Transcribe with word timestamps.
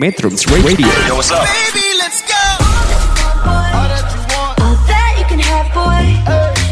Metrums 0.00 0.48
Radio. 0.48 0.88
Yo, 1.04 1.20
what's 1.20 1.28
up? 1.28 1.44
Baby, 1.44 1.84
let's 2.00 2.24
go. 2.24 2.40
All 3.44 3.84
that 3.84 5.12
you 5.20 5.28
can 5.28 5.36
have, 5.36 5.68
boy. 5.76 6.16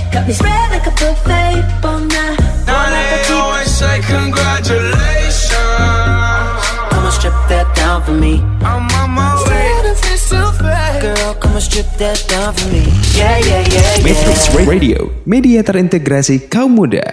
Got 0.08 0.24
me 0.24 0.32
spread 0.32 0.72
like 0.72 0.88
a 0.88 0.94
buffet, 0.96 1.60
bon 1.84 2.08
now. 2.08 2.32
Now 2.64 2.88
they 2.88 3.28
always 3.28 3.68
say 3.68 4.00
congratulations. 4.08 5.52
Come 6.88 7.04
on, 7.04 7.12
strip 7.12 7.36
that 7.52 7.68
down 7.76 8.00
for 8.00 8.16
me. 8.16 8.40
I'm 8.64 8.88
on 8.96 9.12
my 9.12 9.36
way. 9.44 9.76
Girl, 11.04 11.36
come 11.36 11.52
on, 11.52 11.60
strip 11.60 11.84
that 12.00 12.24
down 12.32 12.56
for 12.56 12.64
me. 12.72 12.88
Yeah, 13.12 13.36
yeah, 13.44 13.60
yeah, 13.68 14.08
Metrums. 14.08 14.56
Radio, 14.64 15.12
media 15.28 15.60
terintegrasi 15.60 16.48
kaum 16.48 16.80
muda. 16.80 17.04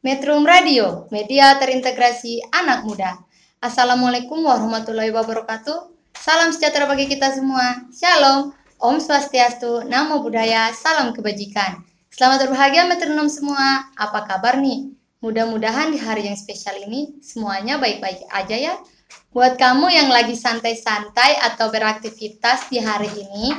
Metrum 0.00 0.48
Radio, 0.48 1.12
media 1.12 1.60
terintegrasi 1.60 2.40
anak 2.56 2.88
muda. 2.88 3.20
Assalamualaikum 3.62 4.42
warahmatullahi 4.42 5.14
wabarakatuh. 5.14 5.94
Salam 6.18 6.50
sejahtera 6.50 6.82
bagi 6.90 7.06
kita 7.06 7.30
semua. 7.30 7.86
Shalom, 7.94 8.50
Om 8.82 8.98
Swastiastu, 8.98 9.86
Namo 9.86 10.18
Buddhaya, 10.18 10.74
Salam 10.74 11.14
Kebajikan. 11.14 11.78
Selamat 12.10 12.42
berbahagia 12.42 12.90
metronom 12.90 13.30
semua. 13.30 13.86
Apa 13.94 14.26
kabar 14.26 14.58
nih? 14.58 14.90
Mudah-mudahan 15.22 15.94
di 15.94 16.02
hari 16.02 16.26
yang 16.26 16.34
spesial 16.34 16.74
ini 16.74 17.22
semuanya 17.22 17.78
baik-baik 17.78 18.26
aja 18.34 18.56
ya. 18.58 18.74
Buat 19.30 19.54
kamu 19.62 19.94
yang 19.94 20.10
lagi 20.10 20.34
santai-santai 20.34 21.38
atau 21.54 21.70
beraktivitas 21.70 22.66
di 22.66 22.82
hari 22.82 23.14
ini, 23.14 23.54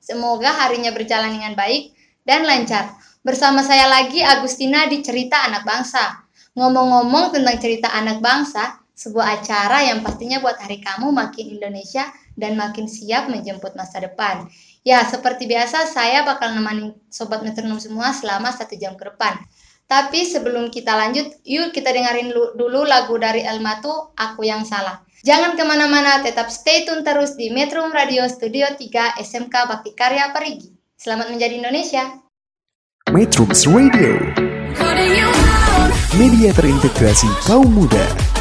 semoga 0.00 0.48
harinya 0.64 0.96
berjalan 0.96 1.36
dengan 1.36 1.52
baik 1.52 1.92
dan 2.24 2.48
lancar. 2.48 2.88
Bersama 3.20 3.60
saya 3.60 3.84
lagi 3.84 4.24
Agustina 4.24 4.88
di 4.88 5.04
Cerita 5.04 5.44
Anak 5.44 5.68
Bangsa. 5.68 6.24
Ngomong-ngomong 6.56 7.36
tentang 7.36 7.60
cerita 7.60 7.92
anak 7.92 8.24
bangsa, 8.24 8.85
sebuah 8.96 9.38
acara 9.38 9.84
yang 9.84 10.00
pastinya 10.00 10.40
buat 10.40 10.56
hari 10.56 10.80
kamu 10.80 11.12
makin 11.12 11.60
Indonesia 11.60 12.08
dan 12.32 12.56
makin 12.56 12.88
siap 12.88 13.28
menjemput 13.28 13.76
masa 13.76 14.00
depan. 14.00 14.48
Ya, 14.80 15.04
seperti 15.04 15.44
biasa 15.44 15.84
saya 15.84 16.24
bakal 16.24 16.56
nemani 16.56 16.96
Sobat 17.12 17.44
Metronom 17.44 17.76
semua 17.76 18.16
selama 18.16 18.48
satu 18.56 18.72
jam 18.80 18.96
ke 18.96 19.04
depan. 19.04 19.36
Tapi 19.86 20.26
sebelum 20.26 20.72
kita 20.72 20.98
lanjut, 20.98 21.30
yuk 21.46 21.70
kita 21.70 21.94
dengerin 21.94 22.34
lu- 22.34 22.58
dulu 22.58 22.82
lagu 22.82 23.14
dari 23.22 23.44
Elmatu, 23.46 24.16
Aku 24.18 24.42
Yang 24.42 24.74
Salah. 24.74 25.04
Jangan 25.22 25.54
ke 25.54 25.62
mana-mana, 25.62 26.22
tetap 26.26 26.50
stay 26.50 26.82
tune 26.82 27.06
terus 27.06 27.38
di 27.38 27.54
Metro 27.54 27.86
Radio 27.90 28.26
Studio 28.26 28.66
3 28.74 29.22
SMK 29.22 29.54
Bakti 29.54 29.94
Karya 29.94 30.34
Parigi. 30.34 30.74
Selamat 30.98 31.30
menjadi 31.30 31.60
Indonesia. 31.60 32.02
Metrums 33.14 33.62
Radio, 33.70 34.18
media 36.18 36.50
terintegrasi 36.50 37.30
kaum 37.46 37.70
muda. 37.70 38.35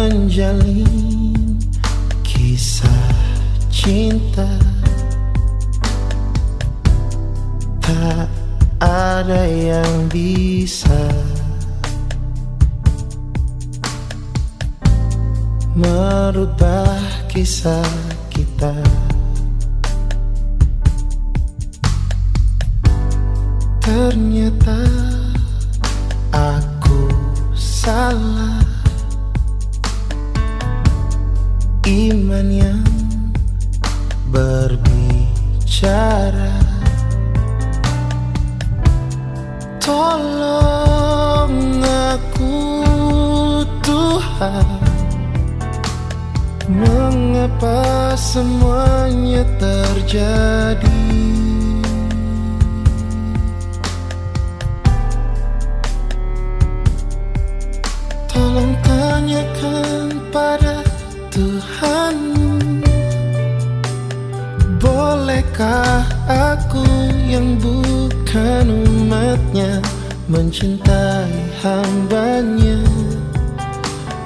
Menjalin 0.00 1.60
kisah 2.24 3.12
cinta. 3.68 4.48
Tak 7.84 8.28
ada 8.80 9.44
yang 9.44 10.08
bisa 10.08 11.04
merubah 15.76 16.96
kisah 17.28 17.92
kita. 18.32 18.72
Ternyata 23.84 24.80
aku 26.32 27.04
salah 27.52 28.59
Iman 31.90 32.46
yang 32.54 32.86
berbicara. 34.30 34.94
Tolong 39.82 41.50
aku 41.82 42.62
Tuhan. 43.82 44.70
Mengapa 46.70 48.14
semuanya 48.14 49.42
terjadi? 49.58 51.02
Tolong 58.30 58.78
tanyakan 58.86 60.22
pada 60.30 60.79
Tuhan 61.40 62.16
Bolehkah 64.76 66.04
aku 66.28 66.84
yang 67.32 67.56
bukan 67.56 68.68
umatnya 68.68 69.80
Mencintai 70.28 71.32
hambanya? 71.64 72.84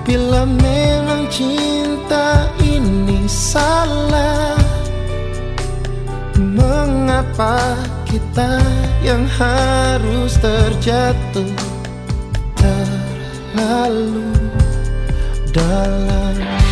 Bila 0.03 0.42
memang 0.42 1.30
cinta 1.30 2.50
ini 2.58 3.30
salah 3.30 4.58
Mengapa 6.34 7.78
kita 8.10 8.58
yang 9.06 9.22
harus 9.38 10.34
terjatuh 10.42 11.54
terlalu 12.58 14.34
dalam 15.54 16.63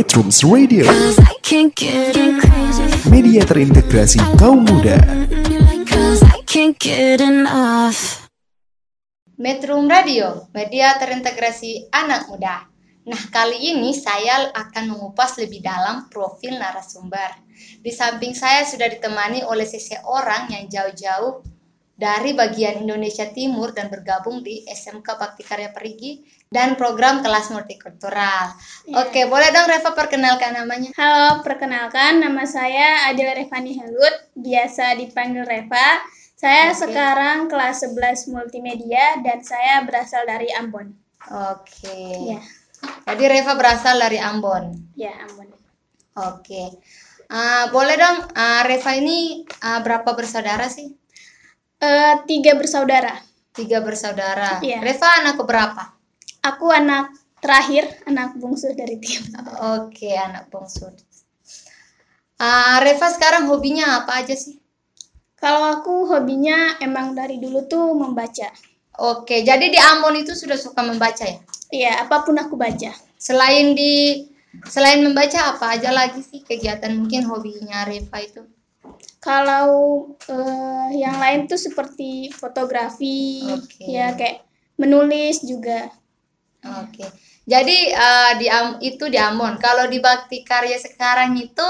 Metrums 0.00 0.40
Radio, 0.48 0.88
media 3.12 3.44
terintegrasi 3.44 4.16
kaum 4.40 4.64
muda. 4.64 4.96
Metrum 9.36 9.84
Radio, 9.92 10.48
media 10.56 10.96
terintegrasi 10.96 11.92
anak 11.92 12.32
muda. 12.32 12.64
Nah, 13.04 13.22
kali 13.28 13.76
ini 13.76 13.92
saya 13.92 14.48
akan 14.56 14.96
mengupas 14.96 15.36
lebih 15.36 15.60
dalam 15.60 16.08
profil 16.08 16.56
narasumber. 16.56 17.36
Di 17.84 17.92
samping 17.92 18.32
saya 18.32 18.64
sudah 18.64 18.88
ditemani 18.88 19.44
oleh 19.44 19.68
seseorang 19.68 20.48
yang 20.48 20.64
jauh-jauh 20.64 21.44
dari 22.00 22.32
bagian 22.32 22.88
Indonesia 22.88 23.28
Timur 23.28 23.76
dan 23.76 23.92
bergabung 23.92 24.40
di 24.40 24.64
SMK 24.64 25.04
Bakti 25.04 25.44
Karya 25.44 25.68
Perigi 25.76 26.39
dan 26.50 26.74
program 26.74 27.22
kelas 27.22 27.54
multikultural. 27.54 28.58
Oke, 28.98 29.22
boleh 29.30 29.54
dong 29.54 29.70
Reva 29.70 29.94
perkenalkan 29.94 30.58
namanya? 30.58 30.90
Halo, 30.98 31.46
perkenalkan 31.46 32.18
nama 32.18 32.42
saya 32.42 33.06
Adil 33.06 33.30
Revani 33.30 33.78
Helut, 33.78 34.34
biasa 34.34 34.98
dipanggil 34.98 35.46
Reva. 35.46 36.02
Saya 36.34 36.74
Oke. 36.74 36.90
sekarang 36.90 37.46
kelas 37.46 37.86
11 37.86 38.34
multimedia 38.34 39.22
dan 39.22 39.46
saya 39.46 39.86
berasal 39.86 40.26
dari 40.26 40.50
Ambon. 40.50 40.90
Oke. 41.30 42.34
Ya, 42.34 42.42
Jadi 43.06 43.24
Reva 43.30 43.54
berasal 43.54 44.02
dari 44.02 44.18
Ambon. 44.18 44.74
ya 44.98 45.14
Ambon. 45.30 45.54
Oke. 46.18 46.82
Ah, 47.30 47.70
boleh 47.70 47.94
dong, 47.94 48.26
ah, 48.34 48.66
Reva 48.66 48.98
ini 48.98 49.46
ah, 49.62 49.78
berapa 49.86 50.18
bersaudara 50.18 50.66
sih? 50.66 50.98
Eh, 51.78 52.14
tiga 52.26 52.58
bersaudara. 52.58 53.22
Tiga 53.54 53.78
bersaudara. 53.78 54.58
Iya. 54.58 54.82
Reva 54.82 55.06
anak 55.22 55.38
keberapa? 55.38 55.99
Aku 56.40 56.72
anak 56.72 57.12
terakhir, 57.44 57.84
anak 58.08 58.36
bungsu 58.40 58.72
dari 58.72 58.96
tiga. 58.96 59.40
Oke, 59.76 60.16
anak 60.16 60.48
bungsu. 60.48 60.88
Ah, 62.40 62.80
Reva 62.80 63.12
sekarang 63.12 63.52
hobinya 63.52 64.00
apa 64.00 64.24
aja 64.24 64.32
sih? 64.32 64.56
Kalau 65.36 65.80
aku 65.80 66.08
hobinya 66.08 66.80
emang 66.80 67.12
dari 67.12 67.36
dulu 67.36 67.68
tuh 67.68 67.92
membaca. 67.92 68.48
Oke, 69.00 69.44
jadi 69.44 69.68
di 69.72 69.76
Ambon 69.76 70.16
itu 70.20 70.36
sudah 70.36 70.56
suka 70.56 70.80
membaca 70.84 71.24
ya? 71.24 71.40
Iya, 71.72 71.92
apa 72.04 72.24
pun 72.24 72.36
aku 72.36 72.56
baca. 72.56 72.92
Selain 73.16 73.76
di 73.76 74.24
selain 74.68 75.00
membaca 75.04 75.56
apa 75.56 75.76
aja 75.76 75.92
lagi 75.92 76.20
sih 76.24 76.40
kegiatan 76.44 76.92
mungkin 76.96 77.24
hobinya 77.28 77.84
Reva 77.84 78.20
itu? 78.20 78.44
Kalau 79.20 79.68
eh, 80.28 80.88
yang 80.96 81.20
lain 81.20 81.44
tuh 81.44 81.60
seperti 81.60 82.32
fotografi, 82.32 83.44
Oke. 83.52 83.84
ya 83.84 84.16
kayak 84.16 84.44
menulis 84.80 85.44
juga. 85.44 85.92
Oke. 86.60 87.06
Jadi 87.48 87.78
eh, 87.88 88.32
di 88.36 88.46
Am- 88.46 88.78
itu 88.84 89.08
di 89.08 89.16
Ambon. 89.16 89.56
Kalau 89.56 89.88
di 89.88 89.98
Bakti 89.98 90.44
Karya 90.44 90.76
sekarang 90.76 91.34
itu 91.40 91.64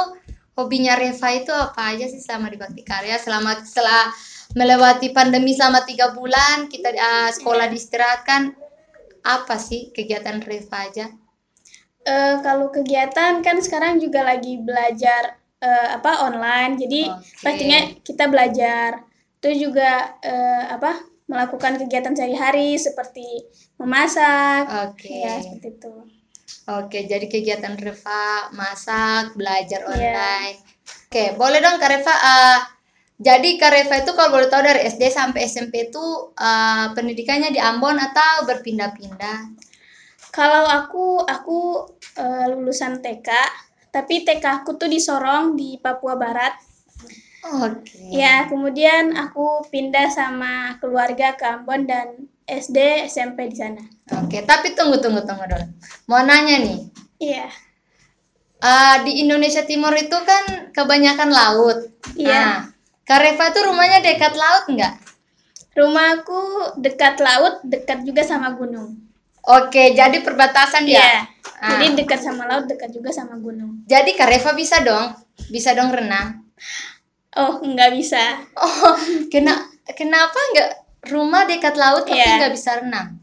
hobinya 0.58 0.98
Reva 0.98 1.28
itu 1.32 1.54
apa 1.54 1.94
aja 1.94 2.10
sih 2.10 2.20
selama 2.20 2.50
di 2.50 2.58
Bakti 2.58 2.82
Karya? 2.82 3.16
Selama 3.16 3.54
setelah 3.62 4.10
melewati 4.58 5.14
pandemi 5.14 5.54
selama 5.54 5.86
tiga 5.86 6.10
bulan 6.10 6.66
kita 6.66 6.90
eh, 6.90 7.30
sekolah 7.30 7.70
diistirahatkan 7.70 8.52
apa 9.22 9.56
sih 9.56 9.94
kegiatan 9.94 10.42
Reva 10.42 10.78
aja? 10.90 11.06
Eh, 12.00 12.36
kalau 12.42 12.72
kegiatan 12.72 13.44
kan 13.44 13.56
sekarang 13.60 14.00
juga 14.00 14.24
lagi 14.24 14.58
belajar 14.58 15.36
eh, 15.60 15.88
apa 15.94 16.26
online, 16.26 16.80
jadi 16.80 17.00
Oke. 17.12 17.44
pastinya 17.44 17.80
kita 18.00 18.24
belajar. 18.26 19.04
Terus 19.40 19.56
juga 19.56 20.18
eh, 20.20 20.64
apa 20.68 21.09
melakukan 21.30 21.78
kegiatan 21.78 22.10
sehari-hari 22.10 22.74
seperti 22.74 23.46
memasak, 23.78 24.66
Oke. 24.90 25.06
ya 25.14 25.38
seperti 25.38 25.78
itu. 25.78 25.94
Oke, 26.66 27.06
jadi 27.06 27.26
kegiatan 27.30 27.78
Reva 27.78 28.50
masak, 28.50 29.38
belajar 29.38 29.86
Iya. 29.86 29.90
online. 29.94 30.58
Oke, 31.06 31.38
boleh 31.38 31.62
dong 31.62 31.78
Kak 31.78 31.90
Reva. 31.90 32.14
eh, 32.14 32.58
jadi 33.22 33.48
Kak 33.56 33.70
Reva 33.70 33.94
itu 34.02 34.10
kalau 34.12 34.34
boleh 34.34 34.50
tahu 34.50 34.62
dari 34.66 34.82
SD 34.82 35.06
sampai 35.08 35.46
SMP 35.46 35.86
itu 35.88 36.02
eh, 36.34 36.86
pendidikannya 36.90 37.54
di 37.54 37.62
Ambon 37.62 37.94
atau 37.94 38.42
berpindah-pindah? 38.50 39.38
Kalau 40.30 40.66
aku 40.66 41.22
aku 41.22 41.58
eh, 42.18 42.46
lulusan 42.50 42.98
TK, 42.98 43.30
tapi 43.90 44.26
TK 44.26 44.62
aku 44.62 44.74
tuh 44.74 44.90
di 44.90 44.98
Sorong 44.98 45.54
di 45.54 45.78
Papua 45.78 46.18
Barat. 46.18 46.54
Oke. 47.40 47.96
Ya, 48.12 48.44
kemudian 48.46 49.16
aku 49.16 49.64
pindah 49.72 50.12
sama 50.12 50.76
keluarga 50.76 51.32
ke 51.40 51.44
Ambon 51.48 51.88
dan 51.88 52.28
SD 52.44 53.08
SMP 53.08 53.48
di 53.48 53.56
sana. 53.56 53.80
Oke, 54.20 54.44
tapi 54.44 54.76
tunggu 54.76 55.00
tunggu 55.00 55.24
tunggu 55.24 55.48
dulu. 55.48 55.66
Mau 56.10 56.20
nanya 56.20 56.60
nih, 56.60 56.78
Iya. 57.16 57.46
eh, 58.60 58.96
di 59.08 59.24
Indonesia 59.24 59.64
Timur 59.64 59.94
itu 59.96 60.12
kan 60.12 60.68
kebanyakan 60.74 61.30
laut. 61.32 61.78
Iya. 62.12 62.28
Nah, 62.28 62.56
Kak 63.08 63.20
Reva 63.24 63.50
tuh 63.50 63.72
rumahnya 63.72 64.04
dekat 64.04 64.36
laut 64.36 64.64
nggak? 64.68 64.94
Rumahku 65.74 66.40
dekat 66.82 67.22
laut, 67.24 67.64
dekat 67.64 68.04
juga 68.04 68.20
sama 68.26 68.52
gunung. 68.52 69.00
Oke, 69.40 69.96
jadi 69.96 70.20
perbatasan 70.20 70.84
ya. 70.84 71.24
Ah. 71.56 71.80
Jadi 71.80 72.04
dekat 72.04 72.20
sama 72.20 72.44
laut, 72.44 72.68
dekat 72.68 72.92
juga 72.92 73.08
sama 73.08 73.40
gunung. 73.40 73.82
Jadi 73.88 74.12
Kak 74.12 74.28
Reva 74.28 74.52
bisa 74.52 74.84
dong, 74.84 75.16
bisa 75.48 75.72
dong 75.72 75.88
renang. 75.88 76.44
Oh, 77.38 77.62
nggak 77.62 77.90
bisa. 77.94 78.42
Oh, 78.58 78.94
kena 79.30 79.54
kenapa 79.94 80.38
nggak 80.54 80.70
rumah 81.10 81.46
dekat 81.46 81.78
laut 81.78 82.04
tapi 82.06 82.18
Iya. 82.18 82.42
nggak 82.42 82.54
bisa 82.54 82.70
renang? 82.82 83.22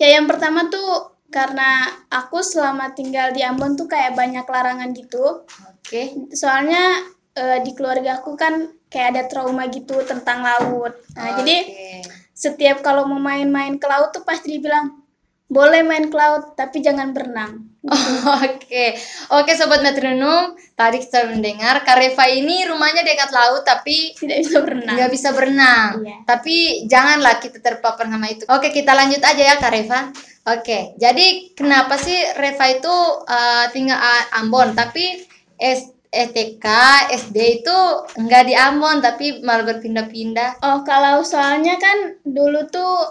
Ya, 0.00 0.16
yang 0.16 0.24
pertama 0.24 0.72
tuh 0.72 1.12
karena 1.28 1.84
aku 2.08 2.40
selama 2.40 2.96
tinggal 2.96 3.36
di 3.36 3.44
Ambon 3.44 3.76
tuh 3.76 3.84
kayak 3.84 4.16
banyak 4.16 4.48
larangan 4.48 4.90
gitu. 4.96 5.44
Oke. 5.68 6.32
Soalnya 6.32 7.04
eh, 7.36 7.60
di 7.60 7.76
keluarga 7.76 8.18
aku 8.24 8.32
kan 8.34 8.72
kayak 8.88 9.08
ada 9.14 9.22
trauma 9.28 9.68
gitu 9.68 10.00
tentang 10.08 10.40
laut. 10.40 10.96
Nah, 11.12 11.36
jadi 11.36 11.56
Oke. 11.68 12.00
setiap 12.32 12.80
kalau 12.80 13.04
mau 13.04 13.20
main-main 13.20 13.76
ke 13.76 13.84
laut 13.84 14.16
tuh 14.16 14.24
pasti 14.24 14.56
dibilang 14.56 15.04
boleh 15.48 15.84
main 15.84 16.08
ke 16.08 16.16
laut 16.16 16.56
tapi 16.56 16.80
jangan 16.80 17.12
berenang. 17.12 17.67
Oke, 18.42 18.98
oke 19.30 19.52
sobat 19.54 19.86
metronom, 19.86 20.58
tadi 20.74 20.98
kita 20.98 21.30
mendengar 21.30 21.86
Kak 21.86 21.94
Reva 21.94 22.26
ini 22.26 22.66
rumahnya 22.66 23.06
dekat 23.06 23.30
laut 23.30 23.62
tapi 23.62 24.18
Tidak 24.18 24.42
bisa 24.42 24.58
berenang. 24.66 24.94
nggak 24.98 25.10
bisa 25.14 25.28
berenang. 25.30 25.90
Iya. 26.02 26.16
Tapi 26.26 26.56
janganlah 26.90 27.38
kita 27.38 27.62
terpapar 27.62 28.10
sama 28.10 28.26
itu. 28.26 28.42
Oke, 28.50 28.74
kita 28.74 28.98
lanjut 28.98 29.22
aja 29.22 29.42
ya 29.54 29.56
Kak 29.62 29.70
Reva. 29.70 30.10
Oke, 30.50 30.98
jadi 30.98 31.54
kenapa 31.54 31.94
sih 32.00 32.18
Reva 32.34 32.66
itu 32.66 32.96
uh, 33.30 33.70
tinggal 33.70 34.00
Ambon 34.34 34.74
tapi 34.74 35.22
S 35.54 35.94
ETK, 36.08 36.64
SD 37.12 37.62
itu 37.62 37.78
nggak 38.16 38.48
di 38.48 38.54
Ambon 38.56 39.04
tapi 39.04 39.44
malah 39.44 39.68
berpindah-pindah. 39.68 40.64
Oh, 40.64 40.80
kalau 40.82 41.20
soalnya 41.20 41.76
kan 41.76 42.16
dulu 42.24 42.64
tuh 42.72 43.06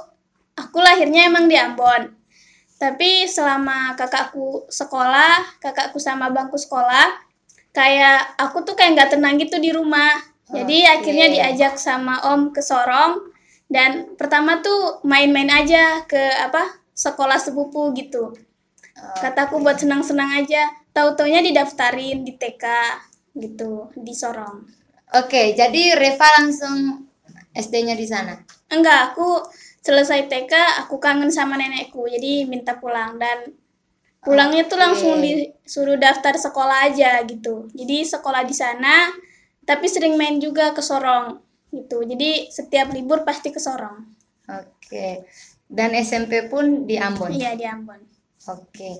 aku 0.58 0.82
lahirnya 0.82 1.30
emang 1.30 1.46
di 1.46 1.56
Ambon. 1.56 2.17
Tapi 2.78 3.26
selama 3.26 3.98
kakakku 3.98 4.70
sekolah, 4.70 5.58
kakakku 5.58 5.98
sama 5.98 6.30
bangku 6.30 6.62
sekolah, 6.62 7.10
kayak 7.74 8.38
aku 8.38 8.62
tuh 8.62 8.78
kayak 8.78 8.98
nggak 8.98 9.12
tenang 9.18 9.42
gitu 9.42 9.58
di 9.58 9.74
rumah. 9.74 10.14
Jadi 10.48 10.86
Oke. 10.86 10.94
akhirnya 11.02 11.28
diajak 11.34 11.76
sama 11.76 12.24
om 12.34 12.56
ke 12.56 12.64
Sorong 12.64 13.34
dan 13.68 14.16
pertama 14.16 14.64
tuh 14.64 15.04
main-main 15.04 15.52
aja 15.52 16.08
ke 16.08 16.22
apa 16.40 16.80
sekolah 16.96 17.36
sepupu 17.36 17.92
gitu. 17.98 18.32
Kataku 18.98 19.62
buat 19.62 19.78
senang-senang 19.78 20.42
aja. 20.42 20.72
Tahu-taunya 20.90 21.46
didaftarin 21.46 22.26
di 22.26 22.34
TK 22.34 22.66
gitu 23.38 23.94
di 23.94 24.14
Sorong. 24.18 24.66
Oke, 25.14 25.54
jadi 25.54 25.94
Reva 25.94 26.26
langsung 26.42 27.06
SD-nya 27.54 27.94
di 27.94 28.08
sana. 28.10 28.34
Enggak, 28.74 29.14
aku 29.14 29.46
selesai 29.82 30.28
TK, 30.28 30.54
aku 30.86 31.00
kangen 31.00 31.32
sama 31.32 31.56
nenekku, 31.56 32.06
jadi 32.08 32.46
minta 32.46 32.76
pulang 32.78 33.16
dan 33.18 33.54
pulangnya 34.22 34.68
tuh 34.68 34.76
langsung 34.76 35.24
disuruh 35.24 35.96
daftar 35.96 36.36
sekolah 36.36 36.92
aja 36.92 37.24
gitu. 37.24 37.72
Jadi 37.72 38.04
sekolah 38.04 38.44
di 38.44 38.52
sana, 38.52 39.12
tapi 39.64 39.88
sering 39.88 40.20
main 40.20 40.40
juga 40.40 40.76
ke 40.76 40.84
Sorong 40.84 41.40
gitu. 41.72 42.04
Jadi 42.04 42.52
setiap 42.52 42.92
libur 42.92 43.24
pasti 43.24 43.52
ke 43.52 43.60
Sorong. 43.60 44.04
Oke. 44.48 45.28
Dan 45.68 45.92
SMP 46.00 46.48
pun 46.48 46.88
di 46.88 46.96
Ambon. 46.96 47.32
Iya 47.32 47.56
di 47.56 47.68
Ambon. 47.68 48.00
Oke. 48.48 48.92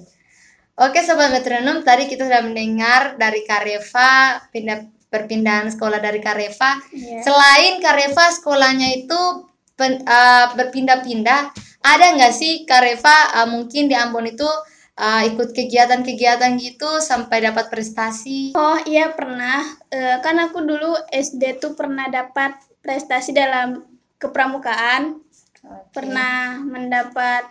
Oke 0.78 1.02
sobat 1.02 1.34
metronom, 1.34 1.82
tadi 1.82 2.06
kita 2.06 2.30
sudah 2.30 2.46
mendengar 2.46 3.18
dari 3.18 3.42
Kareva 3.50 4.38
pindah 4.54 4.86
perpindahan 5.10 5.74
sekolah 5.74 5.98
dari 5.98 6.22
Kareva. 6.22 6.78
Iya. 6.94 7.24
Selain 7.24 7.82
Kareva 7.82 8.30
sekolahnya 8.30 9.02
itu 9.02 9.47
pen- 9.78 10.04
uh, 10.04 10.52
berpindah-pindah, 10.58 11.42
ada 11.86 12.06
nggak 12.18 12.34
sih 12.34 12.66
Kareva 12.68 13.40
uh, 13.40 13.48
mungkin 13.48 13.88
di 13.88 13.96
Ambon 13.96 14.28
itu 14.28 14.50
uh, 14.98 15.22
ikut 15.24 15.54
kegiatan-kegiatan 15.54 16.58
gitu 16.58 17.00
sampai 17.00 17.46
dapat 17.46 17.70
prestasi? 17.70 18.58
Oh 18.58 18.76
iya 18.84 19.14
pernah. 19.14 19.64
Eh, 19.94 20.18
kan 20.20 20.36
aku 20.42 20.66
dulu 20.66 20.98
SD 21.14 21.62
tuh 21.62 21.78
pernah 21.78 22.10
dapat 22.10 22.58
prestasi 22.82 23.32
dalam 23.32 23.86
kepramukaan. 24.18 25.22
Oke. 25.64 25.94
Pernah 25.94 26.60
mendapat 26.66 27.48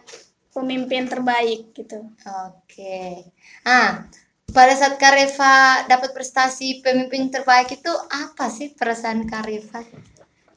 pemimpin 0.51 1.07
terbaik 1.07 1.73
gitu. 1.73 2.11
Oke. 2.49 3.29
Ah, 3.63 4.09
pada 4.51 4.73
saat 4.73 4.97
Kareva 4.97 5.85
dapat 5.85 6.17
prestasi 6.17 6.81
pemimpin 6.81 7.29
terbaik 7.29 7.77
itu 7.77 7.93
apa 8.09 8.49
sih 8.49 8.73
perasaan 8.73 9.29
Kareva? 9.29 9.85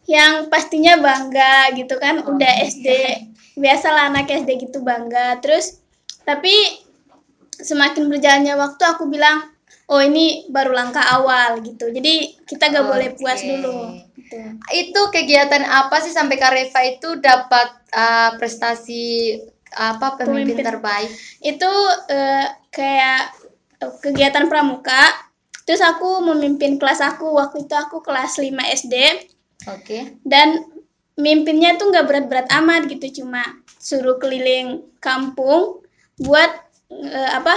Yang 0.10 0.50
pastinya 0.50 0.98
bangga 0.98 1.78
gitu 1.78 1.96
kan. 2.02 2.26
Udah 2.26 2.52
SD. 2.66 2.88
Biasalah 3.54 4.10
anak 4.10 4.34
SD 4.34 4.66
gitu 4.66 4.82
bangga. 4.82 5.38
Terus 5.38 5.78
tapi 6.26 6.52
semakin 7.62 8.10
berjalannya 8.10 8.58
waktu 8.58 8.84
aku 8.90 9.06
bilang 9.06 9.54
oh 9.90 10.02
ini 10.02 10.50
baru 10.50 10.74
langkah 10.74 11.06
awal 11.14 11.62
gitu. 11.62 11.94
Jadi 11.94 12.42
kita 12.50 12.74
gak 12.74 12.86
boleh 12.90 13.10
puas 13.14 13.42
dulu. 13.46 13.94
Gitu. 14.18 14.38
Itu 14.74 15.02
kegiatan 15.14 15.62
apa 15.66 16.02
sih 16.02 16.14
sampai 16.14 16.38
Kareva 16.42 16.82
itu 16.86 17.18
dapat 17.22 17.70
uh, 17.94 18.38
prestasi 18.38 19.38
apa 19.70 20.18
pemimpin, 20.18 20.58
Pemimpin. 20.58 20.66
terbaik? 20.66 21.10
itu 21.46 21.72
eh, 22.10 22.48
kayak 22.74 23.38
kegiatan 24.02 24.50
pramuka 24.50 25.14
terus 25.64 25.80
aku 25.86 26.26
memimpin 26.26 26.82
kelas 26.82 27.00
aku 27.06 27.38
waktu 27.38 27.70
itu 27.70 27.76
aku 27.78 28.02
kelas 28.02 28.42
5 28.42 28.50
SD 28.50 28.96
Oke. 29.76 30.18
dan 30.26 30.66
mimpinnya 31.20 31.76
tuh 31.76 31.92
nggak 31.92 32.08
berat-berat 32.08 32.48
amat 32.64 32.88
gitu 32.88 33.22
cuma 33.22 33.44
suruh 33.80 34.16
keliling 34.18 34.82
kampung 35.04 35.84
buat 36.18 36.52
eh, 36.92 37.32
apa 37.36 37.56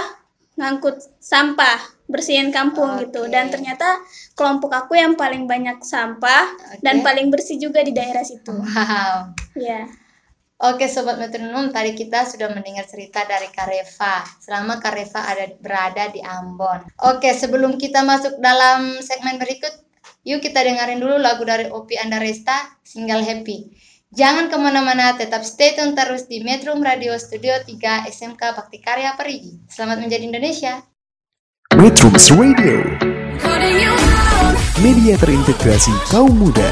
ngangkut 0.53 1.01
sampah 1.17 1.79
bersihin 2.05 2.53
kampung 2.53 2.99
gitu 3.01 3.25
Oke. 3.25 3.31
dan 3.33 3.49
ternyata 3.49 4.03
kelompok 4.37 4.75
aku 4.75 4.93
yang 4.99 5.15
paling 5.17 5.47
banyak 5.47 5.81
sampah 5.81 6.51
dan 6.83 7.01
Oke. 7.01 7.05
paling 7.07 7.27
bersih 7.33 7.57
juga 7.57 7.81
di 7.81 7.95
daerah 7.95 8.21
situ 8.21 8.53
Wow. 8.53 9.33
ya 9.57 9.87
Oke 10.63 10.87
Sobat 10.87 11.19
Metronom, 11.19 11.75
tadi 11.75 11.91
kita 11.91 12.23
sudah 12.23 12.47
mendengar 12.55 12.87
cerita 12.87 13.27
dari 13.27 13.51
Kareva 13.51 14.23
selama 14.39 14.79
Kareva 14.79 15.19
ada 15.27 15.51
berada 15.59 16.07
di 16.07 16.23
Ambon. 16.23 16.87
Oke, 17.03 17.35
sebelum 17.35 17.75
kita 17.75 17.99
masuk 18.07 18.39
dalam 18.39 18.95
segmen 19.03 19.35
berikut, 19.35 19.75
yuk 20.23 20.39
kita 20.39 20.63
dengerin 20.63 20.99
dulu 21.03 21.19
lagu 21.19 21.43
dari 21.43 21.67
Opi 21.67 21.99
Andaresta, 21.99 22.79
Single 22.83 23.23
Happy. 23.23 23.71
Jangan 24.13 24.45
ke 24.47 24.57
mana-mana, 24.61 25.17
tetap 25.17 25.41
stay 25.41 25.73
tune 25.73 25.97
terus 25.97 26.29
di 26.29 26.39
Metro 26.45 26.77
Radio 26.77 27.17
Studio 27.17 27.57
3 27.65 28.07
SMK 28.07 28.41
Bakti 28.55 28.77
Karya 28.77 29.17
Perigi. 29.17 29.57
Selamat 29.67 30.05
menjadi 30.05 30.23
Indonesia. 30.29 30.73
Metrums 31.73 32.29
Radio 32.29 32.85
Media 34.77 35.17
terintegrasi 35.17 35.89
kaum 36.13 36.29
muda 36.37 36.69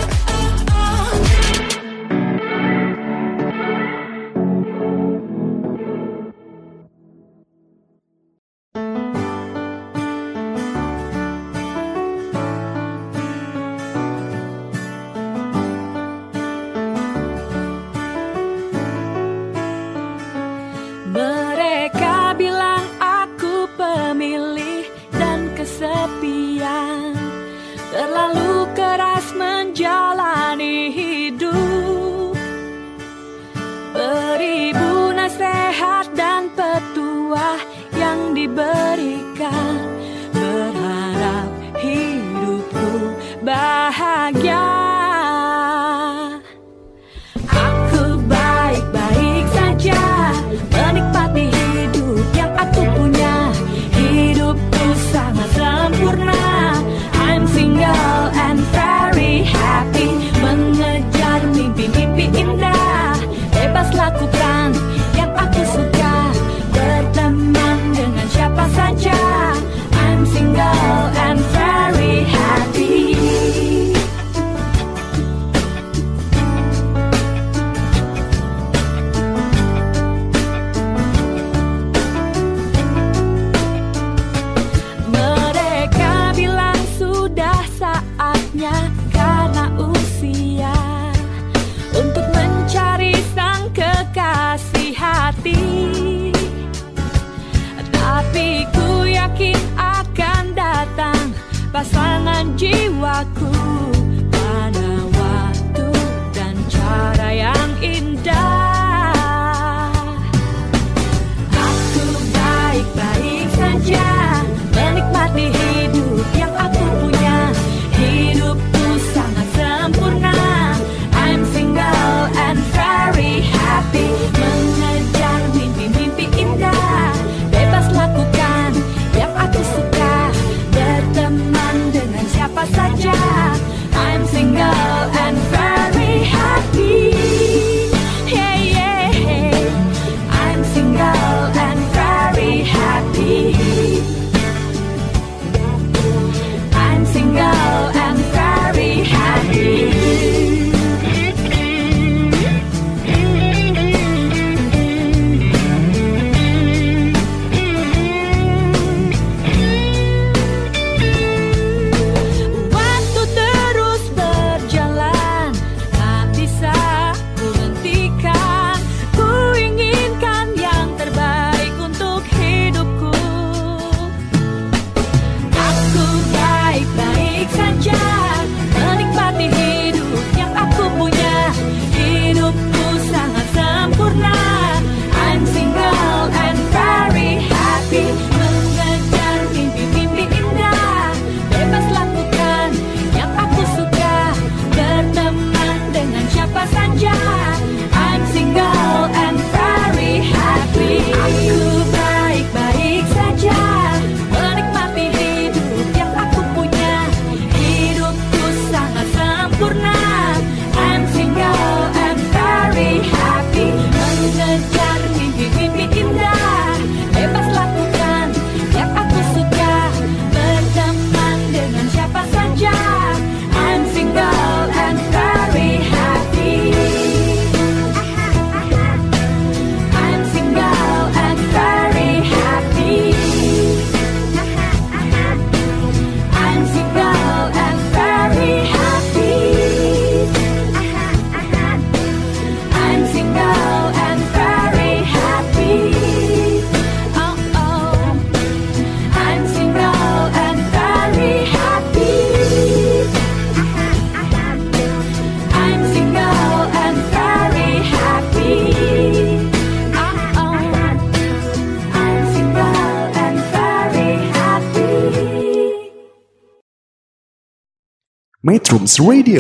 Metrums 268.92 269.08
Radio, 269.08 269.40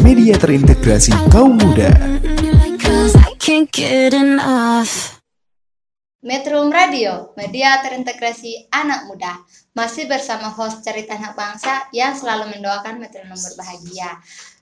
media 0.00 0.32
terintegrasi 0.40 1.12
kaum 1.28 1.60
muda. 1.60 1.92
Metrum 6.24 6.72
Radio, 6.72 7.36
media 7.36 7.84
terintegrasi 7.84 8.72
anak 8.72 9.12
muda. 9.12 9.44
Masih 9.76 10.08
bersama 10.08 10.48
host 10.48 10.80
Cerita 10.80 11.20
Anak 11.20 11.36
Bangsa 11.36 11.84
yang 11.92 12.16
selalu 12.16 12.56
mendoakan 12.56 12.96
metronom 12.96 13.36
berbahagia. 13.36 14.08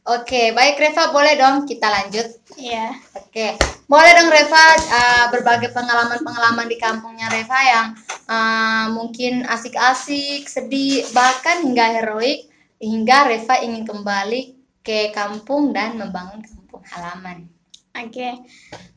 Oke, 0.03 0.51
baik 0.51 0.83
Reva, 0.83 1.15
boleh 1.15 1.39
dong 1.39 1.71
kita 1.71 1.87
lanjut? 1.87 2.27
Iya. 2.59 2.99
Oke, 3.15 3.55
boleh 3.87 4.11
dong 4.11 4.31
Reva 4.35 4.65
uh, 4.75 5.27
berbagai 5.31 5.71
pengalaman-pengalaman 5.71 6.67
di 6.67 6.83
kampungnya 6.83 7.31
Reva 7.31 7.61
yang 7.63 7.87
uh, 8.27 8.91
mungkin 8.91 9.47
asik-asik, 9.47 10.51
sedih, 10.51 11.07
bahkan 11.15 11.63
hingga 11.63 12.03
heroik, 12.03 12.51
hingga 12.81 13.29
Reva 13.29 13.61
ingin 13.65 13.85
kembali 13.89 14.57
ke 14.85 15.11
kampung 15.11 15.75
dan 15.75 15.99
membangun 15.99 16.45
kampung 16.45 16.83
halaman. 16.87 17.49
Oke. 17.97 18.45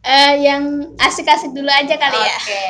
Eh, 0.03 0.33
yang 0.43 0.93
asik-asik 1.00 1.55
dulu 1.55 1.71
aja 1.71 1.95
kali 1.95 2.19
ya. 2.19 2.38
Oke, 2.38 2.67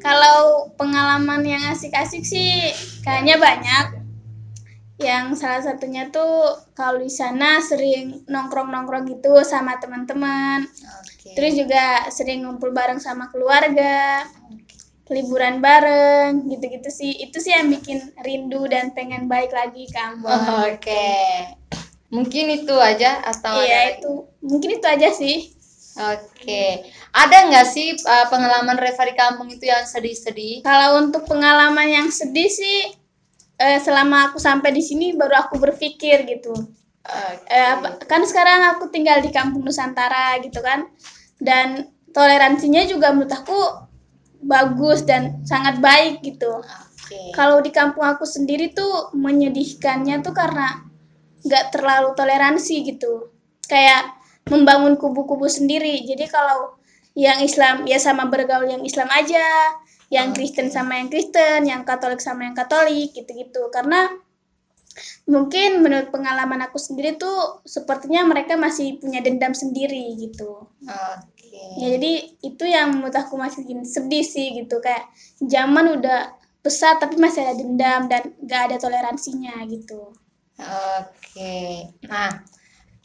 Kalau 0.00 0.68
pengalaman 0.76 1.44
yang 1.44 1.64
asik-asik 1.72 2.24
sih 2.24 2.72
kayaknya 3.00 3.40
banyak. 3.40 3.86
Yang 5.00 5.40
salah 5.40 5.64
satunya 5.64 6.12
tuh 6.12 6.60
kalau 6.76 7.00
di 7.00 7.08
sana 7.08 7.56
sering 7.64 8.20
nongkrong-nongkrong 8.28 9.08
gitu 9.08 9.40
sama 9.40 9.80
teman-teman. 9.80 10.68
oke. 10.68 11.32
Terus 11.32 11.56
juga 11.56 12.04
sering 12.12 12.44
ngumpul 12.44 12.76
bareng 12.76 13.00
sama 13.00 13.32
keluarga. 13.32 14.28
Liburan 15.10 15.58
bareng 15.58 16.46
gitu-gitu 16.46 16.88
sih. 16.88 17.12
Itu 17.18 17.42
sih 17.42 17.50
yang 17.50 17.68
bikin 17.68 18.14
rindu 18.22 18.64
dan 18.70 18.94
pengen 18.94 19.26
balik 19.26 19.50
lagi 19.50 19.90
ke 19.90 19.98
Ambon. 19.98 20.38
Oke, 20.70 21.10
mungkin 22.14 22.46
itu 22.54 22.74
aja 22.78 23.18
atau 23.26 23.58
Iya 23.58 23.98
itu 23.98 24.30
mungkin 24.40 24.78
itu 24.78 24.86
aja 24.86 25.10
sih. 25.10 25.50
Oke, 25.98 26.86
ada 27.10 27.50
nggak 27.50 27.66
sih 27.66 27.98
uh, 28.06 28.30
pengalaman 28.30 28.78
Reva 28.78 29.02
di 29.10 29.14
kampung 29.18 29.50
itu 29.50 29.66
yang 29.66 29.82
sedih-sedih? 29.82 30.62
Kalau 30.62 31.02
untuk 31.02 31.26
pengalaman 31.26 31.90
yang 31.90 32.08
sedih 32.08 32.46
sih 32.46 32.94
eh, 33.60 33.78
selama 33.82 34.30
aku 34.30 34.38
sampai 34.40 34.70
di 34.72 34.80
sini 34.80 35.12
baru 35.18 35.44
aku 35.44 35.58
berpikir 35.60 36.24
gitu. 36.24 36.54
Oke. 36.54 37.44
Eh, 37.50 37.68
apa- 37.74 37.98
kan 38.06 38.22
sekarang 38.24 38.78
aku 38.78 38.88
tinggal 38.88 39.18
di 39.20 39.34
kampung 39.34 39.66
Nusantara 39.66 40.38
gitu 40.40 40.62
kan. 40.62 40.86
Dan 41.36 41.90
toleransinya 42.14 42.86
juga 42.86 43.10
menurut 43.12 43.34
aku 43.34 43.58
bagus 44.40 45.04
dan 45.04 45.44
sangat 45.44 45.78
baik 45.78 46.24
gitu. 46.24 46.60
Oke. 46.60 47.32
Kalau 47.36 47.60
di 47.60 47.70
kampung 47.70 48.04
aku 48.04 48.24
sendiri 48.24 48.72
tuh 48.72 49.12
menyedihkannya 49.12 50.24
tuh 50.24 50.32
karena 50.32 50.84
nggak 51.44 51.64
terlalu 51.72 52.12
toleransi 52.16 52.74
gitu. 52.84 53.32
Kayak 53.68 54.16
membangun 54.48 54.96
kubu-kubu 54.98 55.46
sendiri. 55.46 56.02
Jadi 56.04 56.26
kalau 56.26 56.80
yang 57.14 57.42
Islam 57.42 57.84
ya 57.84 57.98
sama 57.98 58.30
bergaul 58.30 58.70
yang 58.70 58.82
Islam 58.86 59.10
aja, 59.12 59.76
yang 60.10 60.34
Kristen 60.34 60.70
sama 60.74 60.98
yang 60.98 61.08
Kristen, 61.08 61.66
yang 61.66 61.82
Katolik 61.86 62.18
sama 62.18 62.46
yang 62.48 62.56
Katolik 62.56 63.14
gitu-gitu. 63.14 63.70
Karena 63.70 64.10
mungkin 65.30 65.86
menurut 65.86 66.10
pengalaman 66.10 66.66
aku 66.66 66.76
sendiri 66.76 67.14
tuh 67.14 67.62
sepertinya 67.62 68.26
mereka 68.26 68.58
masih 68.58 68.98
punya 68.98 69.22
dendam 69.22 69.54
sendiri 69.54 70.18
gitu. 70.18 70.66
Oke. 70.84 71.39
Ya 71.50 71.98
jadi 71.98 72.12
itu 72.46 72.64
yang 72.64 72.94
menurut 72.94 73.14
aku 73.14 73.34
masih 73.34 73.66
sedih 73.82 74.22
sih 74.22 74.54
gitu 74.54 74.78
kayak 74.78 75.10
zaman 75.42 75.98
udah 75.98 76.34
besar 76.60 77.00
tapi 77.00 77.16
masih 77.16 77.42
ada 77.42 77.54
dendam 77.56 78.06
dan 78.06 78.36
gak 78.44 78.70
ada 78.70 78.76
toleransinya 78.76 79.64
gitu. 79.66 80.12
Oke. 80.60 81.88
Nah, 82.04 82.44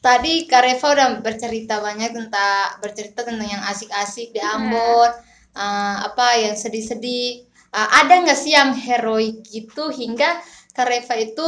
tadi 0.04 0.44
Kak 0.46 0.62
Reva 0.62 0.88
udah 0.92 1.08
bercerita 1.24 1.80
banyak 1.80 2.12
tentang 2.12 2.84
bercerita 2.84 3.24
tentang 3.24 3.48
yang 3.48 3.64
asik-asik 3.64 4.36
di 4.36 4.44
Ambon, 4.44 5.10
uh, 5.56 5.96
apa 6.04 6.36
yang 6.36 6.60
sedih-sedih. 6.60 7.48
Uh, 7.72 7.90
ada 8.04 8.24
nggak 8.24 8.40
sih 8.40 8.56
yang 8.56 8.72
heroik 8.76 9.44
gitu 9.48 9.92
hingga 9.92 10.40
Kak 10.76 10.88
Reva 10.92 11.16
itu 11.16 11.48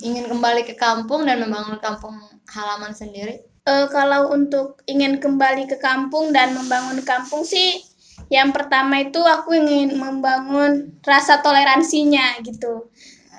ingin 0.00 0.24
kembali 0.24 0.64
ke 0.64 0.72
kampung 0.76 1.28
dan 1.28 1.44
membangun 1.44 1.76
kampung 1.84 2.16
halaman 2.48 2.96
sendiri? 2.96 3.51
Eh, 3.62 3.86
kalau 3.94 4.34
untuk 4.34 4.82
ingin 4.90 5.22
kembali 5.22 5.70
ke 5.70 5.78
kampung 5.78 6.34
dan 6.34 6.50
membangun 6.50 6.98
kampung 7.06 7.46
sih 7.46 7.78
yang 8.26 8.50
pertama 8.50 9.06
itu 9.06 9.22
aku 9.22 9.54
ingin 9.54 9.94
membangun 10.02 10.98
rasa 11.06 11.38
toleransinya 11.46 12.42
gitu. 12.42 12.90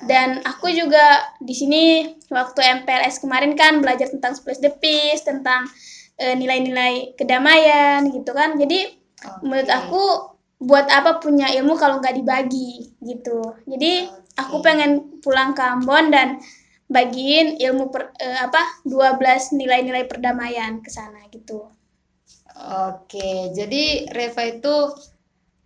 Dan 0.07 0.39
aku 0.47 0.71
juga 0.71 1.27
di 1.43 1.51
sini 1.51 1.83
waktu 2.31 2.59
MPLS 2.83 3.19
kemarin 3.19 3.55
kan 3.59 3.83
belajar 3.83 4.07
tentang 4.07 4.31
Splash 4.36 4.63
the 4.63 4.71
Peace, 4.71 5.27
tentang 5.27 5.67
eh, 6.15 6.36
nilai-nilai 6.39 7.19
kedamaian 7.19 8.07
gitu 8.07 8.31
kan. 8.31 8.55
Jadi 8.55 8.95
menurut 9.43 9.67
aku 9.67 10.03
buat 10.63 10.88
apa 10.88 11.19
punya 11.19 11.51
ilmu 11.51 11.75
kalau 11.75 11.99
nggak 11.99 12.15
dibagi 12.15 12.95
gitu. 13.03 13.59
Jadi 13.67 14.07
aku 14.39 14.63
pengen 14.63 15.19
pulang 15.19 15.51
ke 15.51 15.63
Ambon 15.67 16.15
dan 16.15 16.39
bagiin 16.89 17.58
ilmu 17.58 17.89
per, 17.89 18.13
eh, 18.19 18.39
apa 18.43 18.84
12 18.86 19.56
nilai-nilai 19.56 20.06
perdamaian 20.06 20.80
ke 20.84 20.89
sana 20.91 21.26
gitu. 21.32 21.67
Oke, 22.54 23.50
jadi 23.56 24.08
Reva 24.13 24.43
itu 24.46 24.76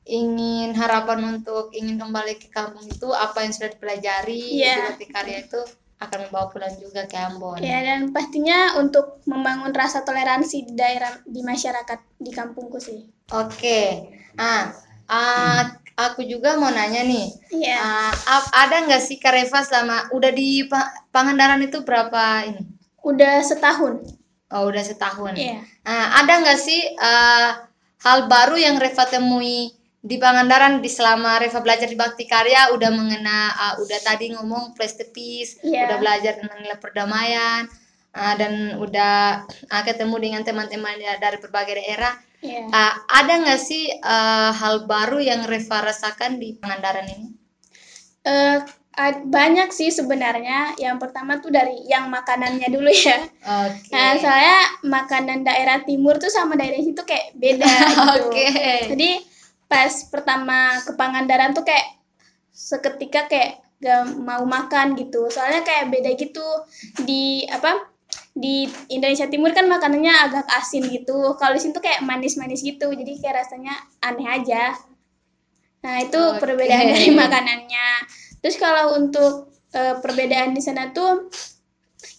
ingin 0.08 0.71
harapan 0.71 1.36
untuk 1.36 1.75
ingin 1.75 1.99
kembali 1.99 2.39
ke 2.39 2.47
kampung 2.47 2.88
itu 2.88 3.12
apa 3.12 3.43
yang 3.43 3.51
sudah 3.51 3.69
dipelajari 3.75 4.63
Iya. 4.63 4.95
di 4.95 5.06
karya 5.12 5.43
itu 5.43 5.60
akan 5.99 6.30
membawa 6.30 6.47
pulang 6.47 6.71
juga 6.80 7.03
ke 7.10 7.17
Ambon. 7.19 7.60
Ya 7.60 7.84
dan 7.84 8.13
pastinya 8.15 8.77
untuk 8.80 9.19
membangun 9.27 9.73
rasa 9.75 10.06
toleransi 10.08 10.63
di 10.63 10.73
daerah 10.77 11.12
di 11.27 11.41
masyarakat 11.43 11.99
di 12.21 12.32
kampungku 12.32 12.80
sih. 12.80 13.03
Oke, 13.36 14.08
nah 14.39 14.71
ah, 15.12 15.75
aku 15.97 16.21
juga 16.21 16.53
mau 16.55 16.69
nanya 16.69 17.01
nih, 17.01 17.25
Iya. 17.49 17.75
ah, 17.75 18.13
ap- 18.13 18.53
ada 18.53 18.86
nggak 18.86 19.01
sih 19.01 19.17
Kak 19.17 19.33
Reva 19.33 19.60
selama 19.62 20.13
udah 20.13 20.29
di 20.29 20.62
Pa- 20.63 20.93
Pangandaran 21.10 21.57
itu 21.60 21.81
berapa 21.81 22.45
ini? 22.45 22.62
Udah 23.01 23.41
setahun. 23.41 24.05
Oh, 24.47 24.69
udah 24.69 24.79
setahun. 24.79 25.33
Iya. 25.33 25.60
Nah, 25.83 26.21
ada 26.21 26.33
nggak 26.38 26.60
sih 26.62 26.79
ah, 26.95 27.65
hal 27.99 28.29
baru 28.29 28.55
yang 28.55 28.77
Reva 28.77 29.03
temui 29.03 29.73
di 29.97 30.15
Pangandaran 30.15 30.79
di 30.79 30.88
selama 30.88 31.41
Reva 31.41 31.60
belajar 31.60 31.89
di 31.89 31.97
Bakti 31.97 32.23
Karya 32.23 32.71
udah 32.71 32.89
mengena 32.93 33.49
ah, 33.51 33.73
udah 33.75 33.99
tadi 33.99 34.31
ngomong 34.31 34.71
place 34.71 34.95
the 34.95 35.07
peace, 35.10 35.57
Iya. 35.60 35.89
udah 35.89 35.97
belajar 35.97 36.38
tentang 36.38 36.62
nilai 36.62 36.77
perdamaian 36.77 37.65
ah, 38.13 38.33
dan 38.38 38.77
udah 38.77 39.43
ah, 39.67 39.83
ketemu 39.83 40.15
dengan 40.21 40.41
teman-teman 40.45 40.95
ya 40.95 41.17
dari 41.17 41.41
berbagai 41.41 41.75
daerah. 41.75 42.13
Iya. 42.41 42.69
Ah, 42.69 42.93
ada 43.10 43.34
nggak 43.41 43.62
sih 43.62 43.89
ah, 44.06 44.54
hal 44.54 44.86
baru 44.86 45.17
yang 45.17 45.45
Reva 45.50 45.82
rasakan 45.82 46.38
di 46.38 46.54
Pangandaran 46.58 47.10
ini? 47.10 47.28
Eh, 48.28 48.58
ad- 48.97 49.26
banyak 49.26 49.69
sih 49.71 49.89
sebenarnya. 49.89 50.76
Yang 50.78 50.97
pertama 51.08 51.39
tuh 51.41 51.50
dari 51.50 51.86
yang 51.88 52.10
makanannya 52.13 52.67
dulu 52.69 52.89
ya. 52.91 53.17
Oke. 53.65 53.93
Nah, 53.93 54.19
soalnya 54.19 54.60
makanan 54.86 55.41
daerah 55.47 55.82
timur 55.88 56.19
tuh 56.21 56.30
sama 56.30 56.54
daerah 56.60 56.78
situ 56.82 57.02
kayak 57.02 57.34
beda 57.38 57.65
gitu. 57.93 58.02
Oke. 58.28 58.47
Jadi 58.93 59.10
pas 59.67 59.91
pertama 60.08 60.78
ke 60.84 60.91
Pangandaran 60.95 61.52
tuh 61.58 61.63
kayak 61.65 61.97
seketika 62.54 63.30
kayak 63.30 63.62
gak 63.78 64.10
mau 64.17 64.41
makan 64.45 64.97
gitu. 64.97 65.30
Soalnya 65.30 65.62
kayak 65.62 65.93
beda 65.93 66.12
gitu 66.17 66.45
di 67.06 67.45
apa? 67.50 67.96
Di 68.38 68.69
Indonesia 68.93 69.26
Timur 69.26 69.50
kan 69.50 69.65
makanannya 69.65 70.13
agak 70.30 70.45
asin 70.62 70.86
gitu. 70.93 71.34
Kalau 71.41 71.58
di 71.58 71.62
sini 71.62 71.73
tuh 71.73 71.82
kayak 71.82 72.06
manis-manis 72.06 72.62
gitu. 72.62 72.93
Jadi 72.93 73.17
kayak 73.17 73.45
rasanya 73.45 73.73
aneh 74.06 74.28
aja. 74.30 74.78
Nah, 75.82 76.06
itu 76.06 76.21
Oke. 76.21 76.45
perbedaan 76.45 76.86
dari 76.93 77.10
makanannya. 77.17 77.89
Terus 78.45 78.56
kalau 78.62 78.93
untuk 78.95 79.50
eh, 79.73 79.97
perbedaan 79.97 80.54
di 80.54 80.62
sana 80.62 80.93
tuh 80.93 81.34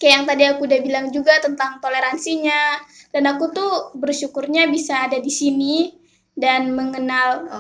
kayak 0.03 0.15
yang 0.15 0.27
tadi 0.27 0.43
aku 0.47 0.67
udah 0.67 0.81
bilang 0.83 1.07
juga 1.15 1.39
tentang 1.39 1.79
toleransinya 1.79 2.83
dan 3.15 3.25
aku 3.31 3.55
tuh 3.55 3.73
bersyukurnya 3.95 4.67
bisa 4.71 5.07
ada 5.07 5.19
di 5.23 5.31
sini 5.31 5.95
dan 6.39 6.71
mengenal 6.71 7.51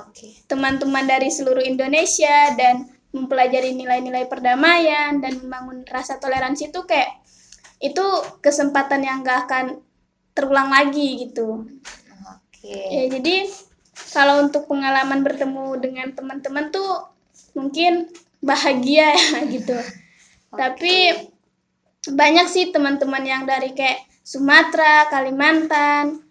teman-teman 0.46 1.02
dari 1.02 1.34
seluruh 1.34 1.62
Indonesia 1.62 2.54
dan 2.54 2.86
mempelajari 3.10 3.74
nilai-nilai 3.74 4.30
perdamaian 4.30 5.18
dan 5.18 5.42
membangun 5.42 5.82
rasa 5.88 6.22
toleransi 6.22 6.70
itu 6.70 6.86
kayak 6.86 7.10
itu 7.78 8.04
kesempatan 8.42 9.06
yang 9.06 9.22
gak 9.22 9.46
akan 9.46 9.82
terulang 10.34 10.70
lagi 10.70 11.26
gitu. 11.26 11.66
Oke. 12.26 12.74
Ya, 12.74 13.04
jadi 13.10 13.46
kalau 14.14 14.46
untuk 14.46 14.66
pengalaman 14.70 15.26
bertemu 15.26 15.78
dengan 15.82 16.08
teman-teman 16.14 16.70
tuh 16.70 17.10
mungkin 17.54 18.10
bahagia 18.42 19.14
ya 19.14 19.40
gitu. 19.54 19.78
Tapi 20.54 21.26
banyak 22.08 22.46
sih 22.46 22.70
teman-teman 22.70 23.22
yang 23.26 23.42
dari 23.44 23.74
kayak 23.74 24.06
Sumatera, 24.22 25.08
Kalimantan. 25.10 26.22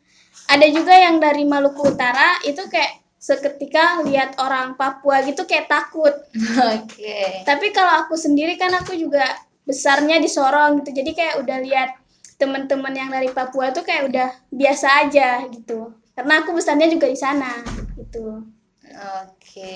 Ada 0.47 0.67
juga 0.71 0.95
yang 0.95 1.19
dari 1.19 1.43
Maluku 1.43 1.91
Utara 1.91 2.39
itu 2.47 2.63
kayak 2.71 3.03
seketika 3.17 3.99
lihat 4.07 4.39
orang 4.39 4.79
Papua 4.79 5.19
gitu 5.27 5.43
kayak 5.43 5.67
takut. 5.67 6.13
Oke. 6.77 7.43
Tapi 7.43 7.75
kalau 7.75 8.07
aku 8.07 8.15
sendiri 8.15 8.55
kan 8.55 8.71
aku 8.71 8.95
juga 8.95 9.25
besarnya 9.67 10.23
di 10.23 10.32
Sorong 10.32 10.82
gitu. 10.82 10.95
Jadi 10.95 11.12
kayak 11.12 11.43
udah 11.43 11.58
lihat 11.60 11.89
teman-teman 12.39 12.93
yang 12.95 13.10
dari 13.12 13.27
Papua 13.30 13.75
tuh 13.75 13.84
kayak 13.84 14.08
udah 14.08 14.27
biasa 14.49 14.88
aja 15.06 15.43
gitu. 15.51 15.91
Karena 16.15 16.41
aku 16.41 16.56
besarnya 16.56 16.88
juga 16.88 17.12
di 17.12 17.19
sana 17.19 17.51
gitu. 17.99 18.47
Oke. 19.27 19.75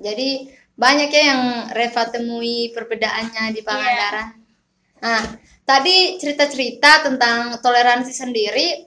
Jadi 0.00 0.48
banyak 0.78 1.10
ya 1.10 1.22
yang 1.34 1.42
Reva 1.74 2.08
temui 2.08 2.72
perbedaannya 2.72 3.52
di 3.52 3.60
Pangandaran. 3.62 4.34
Nah, 4.98 5.22
tadi 5.62 6.18
cerita-cerita 6.18 7.06
tentang 7.06 7.58
toleransi 7.62 8.10
sendiri. 8.14 8.86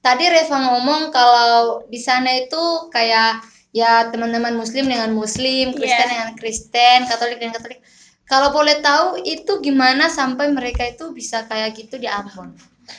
Tadi 0.00 0.24
Reva 0.28 0.56
ngomong 0.72 1.12
kalau 1.12 1.84
di 1.88 2.00
sana 2.00 2.32
itu 2.36 2.88
kayak 2.92 3.44
ya 3.72 4.08
teman-teman 4.08 4.56
muslim 4.56 4.88
dengan 4.88 5.12
muslim, 5.12 5.76
Kristen 5.76 6.08
Iya. 6.08 6.12
dengan 6.12 6.30
Kristen, 6.36 6.98
Katolik 7.08 7.38
dengan 7.40 7.60
Katolik. 7.60 7.80
Kalau 8.28 8.52
boleh 8.52 8.84
tahu 8.84 9.24
itu 9.24 9.58
gimana 9.64 10.12
sampai 10.12 10.52
mereka 10.52 10.84
itu 10.84 11.16
bisa 11.16 11.48
kayak 11.48 11.72
gitu 11.80 11.96
di 11.96 12.04
Ambon? 12.04 12.52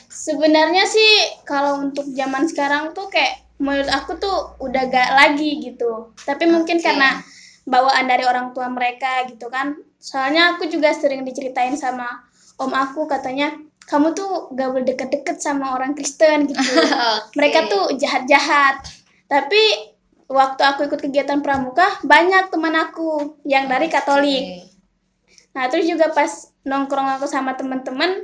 Sebenarnya 0.09 0.89
sih 0.89 1.41
kalau 1.45 1.85
untuk 1.85 2.09
zaman 2.17 2.49
sekarang 2.49 2.97
tuh 2.97 3.13
kayak 3.13 3.45
menurut 3.61 3.89
aku 3.93 4.17
tuh 4.17 4.57
udah 4.57 4.89
gak 4.89 5.09
lagi 5.13 5.61
gitu. 5.61 6.17
Tapi 6.25 6.49
mungkin 6.49 6.81
Oke. 6.81 6.85
karena 6.89 7.21
bawaan 7.69 8.09
dari 8.09 8.25
orang 8.25 8.57
tua 8.57 8.73
mereka 8.73 9.29
gitu 9.29 9.53
kan. 9.53 9.77
Soalnya 10.01 10.57
aku 10.57 10.65
juga 10.65 10.97
sering 10.97 11.21
diceritain 11.21 11.77
sama 11.77 12.25
om 12.57 12.73
aku 12.73 13.05
katanya 13.05 13.53
kamu 13.85 14.17
tuh 14.17 14.49
gak 14.57 14.69
boleh 14.73 14.85
deket-deket 14.89 15.37
sama 15.37 15.77
orang 15.77 15.93
Kristen 15.93 16.49
gitu. 16.49 16.57
Oke. 16.81 17.37
Mereka 17.37 17.69
tuh 17.69 17.93
jahat-jahat. 18.01 18.81
Tapi 19.29 19.93
waktu 20.25 20.61
aku 20.65 20.89
ikut 20.89 21.05
kegiatan 21.05 21.45
pramuka 21.45 22.01
banyak 22.01 22.49
teman 22.49 22.73
aku 22.73 23.37
yang 23.45 23.69
dari 23.69 23.93
Katolik. 23.93 24.65
Nah, 25.59 25.67
terus 25.67 25.91
juga 25.91 26.07
pas 26.15 26.31
nongkrong 26.63 27.19
aku 27.19 27.27
sama 27.27 27.59
teman-teman, 27.59 28.23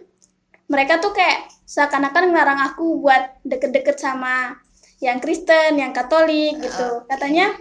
mereka 0.71 1.03
tuh 1.03 1.11
kayak 1.11 1.51
seakan-akan 1.67 2.31
ngelarang 2.31 2.63
aku 2.71 3.03
buat 3.03 3.43
deket-deket 3.43 3.99
sama 3.99 4.55
yang 5.03 5.19
Kristen, 5.19 5.75
yang 5.75 5.91
Katolik 5.91 6.55
gitu. 6.63 7.03
Katanya 7.11 7.51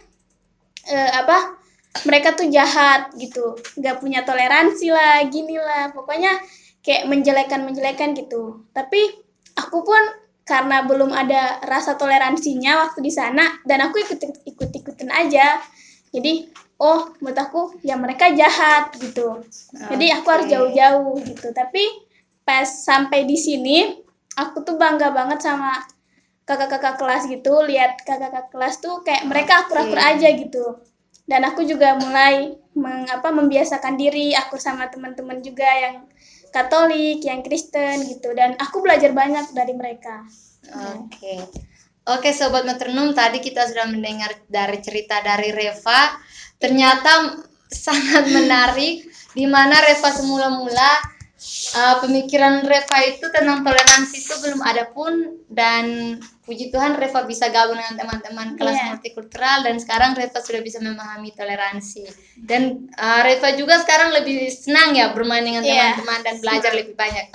eh, 0.86 1.10
apa? 1.18 1.58
Mereka 2.06 2.38
tuh 2.38 2.46
jahat 2.50 3.14
gitu, 3.18 3.58
nggak 3.78 3.98
punya 3.98 4.22
toleransi 4.22 4.94
lah, 4.94 5.26
gini 5.26 5.58
lah. 5.58 5.90
Pokoknya 5.90 6.38
kayak 6.86 7.10
menjelekan-menjelekan 7.10 8.14
gitu. 8.14 8.62
Tapi 8.70 9.10
aku 9.58 9.82
pun 9.82 10.02
karena 10.46 10.86
belum 10.86 11.10
ada 11.10 11.58
rasa 11.66 11.98
toleransinya 11.98 12.86
waktu 12.86 13.00
di 13.02 13.10
sana 13.10 13.58
dan 13.66 13.90
aku 13.90 13.98
ikut 14.06 14.22
ikut 14.46 14.70
ikutin 14.70 15.10
aja. 15.10 15.58
Jadi 16.14 16.46
oh 16.84 17.00
menurut 17.24 17.40
aku 17.40 17.60
ya 17.80 17.96
mereka 17.96 18.28
jahat 18.36 18.92
gitu. 19.00 19.40
Jadi 19.72 20.12
aku 20.12 20.26
harus 20.28 20.46
jauh-jauh 20.52 21.16
gitu. 21.24 21.48
Tapi 21.56 21.80
pas 22.44 22.68
sampai 22.68 23.24
di 23.24 23.40
sini 23.40 23.88
aku 24.36 24.60
tuh 24.60 24.76
bangga 24.76 25.08
banget 25.16 25.40
sama 25.40 25.72
kakak-kakak 26.44 27.00
kelas 27.00 27.24
gitu. 27.32 27.64
Lihat 27.64 28.04
kakak-kakak 28.04 28.52
kelas 28.52 28.84
tuh 28.84 29.00
kayak 29.00 29.24
mereka 29.24 29.64
akur-akur 29.64 29.96
aja 29.96 30.28
gitu. 30.36 30.76
Dan 31.24 31.48
aku 31.48 31.64
juga 31.64 31.96
mulai 31.96 32.52
mengapa 32.76 33.32
membiasakan 33.32 33.96
diri 33.96 34.36
aku 34.36 34.60
sama 34.60 34.92
teman-teman 34.92 35.40
juga 35.40 35.64
yang 35.64 36.04
Katolik, 36.52 37.24
yang 37.24 37.40
Kristen 37.40 38.04
gitu. 38.06 38.36
Dan 38.36 38.60
aku 38.60 38.84
belajar 38.84 39.10
banyak 39.16 39.56
dari 39.56 39.72
mereka. 39.72 40.20
Oke. 41.00 41.48
Oke 42.04 42.36
sobat 42.36 42.68
metronom 42.68 43.16
tadi 43.16 43.40
kita 43.40 43.64
sudah 43.64 43.88
mendengar 43.88 44.28
dari 44.44 44.76
cerita 44.84 45.24
dari 45.24 45.48
Reva. 45.48 46.20
Ternyata 46.64 47.44
sangat 47.68 48.24
menarik 48.32 49.04
di 49.36 49.44
mana 49.44 49.76
Reva 49.84 50.08
semula-mula 50.14 50.90
uh, 51.76 51.96
pemikiran 52.00 52.64
Reva 52.64 52.98
itu 53.04 53.26
tentang 53.28 53.60
toleransi 53.66 54.16
itu 54.16 54.34
belum 54.40 54.60
ada 54.64 54.88
pun 54.94 55.42
dan 55.50 56.16
puji 56.46 56.70
Tuhan 56.72 56.96
Reva 56.96 57.26
bisa 57.28 57.50
gabung 57.52 57.76
dengan 57.76 57.96
teman-teman 58.00 58.48
kelas 58.56 58.76
Iya. 58.78 58.86
multikultural 58.94 59.58
dan 59.66 59.76
sekarang 59.76 60.16
Reva 60.16 60.38
sudah 60.40 60.62
bisa 60.64 60.78
memahami 60.80 61.34
toleransi. 61.36 62.08
Dan 62.40 62.88
uh, 62.96 63.20
Reva 63.26 63.52
juga 63.58 63.80
sekarang 63.82 64.14
lebih 64.16 64.48
senang 64.48 64.96
ya 64.96 65.12
bermain 65.12 65.44
dengan 65.44 65.64
Iya. 65.66 66.00
teman-teman 66.00 66.20
dan 66.24 66.34
belajar 66.40 66.72
lebih 66.72 66.94
banyak. 66.96 67.28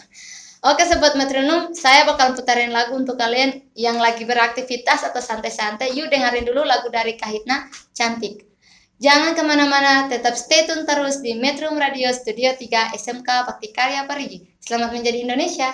Oke 0.59 0.83
sobat 0.83 1.15
metronom, 1.15 1.71
saya 1.71 2.03
bakal 2.03 2.35
putarin 2.35 2.75
lagu 2.75 2.91
untuk 2.91 3.15
kalian 3.15 3.63
yang 3.79 3.95
lagi 3.95 4.27
beraktivitas 4.27 5.07
atau 5.07 5.23
santai-santai. 5.23 5.95
Yuk 5.95 6.11
dengerin 6.11 6.43
dulu 6.43 6.67
lagu 6.67 6.91
dari 6.91 7.15
Kahitna, 7.15 7.71
Cantik. 7.95 8.48
Jangan 8.99 9.31
ke 9.31 9.39
mana-mana, 9.47 10.11
tetap 10.11 10.35
stay 10.35 10.67
tune 10.67 10.83
terus 10.83 11.23
di 11.23 11.31
Metro 11.39 11.71
Radio 11.71 12.11
Studio 12.11 12.51
3 12.51 12.99
SMK 12.99 13.47
Bakti 13.47 13.71
Karya 13.71 14.03
Parigi. 14.03 14.43
Selamat 14.59 14.91
menjadi 14.91 15.23
Indonesia. 15.23 15.71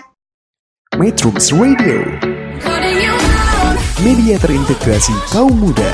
Metrums 0.94 1.50
Radio, 1.50 2.06
media 4.06 4.38
terintegrasi 4.38 5.18
kaum 5.34 5.58
muda. 5.58 5.90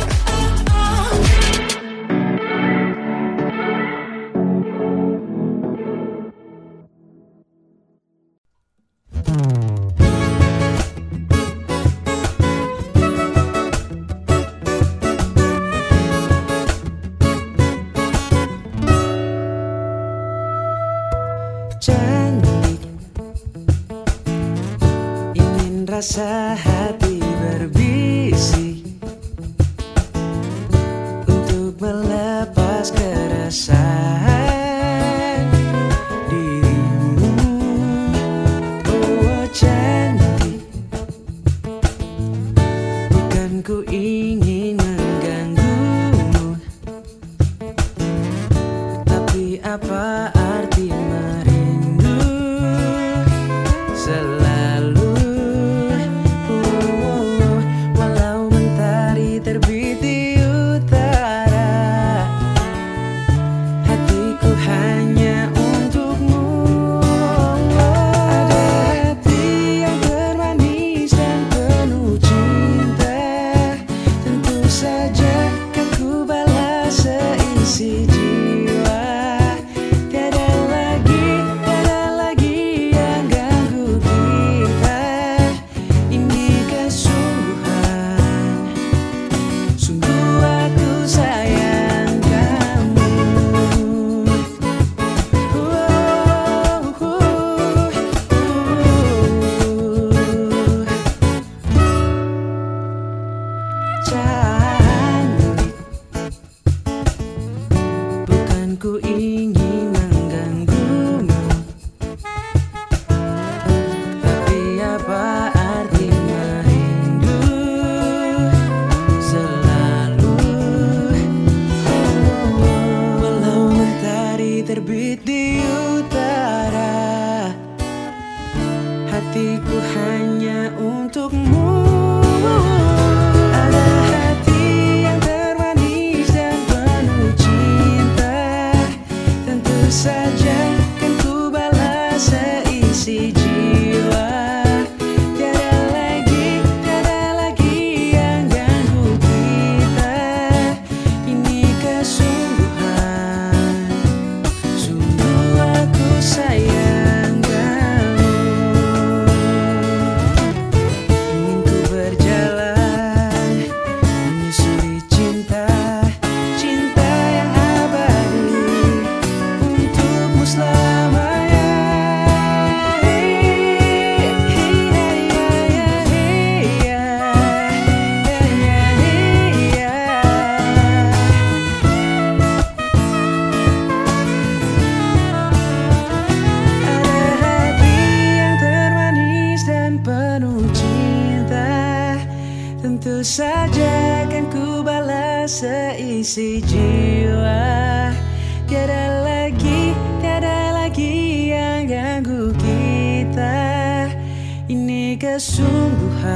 Kesungguhan. 205.32 206.28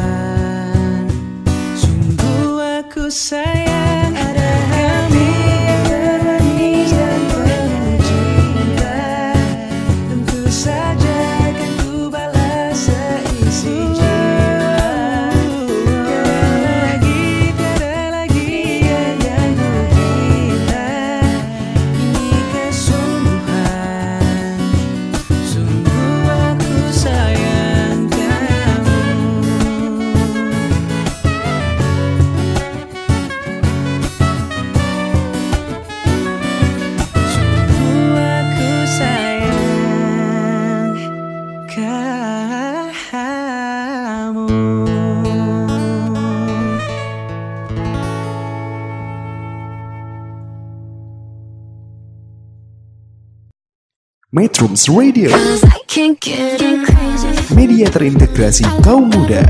Sungguh 1.76 2.80
aku 2.80 3.12
sayang 3.12 3.75
Metrums 54.56 54.88
Radio, 54.88 55.28
media 57.60 57.92
terintegrasi 57.92 58.64
kaum 58.88 59.12
muda. 59.12 59.44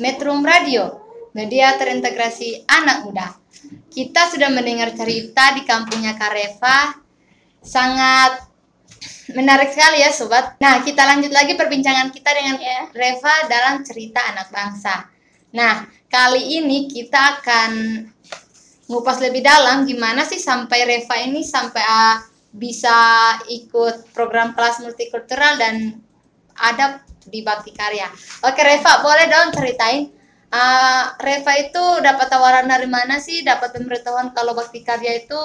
Metrum 0.00 0.40
Radio, 0.40 1.04
media 1.36 1.76
terintegrasi 1.76 2.64
anak 2.64 3.04
muda. 3.04 3.28
Kita 3.92 4.32
sudah 4.32 4.48
mendengar 4.48 4.96
cerita 4.96 5.52
di 5.52 5.68
kampungnya 5.68 6.16
Kareva. 6.16 6.96
Sangat 7.60 8.40
menarik 9.36 9.76
sekali 9.76 10.00
ya 10.00 10.08
sobat. 10.08 10.56
Nah, 10.64 10.80
kita 10.80 11.04
lanjut 11.04 11.28
lagi 11.28 11.60
perbincangan 11.60 12.08
kita 12.08 12.32
dengan 12.32 12.56
Reva 12.96 13.52
dalam 13.52 13.84
cerita 13.84 14.24
anak 14.32 14.48
bangsa. 14.48 15.12
Nah, 15.52 15.84
kali 16.08 16.56
ini 16.56 16.88
kita 16.88 17.44
akan 17.44 17.70
ngupas 18.90 19.22
lebih 19.22 19.46
dalam 19.46 19.86
gimana 19.86 20.26
sih 20.26 20.42
sampai 20.42 20.82
Reva 20.82 21.14
ini 21.22 21.46
sampai 21.46 21.82
ah, 21.86 22.18
bisa 22.50 23.38
ikut 23.46 24.10
program 24.10 24.50
kelas 24.58 24.82
multikultural 24.82 25.54
dan 25.62 26.02
ada 26.58 26.98
di 27.22 27.46
Bakti 27.46 27.70
Karya. 27.70 28.10
Oke 28.42 28.60
Reva, 28.66 28.98
boleh 29.06 29.30
dong 29.30 29.54
ceritain 29.54 30.10
ah, 30.50 31.14
Reva 31.22 31.52
itu 31.62 31.84
dapat 32.02 32.26
tawaran 32.26 32.66
dari 32.66 32.90
mana 32.90 33.22
sih? 33.22 33.46
Dapat 33.46 33.78
pemberitahuan 33.78 34.34
kalau 34.34 34.58
Bakti 34.58 34.82
Karya 34.82 35.22
itu 35.22 35.38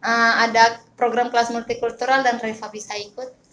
ah, 0.00 0.48
ada 0.48 0.80
program 0.96 1.28
kelas 1.28 1.52
multikultural 1.52 2.24
dan 2.24 2.40
Reva 2.40 2.72
bisa 2.72 2.96
ikut? 2.96 3.44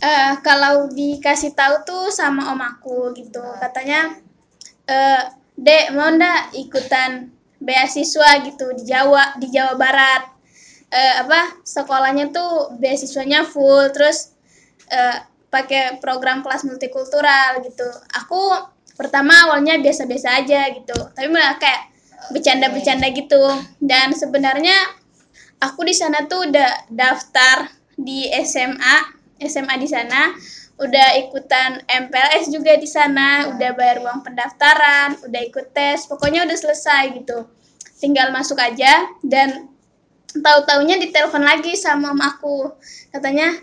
Eh, 0.00 0.32
kalau 0.40 0.88
dikasih 0.88 1.52
tahu 1.52 1.84
tuh 1.84 2.08
sama 2.08 2.56
om 2.56 2.60
aku 2.64 3.12
gitu 3.12 3.44
katanya 3.60 4.16
eh 4.88 5.28
dek 5.60 5.92
mau 5.92 6.08
ndak 6.08 6.56
ikutan 6.56 7.28
beasiswa 7.60 8.40
gitu 8.42 8.72
di 8.74 8.88
Jawa 8.88 9.36
di 9.36 9.52
Jawa 9.52 9.76
Barat. 9.76 10.22
Eh 10.90 11.14
apa 11.22 11.62
sekolahnya 11.62 12.34
tuh 12.34 12.74
beasiswanya 12.80 13.46
full 13.46 13.92
terus 13.94 14.34
eh 14.90 15.16
pakai 15.50 16.00
program 16.02 16.42
kelas 16.42 16.66
multikultural 16.66 17.62
gitu. 17.62 17.86
Aku 18.16 18.40
pertama 18.98 19.48
awalnya 19.48 19.80
biasa-biasa 19.80 20.44
aja 20.44 20.68
gitu 20.76 20.96
tapi 21.14 21.28
malah 21.30 21.56
kayak 21.60 21.92
bercanda-bercanda 22.34 23.08
gitu. 23.14 23.44
Dan 23.78 24.12
sebenarnya 24.16 24.76
aku 25.60 25.84
di 25.86 25.94
sana 25.94 26.26
tuh 26.26 26.48
udah 26.48 26.90
daftar 26.90 27.70
di 27.94 28.26
SMA 28.42 29.20
SMA 29.40 29.74
di 29.80 29.88
sana 29.88 30.32
udah 30.80 31.08
ikutan 31.20 31.84
MPLS 31.84 32.48
juga 32.48 32.72
di 32.80 32.88
sana 32.88 33.52
udah 33.52 33.70
bayar 33.76 34.00
uang 34.00 34.24
pendaftaran 34.24 35.20
udah 35.28 35.42
ikut 35.44 35.76
tes 35.76 36.08
pokoknya 36.08 36.48
udah 36.48 36.56
selesai 36.56 37.20
gitu. 37.20 37.44
Tinggal 38.00 38.32
masuk 38.32 38.56
aja 38.56 39.12
dan 39.20 39.68
tahu-taunya 40.32 40.96
ditelepon 40.96 41.44
lagi 41.44 41.76
sama 41.76 42.16
om 42.16 42.20
aku. 42.24 42.72
Katanya 43.12 43.60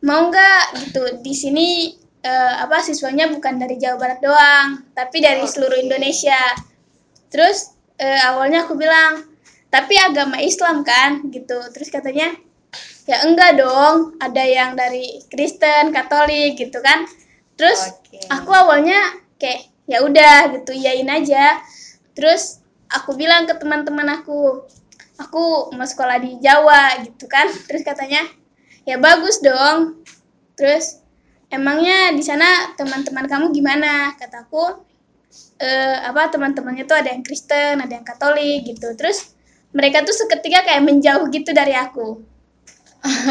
mau 0.00 0.32
nggak? 0.32 0.64
Gitu. 0.88 1.02
Di 1.20 1.34
sini 1.36 1.92
eh, 2.24 2.54
apa 2.56 2.80
siswanya 2.80 3.28
bukan 3.28 3.60
dari 3.60 3.76
Jawa 3.76 4.00
Barat 4.00 4.20
doang 4.24 4.68
tapi 4.96 5.20
dari 5.20 5.44
seluruh 5.44 5.76
Indonesia. 5.76 6.40
Terus 7.28 7.76
eh, 8.00 8.20
awalnya 8.24 8.64
aku 8.64 8.80
bilang 8.80 9.28
tapi 9.68 10.00
agama 10.00 10.40
Islam 10.40 10.80
kan? 10.88 11.20
Gitu. 11.28 11.60
Terus 11.76 11.92
katanya 11.92 12.32
ya 13.06 13.22
enggak 13.24 13.56
dong. 13.56 14.18
Ada 14.18 14.42
yang 14.44 14.70
dari 14.74 15.22
Kristen 15.30 15.94
Katolik 15.94 16.58
gitu 16.58 16.82
kan. 16.82 17.06
Terus 17.56 17.80
Oke. 17.88 18.20
aku 18.28 18.50
awalnya 18.52 18.98
kayak 19.40 19.70
ya 19.86 20.02
udah 20.02 20.52
gitu 20.60 20.74
iyain 20.76 21.08
aja. 21.08 21.62
Terus 22.12 22.60
aku 22.90 23.14
bilang 23.16 23.46
ke 23.46 23.54
teman-teman 23.56 24.20
aku 24.20 24.66
aku 25.16 25.72
mau 25.72 25.86
sekolah 25.86 26.20
di 26.20 26.36
Jawa 26.42 27.00
gitu 27.06 27.30
kan. 27.30 27.48
Terus 27.70 27.86
katanya 27.86 28.26
ya 28.84 28.98
bagus 28.98 29.40
dong. 29.40 30.02
Terus 30.58 31.00
emangnya 31.48 32.12
di 32.12 32.20
sana 32.26 32.74
teman-teman 32.74 33.30
kamu 33.30 33.54
gimana? 33.54 34.12
Kataku 34.18 34.84
eh 35.56 35.98
apa 36.04 36.32
teman-temannya 36.32 36.84
tuh 36.84 36.96
ada 37.00 37.12
yang 37.12 37.24
Kristen 37.24 37.80
ada 37.80 37.92
yang 37.94 38.04
Katolik 38.04 38.66
gitu. 38.66 38.92
Terus 38.98 39.32
mereka 39.72 40.02
tuh 40.04 40.12
seketika 40.12 40.64
kayak 40.66 40.84
menjauh 40.84 41.28
gitu 41.32 41.52
dari 41.52 41.76
aku 41.76 42.35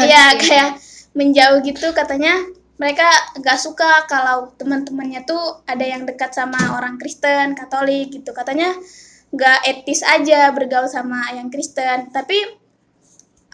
Iya 0.00 0.36
kayak 0.40 0.70
menjauh 1.16 1.64
gitu 1.64 1.92
katanya 1.96 2.36
mereka 2.76 3.08
gak 3.40 3.56
suka 3.56 4.04
kalau 4.04 4.52
teman-temannya 4.60 5.24
tuh 5.24 5.64
ada 5.64 5.80
yang 5.80 6.04
dekat 6.04 6.36
sama 6.36 6.76
orang 6.76 7.00
Kristen 7.00 7.56
Katolik 7.56 8.12
gitu. 8.12 8.36
Katanya 8.36 8.76
gak 9.32 9.64
etis 9.64 10.04
aja 10.04 10.52
bergaul 10.52 10.88
sama 10.88 11.32
yang 11.32 11.48
Kristen. 11.48 12.12
Tapi 12.12 12.36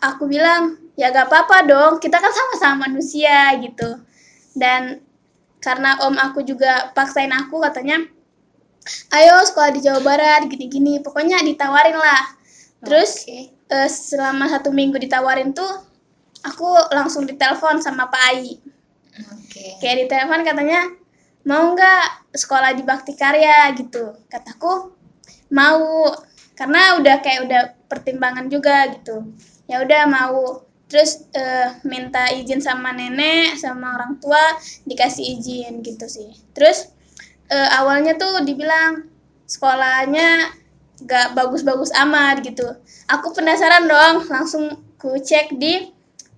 aku 0.02 0.26
bilang 0.26 0.74
ya 0.98 1.14
gak 1.14 1.30
apa-apa 1.30 1.56
dong 1.70 1.92
kita 2.02 2.18
kan 2.18 2.34
sama-sama 2.34 2.90
manusia 2.90 3.54
gitu. 3.62 4.02
Dan 4.58 5.06
karena 5.62 6.02
om 6.02 6.18
aku 6.18 6.42
juga 6.42 6.90
paksain 6.90 7.30
aku 7.30 7.62
katanya 7.62 8.02
ayo 9.14 9.38
sekolah 9.46 9.70
di 9.70 9.86
Jawa 9.86 10.02
Barat 10.02 10.50
gini-gini. 10.50 10.98
Pokoknya 10.98 11.38
ditawarin 11.46 11.94
lah. 11.94 12.34
Terus 12.82 13.22
Oke. 13.22 13.54
eh, 13.70 13.86
selama 13.86 14.50
satu 14.50 14.74
minggu 14.74 14.98
ditawarin 14.98 15.54
tuh 15.54 15.91
aku 16.42 16.68
langsung 16.90 17.26
ditelepon 17.26 17.78
sama 17.78 18.10
Pak 18.10 18.22
Ai 18.34 18.58
Oke. 19.12 19.78
kayak 19.78 19.96
di 20.02 20.06
telepon 20.08 20.42
katanya 20.42 20.88
mau 21.42 21.74
nggak 21.74 22.34
sekolah 22.34 22.72
di 22.74 22.82
Bakti 22.86 23.12
Karya? 23.18 23.70
Gitu. 23.76 24.14
Kataku 24.30 24.92
mau. 25.52 26.10
Karena 26.52 27.00
udah 27.00 27.16
kayak 27.24 27.40
udah 27.48 27.62
pertimbangan 27.88 28.46
juga 28.46 28.86
gitu. 28.92 29.32
Ya 29.66 29.82
udah 29.82 30.06
mau. 30.06 30.62
Terus 30.86 31.24
eh, 31.32 31.72
minta 31.88 32.28
izin 32.28 32.60
sama 32.60 32.92
nenek 32.92 33.56
sama 33.56 33.96
orang 33.96 34.20
tua 34.20 34.60
dikasih 34.84 35.40
izin 35.40 35.80
gitu 35.80 36.04
sih. 36.04 36.30
Terus 36.52 36.92
eh, 37.48 37.68
awalnya 37.80 38.14
tuh 38.20 38.44
dibilang 38.44 39.08
sekolahnya 39.48 40.52
gak 41.02 41.32
bagus-bagus 41.34 41.90
amat 41.96 42.44
gitu. 42.44 42.68
Aku 43.08 43.32
penasaran 43.32 43.88
dong 43.88 44.28
langsung 44.28 44.64
ku 45.00 45.16
cek 45.16 45.56
di 45.56 45.90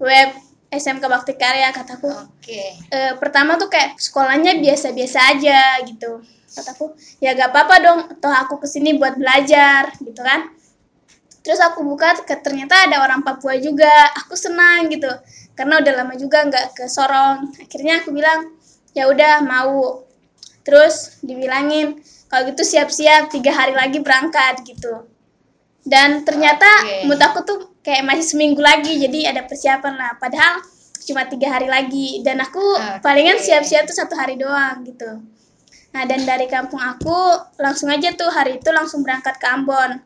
web 0.05 0.29
SMK 0.69 1.05
Bakti 1.07 1.35
Karya 1.39 1.71
kataku. 1.71 2.11
Oke. 2.11 2.77
eh, 2.91 3.13
pertama 3.17 3.57
tuh 3.57 3.71
kayak 3.71 3.97
sekolahnya 3.97 4.59
biasa-biasa 4.61 5.19
aja 5.35 5.81
gitu. 5.87 6.21
Kataku 6.55 6.95
ya 7.19 7.35
gak 7.35 7.51
apa-apa 7.51 7.75
dong 7.83 8.01
toh 8.23 8.31
aku 8.31 8.63
ke 8.63 8.67
sini 8.71 8.95
buat 8.95 9.17
belajar 9.19 9.95
gitu 9.99 10.21
kan. 10.23 10.51
Terus 11.45 11.61
aku 11.61 11.85
buka 11.85 12.15
ternyata 12.25 12.89
ada 12.89 13.05
orang 13.05 13.21
Papua 13.21 13.59
juga. 13.61 13.91
Aku 14.25 14.33
senang 14.35 14.89
gitu 14.89 15.11
karena 15.55 15.79
udah 15.79 15.93
lama 15.93 16.15
juga 16.19 16.43
nggak 16.47 16.67
ke 16.75 16.85
Sorong. 16.91 17.53
Akhirnya 17.61 18.03
aku 18.03 18.11
bilang 18.11 18.55
ya 18.97 19.07
udah 19.07 19.45
mau. 19.45 20.03
Terus 20.65 21.21
dibilangin 21.21 22.01
kalau 22.33 22.49
gitu 22.49 22.65
siap-siap 22.65 23.29
tiga 23.29 23.53
hari 23.53 23.77
lagi 23.77 24.01
berangkat 24.01 24.65
gitu. 24.65 25.05
Dan 25.85 26.25
ternyata 26.25 26.67
menurut 27.05 27.21
aku 27.21 27.39
tuh 27.45 27.59
kayak 27.85 28.03
masih 28.09 28.25
seminggu 28.25 28.65
lagi 28.65 28.97
jadi 28.97 29.37
ada 29.37 29.45
persiapan 29.45 29.95
lah 29.95 30.17
padahal 30.17 30.65
cuma 31.05 31.29
tiga 31.29 31.53
hari 31.53 31.69
lagi 31.69 32.25
dan 32.25 32.41
aku 32.41 32.59
Oke. 32.59 33.05
palingan 33.05 33.37
siap-siap 33.37 33.85
tuh 33.85 33.93
satu 33.93 34.17
hari 34.17 34.41
doang 34.41 34.83
gitu 34.89 35.21
Nah 35.95 36.03
dan 36.11 36.27
dari 36.27 36.51
kampung 36.51 36.83
aku 36.83 37.15
langsung 37.63 37.87
aja 37.87 38.11
tuh 38.19 38.27
hari 38.27 38.59
itu 38.59 38.69
langsung 38.75 39.07
berangkat 39.07 39.39
ke 39.39 39.47
Ambon. 39.47 40.03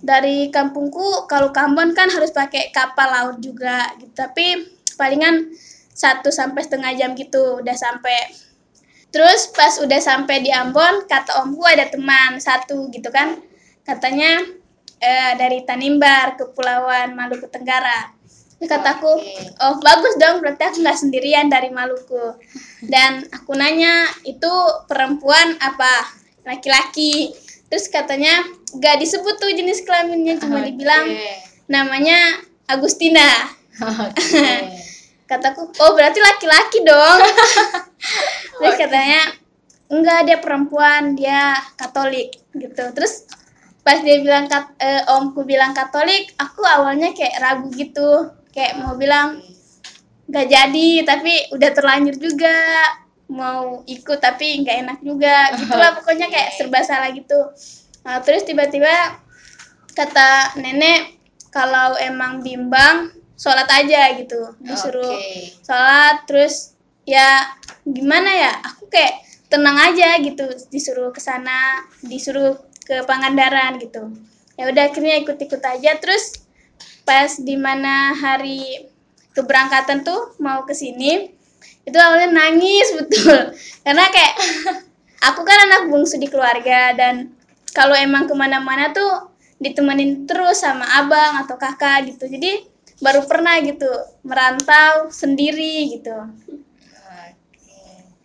Dari 0.00 0.48
kampungku 0.48 1.28
kalau 1.28 1.52
ke 1.52 1.60
Ambon 1.60 1.92
kan 1.92 2.08
harus 2.08 2.32
pakai 2.32 2.72
kapal 2.72 3.12
laut 3.12 3.36
juga 3.44 3.92
gitu. 4.00 4.08
Tapi 4.16 4.64
palingan 4.96 5.52
satu 5.92 6.32
sampai 6.32 6.64
setengah 6.64 6.96
jam 6.96 7.12
gitu 7.12 7.60
udah 7.60 7.76
sampai. 7.76 8.32
Terus 9.12 9.52
pas 9.52 9.76
udah 9.84 10.00
sampai 10.00 10.40
di 10.40 10.48
Ambon 10.48 11.04
kata 11.04 11.44
omku 11.44 11.60
ada 11.68 11.84
teman 11.92 12.40
satu 12.40 12.88
gitu 12.88 13.12
kan. 13.12 13.36
Katanya 13.84 14.40
eh, 15.00 15.32
dari 15.40 15.64
Tanimbar 15.64 16.36
Kepulauan 16.36 17.16
Maluku 17.16 17.48
Tenggara. 17.48 18.12
Terus 18.60 18.68
kataku, 18.76 19.08
oh 19.56 19.74
bagus 19.80 20.20
dong 20.20 20.44
berarti 20.44 20.68
aku 20.68 20.84
nggak 20.84 21.00
sendirian 21.00 21.48
dari 21.48 21.72
Maluku. 21.72 22.36
Dan 22.84 23.24
aku 23.32 23.56
nanya 23.56 24.04
itu 24.28 24.52
perempuan 24.84 25.56
apa 25.64 26.12
laki-laki. 26.44 27.32
Terus 27.72 27.88
katanya 27.88 28.44
gak 28.76 29.00
disebut 29.00 29.40
tuh 29.40 29.48
jenis 29.54 29.86
kelaminnya 29.86 30.36
cuma 30.42 30.60
dibilang 30.60 31.08
namanya 31.70 32.36
Agustina. 32.68 33.48
Oke. 33.80 34.44
Kataku, 35.30 35.70
oh 35.70 35.92
berarti 35.94 36.18
laki-laki 36.18 36.82
dong. 36.82 37.18
Terus 38.60 38.76
katanya 38.76 39.22
enggak 39.86 40.26
dia 40.26 40.38
perempuan 40.42 41.14
dia 41.14 41.54
Katolik 41.78 42.34
gitu. 42.52 42.82
Terus 42.90 43.30
pas 43.80 43.98
dia 44.04 44.20
bilang 44.20 44.46
kat, 44.46 44.76
eh, 44.80 45.02
omku 45.08 45.44
bilang 45.48 45.72
Katolik, 45.72 46.36
aku 46.36 46.60
awalnya 46.62 47.16
kayak 47.16 47.40
ragu 47.40 47.68
gitu, 47.72 48.28
kayak 48.52 48.76
mau 48.80 48.94
bilang 48.96 49.40
nggak 50.30 50.46
jadi 50.46 50.90
tapi 51.02 51.50
udah 51.50 51.70
terlanjur 51.74 52.14
juga 52.14 52.54
mau 53.30 53.82
ikut 53.86 54.18
tapi 54.18 54.62
nggak 54.62 54.76
enak 54.86 54.98
juga. 55.02 55.54
Gitulah 55.58 55.90
pokoknya 56.02 56.30
kayak 56.30 56.54
serba 56.58 56.82
salah 56.82 57.10
gitu. 57.14 57.50
Nah, 58.06 58.18
terus 58.22 58.42
tiba-tiba 58.42 59.20
kata 59.94 60.58
nenek 60.58 61.18
kalau 61.50 61.98
emang 61.98 62.42
bimbang 62.42 63.14
sholat 63.38 63.66
aja 63.70 64.12
gitu. 64.18 64.54
Disuruh 64.58 65.14
Oke. 65.14 65.56
sholat 65.62 66.26
terus 66.26 66.74
ya 67.06 67.56
gimana 67.86 68.30
ya 68.30 68.52
aku 68.66 68.90
kayak 68.90 69.22
tenang 69.50 69.78
aja 69.78 70.18
gitu. 70.22 70.46
Disuruh 70.70 71.14
ke 71.14 71.22
sana 71.22 71.86
disuruh 72.02 72.69
ke 72.90 73.06
Pangandaran 73.06 73.78
gitu. 73.78 74.10
Ya 74.58 74.66
udah 74.66 74.90
akhirnya 74.90 75.22
ikut-ikut 75.22 75.62
aja. 75.62 75.94
Terus 76.02 76.42
pas 77.06 77.30
di 77.38 77.54
mana 77.54 78.18
hari 78.18 78.90
keberangkatan 79.30 80.02
tuh 80.02 80.34
mau 80.42 80.66
ke 80.66 80.74
sini 80.74 81.30
itu 81.86 81.94
awalnya 81.94 82.34
nangis 82.34 82.90
betul. 82.98 83.54
Karena 83.86 84.10
kayak 84.10 84.34
aku 85.22 85.46
kan 85.46 85.58
anak 85.70 85.82
bungsu 85.86 86.18
di 86.18 86.26
keluarga 86.26 86.98
dan 86.98 87.30
kalau 87.70 87.94
emang 87.94 88.26
ke 88.26 88.34
mana-mana 88.34 88.90
tuh 88.90 89.30
ditemenin 89.62 90.26
terus 90.26 90.66
sama 90.66 90.82
abang 90.98 91.46
atau 91.46 91.54
kakak 91.54 92.10
gitu. 92.10 92.26
Jadi 92.26 92.66
baru 92.98 93.22
pernah 93.30 93.54
gitu 93.62 93.86
merantau 94.26 95.14
sendiri 95.14 95.94
gitu. 95.94 96.26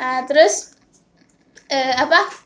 Ah, 0.02 0.26
terus 0.28 0.74
eh, 1.70 1.94
apa 1.96 2.45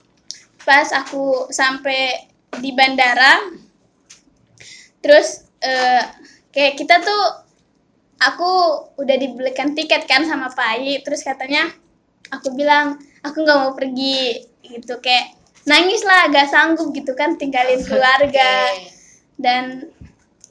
pas 0.69 0.85
aku 0.93 1.49
sampai 1.49 2.29
di 2.61 2.69
bandara 2.77 3.41
terus 5.01 5.49
eh, 5.65 6.05
kayak 6.53 6.77
kita 6.77 7.01
tuh 7.01 7.23
aku 8.21 8.51
udah 9.01 9.15
dibelikan 9.17 9.73
tiket 9.73 10.05
kan 10.05 10.29
sama 10.29 10.53
Pak 10.53 10.69
Ai 10.77 11.01
terus 11.01 11.25
katanya 11.25 11.73
aku 12.29 12.53
bilang 12.53 13.01
aku 13.25 13.41
nggak 13.41 13.57
mau 13.57 13.73
pergi 13.73 14.45
gitu 14.61 15.01
kayak 15.01 15.39
nangis 15.65 16.05
lah 16.05 16.29
gak 16.29 16.49
sanggup 16.49 16.93
gitu 16.93 17.13
kan 17.17 17.35
tinggalin 17.35 17.81
keluarga. 17.87 18.53
Dan 19.39 19.89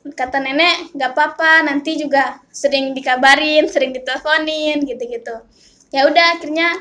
kata 0.08 0.40
nenek 0.40 0.96
nggak 0.96 1.12
apa-apa 1.12 1.68
nanti 1.68 2.00
juga 2.00 2.40
sering 2.48 2.96
dikabarin 2.96 3.68
sering 3.68 3.92
diteleponin 3.92 4.82
gitu-gitu. 4.88 5.44
Ya 5.92 6.08
udah 6.08 6.38
akhirnya 6.38 6.72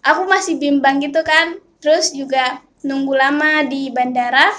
aku 0.00 0.24
masih 0.24 0.56
bimbang 0.56 1.00
gitu 1.04 1.20
kan 1.20 1.60
terus 1.82 2.14
juga 2.16 2.64
nunggu 2.86 3.14
lama 3.14 3.66
di 3.66 3.90
bandara. 3.90 4.50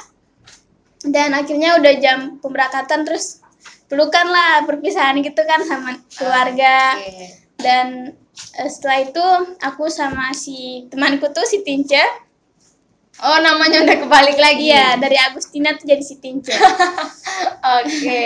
Dan 1.04 1.36
akhirnya 1.36 1.76
udah 1.80 1.94
jam 2.00 2.40
pemberangkatan 2.40 3.04
terus 3.04 3.44
pelukan 3.92 4.26
lah 4.32 4.64
perpisahan 4.64 5.20
gitu 5.20 5.44
kan 5.44 5.62
sama 5.68 6.00
keluarga. 6.16 6.98
Dan 7.60 8.16
eh, 8.58 8.70
setelah 8.72 9.00
itu 9.04 9.26
aku 9.60 9.92
sama 9.92 10.32
si 10.32 10.88
temanku 10.88 11.28
tuh 11.30 11.46
si 11.46 11.62
Tince. 11.62 12.02
Oh, 13.22 13.38
namanya 13.38 13.86
udah 13.86 13.98
kebalik 14.04 14.42
lagi. 14.42 14.74
iya 14.74 14.98
dari 14.98 15.14
Agustina 15.22 15.78
tuh 15.78 15.86
jadi 15.86 16.02
si 16.02 16.18
Tince. 16.18 16.50
Oke. 17.80 18.26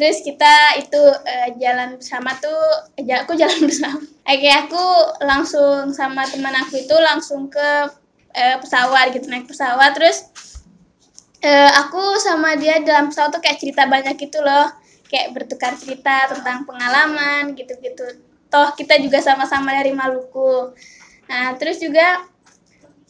terus 0.00 0.24
kita 0.24 0.80
itu 0.80 1.02
eh, 1.28 1.60
jalan 1.60 2.00
bersama 2.00 2.32
tuh 2.40 2.60
eh, 2.96 3.04
aku 3.16 3.36
jalan 3.36 3.64
bersama. 3.68 4.00
Oke 4.28 4.50
aku 4.52 4.84
langsung 5.24 5.92
sama 5.96 6.24
teman 6.28 6.56
aku 6.56 6.80
itu 6.80 6.96
langsung 7.00 7.48
ke 7.52 7.99
eh, 8.34 8.56
pesawat 8.58 9.14
gitu 9.14 9.26
naik 9.30 9.46
pesawat. 9.46 9.94
Terus 9.96 10.26
eh, 11.42 11.70
aku 11.80 12.18
sama 12.20 12.54
dia 12.58 12.82
dalam 12.82 13.08
pesawat 13.10 13.34
tuh 13.34 13.42
kayak 13.42 13.58
cerita 13.58 13.86
banyak 13.86 14.14
gitu 14.18 14.40
loh. 14.42 14.70
Kayak 15.10 15.34
bertukar 15.34 15.74
cerita 15.74 16.30
tentang 16.30 16.62
pengalaman 16.68 17.58
gitu-gitu. 17.58 18.22
Toh 18.50 18.74
kita 18.78 18.98
juga 19.02 19.18
sama-sama 19.18 19.74
dari 19.74 19.90
Maluku. 19.90 20.74
Nah 21.30 21.54
terus 21.58 21.82
juga 21.82 22.26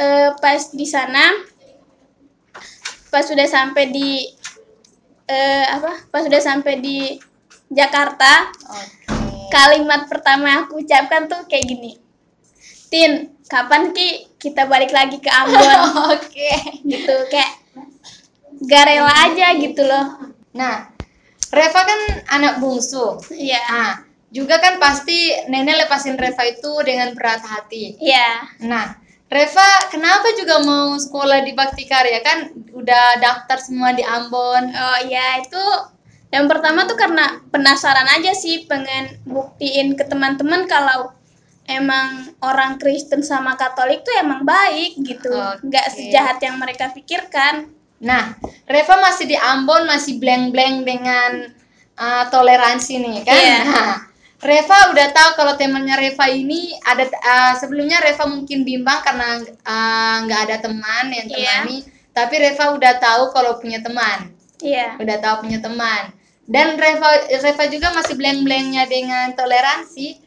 eh, 0.00 0.30
pas 0.40 0.60
di 0.72 0.86
sana 0.88 1.36
pas 3.10 3.26
sudah 3.26 3.44
sampai 3.44 3.90
di 3.90 4.24
eh, 5.28 5.66
apa? 5.66 6.08
Pas 6.08 6.22
sudah 6.24 6.40
sampai 6.40 6.80
di 6.80 7.18
Jakarta 7.70 8.50
kalimat 9.50 10.06
pertama 10.06 10.46
yang 10.46 10.60
aku 10.66 10.82
ucapkan 10.82 11.26
tuh 11.26 11.42
kayak 11.50 11.66
gini. 11.66 11.92
Tin 12.90 13.34
kapan 13.50 13.90
ki 13.90 14.29
kita 14.40 14.64
balik 14.64 14.90
lagi 14.90 15.20
ke 15.20 15.28
Ambon 15.28 15.80
Oke. 16.16 16.50
gitu 16.82 17.14
kayak 17.28 17.52
gak 18.62 18.84
rela 18.86 19.12
aja 19.28 19.54
gitu 19.54 19.84
loh 19.84 20.06
Nah, 20.50 20.90
Reva 21.50 21.80
kan 21.82 22.00
anak 22.28 22.58
bungsu. 22.58 23.22
iya 23.30 23.62
Nah, 23.62 23.92
juga 24.30 24.58
kan 24.58 24.78
pasti 24.78 25.30
nenek 25.46 25.86
lepasin 25.86 26.14
Reva 26.14 26.42
itu 26.42 26.72
dengan 26.82 27.14
berat 27.14 27.38
hati. 27.40 27.94
iya 27.98 28.42
Nah, 28.60 28.98
Reva 29.26 29.68
kenapa 29.88 30.26
juga 30.34 30.58
mau 30.60 30.98
sekolah 30.98 31.46
di 31.46 31.54
Bakti 31.54 31.86
Karya 31.86 32.18
kan 32.18 32.38
udah 32.74 33.22
daftar 33.22 33.62
semua 33.62 33.94
di 33.94 34.02
Ambon. 34.02 34.64
oh 34.68 34.98
iya 35.06 35.38
itu 35.38 35.64
yang 36.30 36.46
pertama 36.46 36.86
tuh 36.86 36.94
karena 36.94 37.38
penasaran 37.50 38.06
aja 38.10 38.34
sih 38.34 38.66
pengen 38.66 39.18
buktiin 39.22 39.94
ke 39.94 40.02
teman-teman 40.02 40.66
kalau 40.66 41.14
emang 41.70 42.34
orang 42.42 42.76
Kristen 42.76 43.22
sama 43.22 43.54
Katolik 43.54 44.02
tuh 44.02 44.14
emang 44.18 44.42
baik 44.42 44.98
gitu 45.00 45.30
nggak 45.62 45.86
Oke. 45.86 45.94
sejahat 45.96 46.42
yang 46.42 46.58
mereka 46.58 46.90
pikirkan 46.90 47.70
Nah, 48.00 48.32
Reva 48.64 48.96
masih 48.96 49.28
di 49.28 49.36
Ambon 49.36 49.84
masih 49.84 50.16
blank-blank 50.16 50.88
dengan 50.88 51.52
uh, 52.00 52.24
toleransi 52.32 52.96
nih 52.96 53.16
kan. 53.28 53.36
Iya. 53.36 53.58
Nah, 53.68 53.96
Reva 54.40 54.88
udah 54.96 55.08
tahu 55.12 55.30
kalau 55.36 55.52
temannya 55.60 56.00
Reva 56.00 56.32
ini 56.32 56.72
ada 56.80 57.04
uh, 57.04 57.52
sebelumnya 57.60 58.00
Reva 58.00 58.24
mungkin 58.24 58.64
bimbang 58.64 59.04
karena 59.04 59.44
uh, 59.44 60.16
nggak 60.24 60.40
ada 60.48 60.56
teman 60.64 61.12
yang 61.12 61.28
Iya. 61.28 61.36
temani, 61.60 61.76
tapi 62.16 62.34
Reva 62.40 62.72
udah 62.72 62.92
tahu 62.96 63.22
kalau 63.36 63.60
punya 63.60 63.84
teman. 63.84 64.32
iya 64.60 64.92
udah 65.00 65.16
tahu 65.24 65.48
punya 65.48 65.56
teman 65.60 66.12
dan 66.44 66.76
Reva 66.76 67.08
Reva 67.32 67.64
juga 67.72 67.96
masih 67.96 68.12
blank-blanknya 68.12 68.84
dengan 68.92 69.32
toleransi 69.32 70.20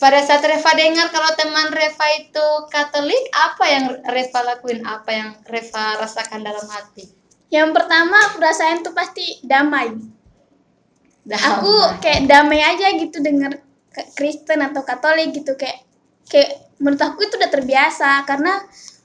pada 0.00 0.24
saat 0.24 0.40
Reva 0.40 0.72
dengar 0.72 1.12
kalau 1.12 1.30
teman 1.36 1.68
Reva 1.70 2.06
itu 2.16 2.46
Katolik 2.72 3.20
apa 3.36 3.64
yang 3.68 3.84
Reva 4.08 4.40
lakuin? 4.48 4.80
Apa 4.80 5.10
yang 5.12 5.30
Reva 5.44 6.00
rasakan 6.00 6.40
dalam 6.40 6.64
hati? 6.72 7.04
Yang 7.52 7.76
pertama 7.76 8.16
aku 8.32 8.40
rasain 8.40 8.80
tuh 8.80 8.96
pasti 8.96 9.44
damai. 9.44 9.92
Aku 11.30 11.68
Damai. 11.68 12.00
kayak 12.00 12.20
damai 12.26 12.60
aja 12.64 12.96
gitu 12.96 13.20
denger 13.20 13.60
ke- 13.92 14.08
Kristen 14.16 14.64
atau 14.64 14.80
Katolik 14.82 15.36
gitu. 15.36 15.52
Kayak 15.54 15.84
kayak 16.26 16.72
menurut 16.80 17.02
aku 17.04 17.28
itu 17.28 17.36
udah 17.36 17.52
terbiasa. 17.52 18.24
Karena 18.24 18.56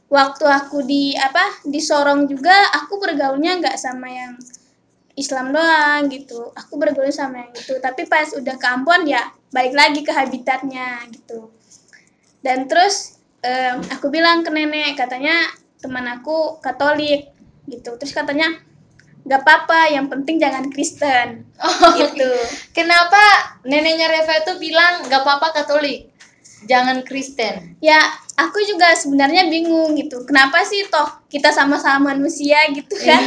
waktu 0.08 0.46
aku 0.48 0.86
di 0.88 1.12
apa 1.18 1.60
di 1.68 1.84
Sorong 1.84 2.24
juga 2.30 2.56
aku 2.72 3.02
bergaulnya 3.04 3.60
nggak 3.60 3.76
sama 3.76 4.08
yang 4.08 4.39
Islam 5.16 5.55
doang 5.55 6.11
gitu. 6.11 6.51
Aku 6.53 6.76
bergaul 6.76 7.11
sama 7.11 7.47
yang 7.47 7.53
itu. 7.55 7.80
Tapi 7.80 8.07
pas 8.07 8.28
udah 8.36 8.55
ke 8.59 8.68
Ambon 8.68 9.07
ya 9.07 9.32
balik 9.51 9.76
lagi 9.76 10.03
ke 10.03 10.11
habitatnya 10.11 11.07
gitu. 11.11 11.51
Dan 12.43 12.68
terus 12.68 13.18
em, 13.41 13.80
aku 13.89 14.11
bilang 14.11 14.43
ke 14.43 14.51
nenek 14.51 14.99
katanya 14.99 15.34
teman 15.80 16.05
aku 16.11 16.59
Katolik 16.59 17.32
gitu. 17.72 17.95
Terus 17.95 18.11
katanya 18.11 18.53
nggak 19.26 19.41
apa-apa 19.41 19.89
yang 19.89 20.05
penting 20.11 20.38
jangan 20.38 20.70
Kristen. 20.70 21.47
Gitu. 21.97 22.32
kenapa 22.78 23.55
neneknya 23.66 24.11
Reva 24.11 24.43
itu 24.43 24.53
bilang 24.61 25.07
nggak 25.07 25.22
apa-apa 25.26 25.63
Katolik 25.63 26.11
jangan 26.68 27.01
Kristen? 27.07 27.80
Ya 27.80 27.97
aku 28.36 28.59
juga 28.67 28.91
sebenarnya 28.95 29.47
bingung 29.47 29.95
gitu. 29.95 30.23
Kenapa 30.27 30.63
sih 30.67 30.88
toh 30.91 31.07
kita 31.31 31.51
sama-sama 31.55 32.15
manusia 32.15 32.59
gitu 32.71 32.95
kan? 33.01 33.23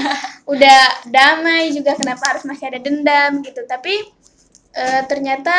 Udah 0.52 1.08
damai 1.08 1.72
juga 1.72 1.96
kenapa 1.96 2.36
harus 2.36 2.44
masih 2.44 2.68
ada 2.72 2.80
dendam 2.80 3.40
gitu. 3.40 3.64
Tapi 3.64 3.94
eh, 4.76 5.02
ternyata 5.08 5.52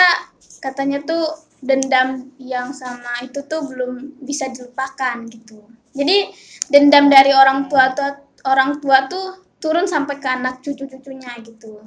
katanya 0.62 1.02
tuh 1.04 1.50
dendam 1.60 2.32
yang 2.40 2.72
sama 2.72 3.26
itu 3.26 3.44
tuh 3.44 3.68
belum 3.68 4.22
bisa 4.24 4.48
dilupakan 4.54 5.28
gitu. 5.28 5.66
Jadi 5.92 6.32
dendam 6.72 7.12
dari 7.12 7.34
orang 7.34 7.68
tua 7.68 7.92
tua 7.92 8.16
orang 8.48 8.80
tua 8.80 9.10
tuh 9.12 9.44
turun 9.60 9.84
sampai 9.84 10.16
ke 10.24 10.28
anak 10.30 10.64
cucu-cucunya 10.64 11.36
gitu. 11.44 11.84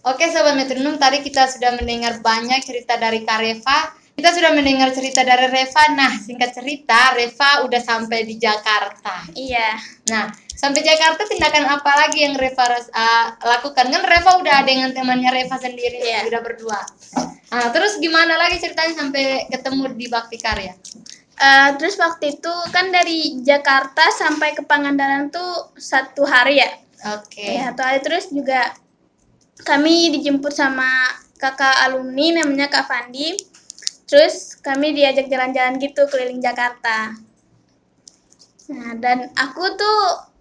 Oke 0.00 0.32
Sobat 0.32 0.56
Metronom, 0.56 0.96
tadi 0.96 1.20
kita 1.20 1.44
sudah 1.46 1.76
mendengar 1.76 2.24
banyak 2.24 2.64
cerita 2.64 2.96
dari 2.96 3.22
Kak 3.22 3.38
Reva. 3.38 3.99
Kita 4.20 4.36
sudah 4.36 4.52
mendengar 4.52 4.92
cerita 4.92 5.24
dari 5.24 5.48
Reva. 5.48 5.96
Nah, 5.96 6.12
singkat 6.20 6.52
cerita, 6.52 7.16
Reva 7.16 7.64
udah 7.64 7.80
sampai 7.80 8.28
di 8.28 8.36
Jakarta. 8.36 9.24
iya 9.32 9.80
Nah, 10.12 10.28
sampai 10.52 10.84
Jakarta 10.84 11.24
tindakan 11.24 11.64
apa 11.64 11.88
lagi 12.04 12.28
yang 12.28 12.36
Reva 12.36 12.68
uh, 12.68 13.26
lakukan? 13.40 13.88
Kan 13.88 14.04
Reva 14.04 14.36
udah 14.44 14.60
dengan 14.68 14.92
temannya 14.92 15.32
Reva 15.32 15.56
sendiri, 15.56 16.04
Iya. 16.04 16.28
udah 16.28 16.40
berdua. 16.44 16.84
Nah, 17.48 17.72
terus 17.72 17.96
gimana 17.96 18.36
lagi 18.36 18.60
ceritanya 18.60 18.92
sampai 18.92 19.48
ketemu 19.48 19.96
di 19.96 20.06
Bakti 20.12 20.36
Karya? 20.36 20.76
Eh, 21.40 21.70
terus 21.80 21.96
waktu 21.96 22.36
itu 22.36 22.52
kan 22.68 22.92
dari 22.92 23.40
Jakarta 23.40 24.04
sampai 24.12 24.52
ke 24.52 24.60
Pangandaran 24.68 25.32
tuh 25.32 25.72
satu 25.80 26.28
hari 26.28 26.60
ya 26.60 26.68
Oke. 27.16 27.56
Ya, 27.56 27.72
satu 27.72 27.80
hari 27.80 28.00
terus 28.04 28.28
juga 28.28 28.76
kami 29.64 30.12
dijemput 30.12 30.52
sama 30.52 31.08
kakak 31.40 31.88
alumni 31.88 32.44
namanya 32.44 32.68
Kak 32.68 32.84
Fandi. 32.84 33.32
Terus 34.10 34.58
kami 34.58 34.90
diajak 34.90 35.30
jalan-jalan 35.30 35.78
gitu 35.78 36.02
keliling 36.10 36.42
Jakarta. 36.42 37.14
Nah, 38.74 38.98
dan 38.98 39.30
aku 39.38 39.78
tuh 39.78 39.98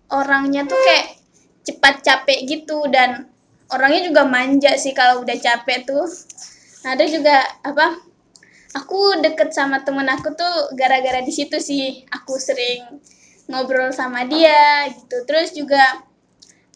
orangnya 0.10 0.66
tuh 0.66 0.74
kayak 0.74 1.22
cepat 1.62 2.02
capek 2.02 2.50
gitu 2.50 2.90
dan 2.90 3.30
orangnya 3.70 4.10
juga 4.10 4.26
manja 4.26 4.74
sih 4.74 4.98
kalau 4.98 5.22
udah 5.22 5.38
capek 5.38 5.86
tuh. 5.86 6.10
Nah, 6.82 6.98
ada 6.98 7.06
juga 7.06 7.46
apa? 7.62 7.94
Aku 8.74 9.22
deket 9.22 9.54
sama 9.54 9.86
temen 9.86 10.10
aku 10.10 10.34
tuh 10.34 10.74
gara-gara 10.74 11.22
di 11.22 11.30
situ 11.30 11.62
sih. 11.62 12.10
Aku 12.10 12.42
sering 12.42 12.98
ngobrol 13.46 13.94
sama 13.94 14.26
dia 14.26 14.90
gitu. 14.98 15.30
Terus 15.30 15.54
juga 15.54 15.82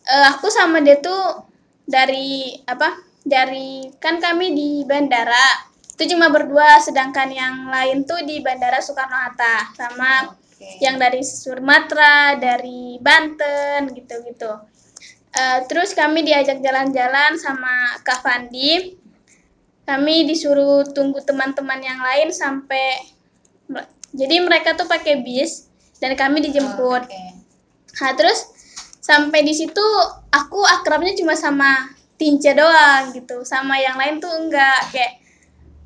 eh, 0.06 0.26
aku 0.30 0.46
sama 0.54 0.78
dia 0.86 1.02
tuh 1.02 1.50
dari 1.89 2.54
apa 2.70 3.02
dari 3.26 3.89
kan 3.98 4.22
kami 4.22 4.54
di 4.54 4.70
bandara 4.86 5.72
itu 5.94 6.04
cuma 6.18 6.34
berdua 6.34 6.82
sedangkan 6.82 7.30
yang 7.30 7.70
lain 7.70 8.04
tuh 8.04 8.22
di 8.26 8.41
bandara 8.41 8.82
Soekarno 8.82 9.14
Hatta 9.14 9.72
sama 9.78 10.34
Oke. 10.34 10.82
yang 10.82 10.98
dari 10.98 11.22
Sumatera 11.22 12.38
dari 12.38 12.98
Banten 12.98 13.94
gitu 13.94 14.16
gitu 14.26 14.52
terus 15.66 15.98
kami 15.98 16.22
diajak 16.22 16.62
jalan-jalan 16.62 17.38
sama 17.41 17.98
Kak 18.06 18.22
Fandi 18.22 18.98
kami 19.86 20.30
disuruh 20.30 20.86
tunggu 20.94 21.22
teman-teman 21.26 21.82
yang 21.82 22.02
lain 22.02 22.30
sampai 22.30 23.02
jadi 24.14 24.46
mereka 24.46 24.78
tuh 24.78 24.86
pakai 24.86 25.26
bis 25.26 25.70
dan 25.98 26.14
kami 26.14 26.41
dijemput 26.41 27.06
Oke. 27.10 27.34
Nah, 28.02 28.14
terus 28.18 28.50
sampai 29.04 29.46
di 29.46 29.54
situ 29.54 29.84
aku 30.34 30.60
akrabnya 30.66 31.14
cuma 31.14 31.38
sama 31.38 31.94
Tince 32.18 32.54
doang 32.56 33.14
gitu. 33.14 33.44
Sama 33.46 33.78
yang 33.78 34.00
lain 34.00 34.18
tuh 34.18 34.32
enggak 34.34 34.94
kayak 34.94 35.22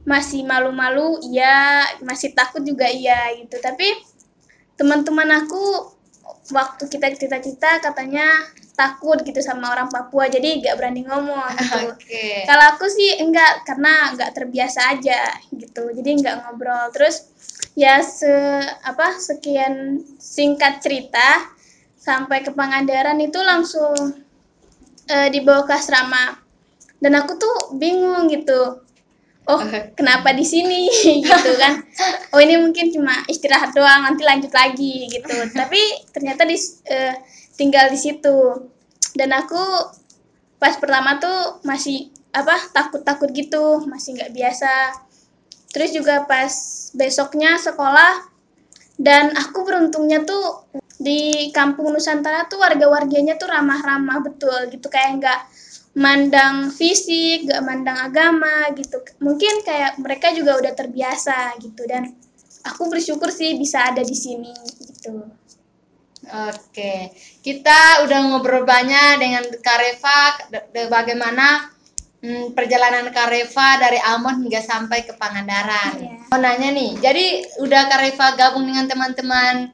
masih 0.08 0.48
malu-malu 0.48 1.20
iya, 1.28 1.84
masih 2.00 2.32
takut 2.32 2.64
juga 2.64 2.88
iya 2.88 3.36
gitu. 3.36 3.60
Tapi 3.60 3.92
teman-teman 4.80 5.44
aku 5.44 5.92
waktu 6.56 6.88
kita 6.88 7.12
cita-cita 7.20 7.84
katanya 7.84 8.24
takut 8.78 9.20
gitu 9.26 9.42
sama 9.42 9.74
orang 9.74 9.90
Papua 9.90 10.30
jadi 10.30 10.62
gak 10.64 10.78
berani 10.80 11.04
ngomong 11.04 11.50
gitu. 11.60 11.80
Oke. 11.92 12.48
Kalau 12.48 12.66
aku 12.72 12.86
sih 12.88 13.20
enggak 13.20 13.68
karena 13.68 14.16
enggak 14.16 14.32
terbiasa 14.32 14.96
aja 14.96 15.34
gitu. 15.52 15.92
Jadi 15.92 16.24
enggak 16.24 16.46
ngobrol. 16.46 16.88
Terus 16.96 17.28
ya 17.76 18.00
se 18.00 18.32
apa 18.86 19.18
sekian 19.20 20.06
singkat 20.22 20.80
cerita 20.80 21.52
sampai 22.00 22.46
ke 22.46 22.56
Pangandaran 22.56 23.20
itu 23.20 23.42
langsung 23.44 23.98
eh, 25.10 25.28
dibawa 25.36 25.68
ke 25.68 25.74
asrama. 25.76 26.40
Dan 27.02 27.18
aku 27.18 27.36
tuh 27.36 27.76
bingung 27.76 28.32
gitu. 28.32 28.87
Oh, 29.48 29.64
kenapa 29.96 30.36
di 30.36 30.44
sini 30.44 30.92
gitu 31.24 31.52
kan. 31.56 31.80
Oh, 32.36 32.40
ini 32.44 32.60
mungkin 32.60 32.92
cuma 32.92 33.24
istirahat 33.32 33.72
doang, 33.72 34.04
nanti 34.04 34.28
lanjut 34.28 34.52
lagi 34.52 35.08
gitu. 35.08 35.36
Tapi 35.60 35.80
ternyata 36.12 36.44
di 36.44 36.60
eh, 36.92 37.16
tinggal 37.56 37.88
di 37.88 37.96
situ. 37.96 38.68
Dan 39.16 39.32
aku 39.32 39.60
pas 40.60 40.76
pertama 40.76 41.16
tuh 41.16 41.64
masih 41.64 42.12
apa 42.36 42.60
takut-takut 42.76 43.32
gitu, 43.32 43.88
masih 43.88 44.20
nggak 44.20 44.36
biasa. 44.36 44.74
Terus 45.72 45.96
juga 45.96 46.28
pas 46.28 46.52
besoknya 46.92 47.56
sekolah 47.56 48.28
dan 49.00 49.32
aku 49.32 49.64
beruntungnya 49.64 50.28
tuh 50.28 50.68
di 50.98 51.54
kampung 51.54 51.94
Nusantara 51.94 52.50
tuh 52.50 52.58
warga-warganya 52.58 53.38
tuh 53.38 53.48
ramah-ramah 53.48 54.26
betul 54.26 54.58
gitu 54.74 54.90
kayak 54.90 55.22
nggak 55.22 55.40
mandang 55.98 56.70
fisik, 56.70 57.50
nggak 57.50 57.64
mandang 57.66 57.98
agama 57.98 58.70
gitu. 58.78 59.02
Mungkin 59.18 59.66
kayak 59.66 59.98
mereka 59.98 60.30
juga 60.30 60.62
udah 60.62 60.74
terbiasa 60.78 61.58
gitu 61.58 61.82
dan 61.90 62.14
aku 62.62 62.86
bersyukur 62.94 63.34
sih 63.34 63.58
bisa 63.58 63.90
ada 63.90 64.06
di 64.06 64.14
sini 64.14 64.54
gitu. 64.78 65.26
Oke, 66.28 67.16
kita 67.42 68.04
udah 68.04 68.20
ngobrol 68.30 68.68
banyak 68.68 69.22
dengan 69.22 69.44
Kareva 69.64 70.36
bagaimana 70.92 71.72
mm, 72.20 72.52
perjalanan 72.52 73.08
Kareva 73.16 73.80
dari 73.80 73.96
Almond 73.98 74.44
hingga 74.44 74.60
sampai 74.60 75.08
ke 75.08 75.16
Pangandaran. 75.16 75.98
Iya. 75.98 76.14
Mau 76.28 76.38
nanya 76.38 76.70
nih, 76.76 77.00
jadi 77.00 77.26
udah 77.64 77.88
Kareva 77.88 78.36
gabung 78.36 78.68
dengan 78.68 78.92
teman-teman 78.92 79.72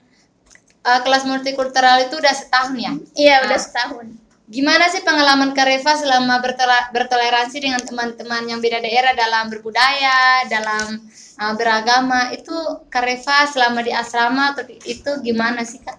uh, 0.85 0.99
kelas 1.01 1.25
multikultural 1.25 2.05
itu 2.05 2.21
udah 2.21 2.35
setahun 2.37 2.75
ya? 2.77 2.93
Iya 3.17 3.35
udah 3.49 3.57
Ah. 3.57 3.63
setahun. 3.63 4.07
Gimana 4.43 4.91
sih 4.91 5.01
pengalaman 5.01 5.55
Kareva 5.55 5.95
selama 5.95 6.43
bertoleransi 6.91 7.57
dengan 7.63 7.79
teman-teman 7.79 8.43
yang 8.43 8.59
beda 8.59 8.83
daerah 8.83 9.15
dalam 9.15 9.47
berbudaya, 9.47 10.43
dalam 10.51 10.99
uh, 11.39 11.53
beragama? 11.55 12.29
Itu 12.35 12.83
Kareva 12.91 13.47
selama 13.47 13.79
di 13.81 13.95
asrama 13.95 14.51
atau 14.51 14.67
itu 14.67 15.11
gimana 15.23 15.63
sih 15.63 15.79
kak? 15.79 15.97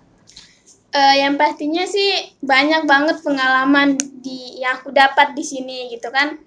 Eh, 0.94 1.26
yang 1.26 1.34
pastinya 1.34 1.82
sih 1.90 2.38
banyak 2.38 2.86
banget 2.86 3.18
pengalaman 3.26 3.98
di 3.98 4.62
yang 4.62 4.78
aku 4.78 4.94
dapat 4.94 5.34
di 5.34 5.42
sini 5.42 5.90
gitu 5.90 6.06
kan 6.14 6.38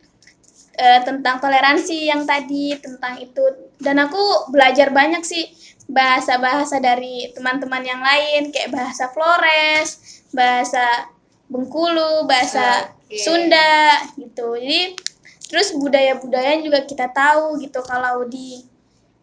Eh, 0.77 1.01
tentang 1.01 1.41
toleransi 1.41 2.05
yang 2.05 2.21
tadi 2.29 2.77
tentang 2.77 3.17
itu 3.17 3.41
dan 3.81 3.97
aku 3.97 4.53
belajar 4.53 4.93
banyak 4.93 5.25
sih 5.25 5.49
bahasa-bahasa 5.89 6.77
dari 6.77 7.33
teman-teman 7.33 7.81
yang 7.81 7.97
lain 7.97 8.53
kayak 8.53 8.69
bahasa 8.69 9.09
Flores, 9.09 10.21
bahasa 10.29 11.09
Bengkulu, 11.47 12.27
bahasa 12.27 12.91
Oke. 13.07 13.19
Sunda 13.19 14.03
gitu. 14.19 14.55
Jadi 14.59 14.99
terus 15.47 15.71
budaya-budaya 15.79 16.59
juga 16.59 16.83
kita 16.83 17.07
tahu 17.07 17.55
gitu 17.63 17.79
kalau 17.87 18.27
di 18.27 18.67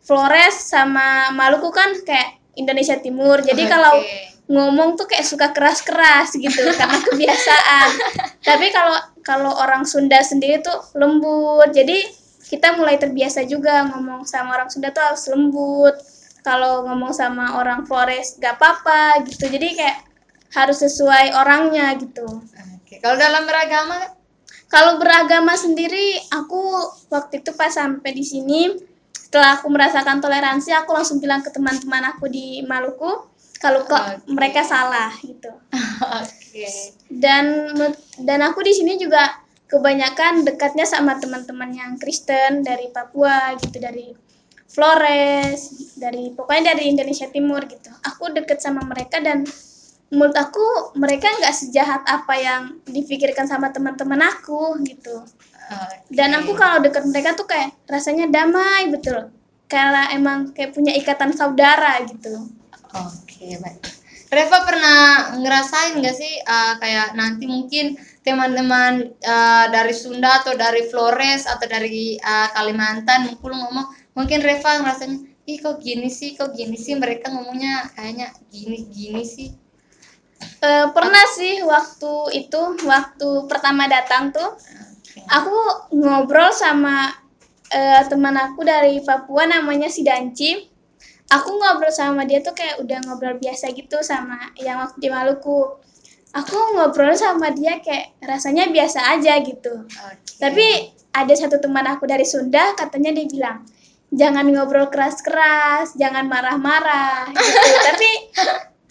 Flores 0.05 0.57
sama 0.73 1.33
Maluku 1.33 1.69
kan 1.73 1.93
kayak 2.05 2.41
Indonesia 2.57 2.97
Timur. 3.01 3.41
Jadi 3.45 3.69
Oke. 3.69 3.71
kalau 3.73 3.95
ngomong 4.45 5.01
tuh 5.01 5.09
kayak 5.09 5.25
suka 5.25 5.53
keras-keras 5.57 6.37
gitu 6.37 6.65
karena 6.81 6.99
kebiasaan. 7.01 7.89
Tapi 8.45 8.67
kalau 8.73 8.97
kalau 9.25 9.53
orang 9.57 9.89
Sunda 9.89 10.21
sendiri 10.21 10.61
tuh 10.61 10.77
lembut. 10.97 11.73
Jadi 11.73 12.05
kita 12.45 12.77
mulai 12.77 13.01
terbiasa 13.01 13.49
juga 13.49 13.89
ngomong 13.89 14.29
sama 14.29 14.61
orang 14.61 14.69
Sunda 14.69 14.93
tuh 14.93 15.05
harus 15.05 15.25
lembut. 15.33 15.97
Kalau 16.45 16.85
ngomong 16.85 17.17
sama 17.17 17.57
orang 17.57 17.89
Flores 17.89 18.37
gak 18.37 18.61
apa-apa 18.61 19.25
gitu. 19.25 19.49
Jadi 19.49 19.81
kayak 19.81 20.14
harus 20.55 20.79
sesuai 20.81 21.35
orangnya 21.35 21.93
gitu. 21.99 22.25
Oke, 22.81 23.03
kalau 23.03 23.19
dalam 23.19 23.43
beragama? 23.45 24.15
Kalau 24.71 24.99
beragama 24.99 25.55
sendiri, 25.55 26.19
aku 26.35 26.59
waktu 27.11 27.43
itu 27.43 27.55
pas 27.55 27.71
sampai 27.71 28.11
di 28.11 28.27
sini, 28.27 28.75
setelah 29.15 29.59
aku 29.59 29.71
merasakan 29.71 30.19
toleransi, 30.19 30.75
aku 30.75 30.91
langsung 30.95 31.23
bilang 31.23 31.43
ke 31.43 31.51
teman-teman 31.51 32.15
aku 32.15 32.27
di 32.27 32.63
Maluku, 32.67 33.31
kalau 33.63 33.87
ke 33.87 33.95
Oke. 33.95 34.31
mereka 34.31 34.67
salah 34.67 35.15
gitu. 35.23 35.51
Oke. 36.23 36.67
Dan 37.07 37.71
dan 38.23 38.39
aku 38.43 38.63
di 38.67 38.75
sini 38.75 38.99
juga 38.99 39.43
kebanyakan 39.71 40.43
dekatnya 40.47 40.87
sama 40.87 41.19
teman-teman 41.19 41.71
yang 41.75 41.93
Kristen 41.99 42.67
dari 42.67 42.91
Papua 42.91 43.55
gitu, 43.59 43.79
dari 43.79 44.15
Flores, 44.71 45.95
dari 45.95 46.35
pokoknya 46.35 46.75
dari 46.75 46.91
Indonesia 46.91 47.31
Timur 47.31 47.63
gitu. 47.71 47.95
Aku 48.11 48.35
deket 48.35 48.59
sama 48.59 48.83
mereka 48.83 49.23
dan 49.23 49.47
menurut 50.13 50.37
aku 50.37 50.95
mereka 50.99 51.31
nggak 51.41 51.55
sejahat 51.55 52.03
apa 52.05 52.35
yang 52.37 52.63
dipikirkan 52.85 53.49
sama 53.49 53.73
teman-teman 53.73 54.21
aku 54.21 54.77
gitu. 54.85 55.25
Oke. 55.65 55.97
Dan 56.13 56.37
aku 56.37 56.53
kalau 56.53 56.85
deket 56.85 57.09
mereka 57.09 57.33
tuh 57.33 57.49
kayak 57.49 57.73
rasanya 57.89 58.29
damai 58.29 58.93
betul. 58.93 59.33
karena 59.65 60.13
emang 60.13 60.53
kayak 60.53 60.77
punya 60.77 60.93
ikatan 60.93 61.33
saudara 61.33 61.97
gitu 62.05 62.53
Oke, 62.95 63.59
baik. 63.59 63.81
Reva 64.31 64.59
pernah 64.67 64.99
ngerasain 65.39 65.99
gak 65.99 66.15
sih 66.15 66.43
uh, 66.47 66.79
kayak 66.79 67.15
nanti 67.19 67.47
mungkin 67.47 67.99
teman-teman 68.27 69.15
uh, 69.23 69.67
dari 69.71 69.95
Sunda 69.95 70.43
atau 70.43 70.55
dari 70.59 70.87
Flores 70.91 71.47
atau 71.47 71.67
dari 71.67 72.19
uh, 72.19 72.49
Kalimantan 72.55 73.31
mungkin 73.31 73.51
ngomong 73.51 73.87
mungkin 74.15 74.43
Reva 74.43 74.83
ngerasanya 74.83 75.19
ih 75.47 75.59
kok 75.61 75.83
gini 75.83 76.11
sih 76.11 76.35
kok 76.35 76.55
gini 76.55 76.75
sih 76.75 76.99
mereka 76.99 77.31
ngomongnya 77.31 77.95
kayaknya 77.95 78.33
gini 78.51 78.87
gini 78.91 79.23
sih 79.23 79.55
Eh, 80.65 80.87
pernah 80.97 81.25
sih 81.29 81.61
waktu 81.61 82.41
itu 82.41 82.61
waktu 82.89 83.29
pertama 83.45 83.85
datang 83.85 84.33
tuh 84.33 84.57
aku 85.29 85.57
ngobrol 85.93 86.49
sama 86.57 87.13
eh, 87.69 88.01
teman 88.09 88.33
aku 88.33 88.65
dari 88.65 89.05
Papua 89.05 89.45
namanya 89.45 89.93
si 89.93 90.01
Danci. 90.01 90.73
Aku 91.33 91.57
ngobrol 91.57 91.93
sama 91.93 92.29
dia 92.29 92.41
tuh 92.45 92.53
kayak 92.53 92.81
udah 92.85 93.01
ngobrol 93.05 93.37
biasa 93.41 93.73
gitu 93.73 94.01
sama 94.05 94.53
yang 94.61 94.81
waktu 94.81 95.01
di 95.01 95.09
Maluku. 95.13 95.81
Aku 96.35 96.57
ngobrol 96.77 97.13
sama 97.17 97.53
dia 97.53 97.81
kayak 97.81 98.21
rasanya 98.25 98.69
biasa 98.69 99.17
aja 99.17 99.41
gitu. 99.41 99.89
Tapi 100.41 100.67
ada 101.15 101.35
satu 101.37 101.61
teman 101.63 101.87
aku 101.87 102.05
dari 102.09 102.27
Sunda 102.27 102.75
katanya 102.75 103.15
dia 103.15 103.27
bilang 103.31 103.59
jangan 104.15 104.47
ngobrol 104.49 104.89
keras-keras 104.91 105.95
jangan 105.97 106.25
marah-marah 106.27 107.31
gitu. 107.33 107.61
Tapi 107.89 108.11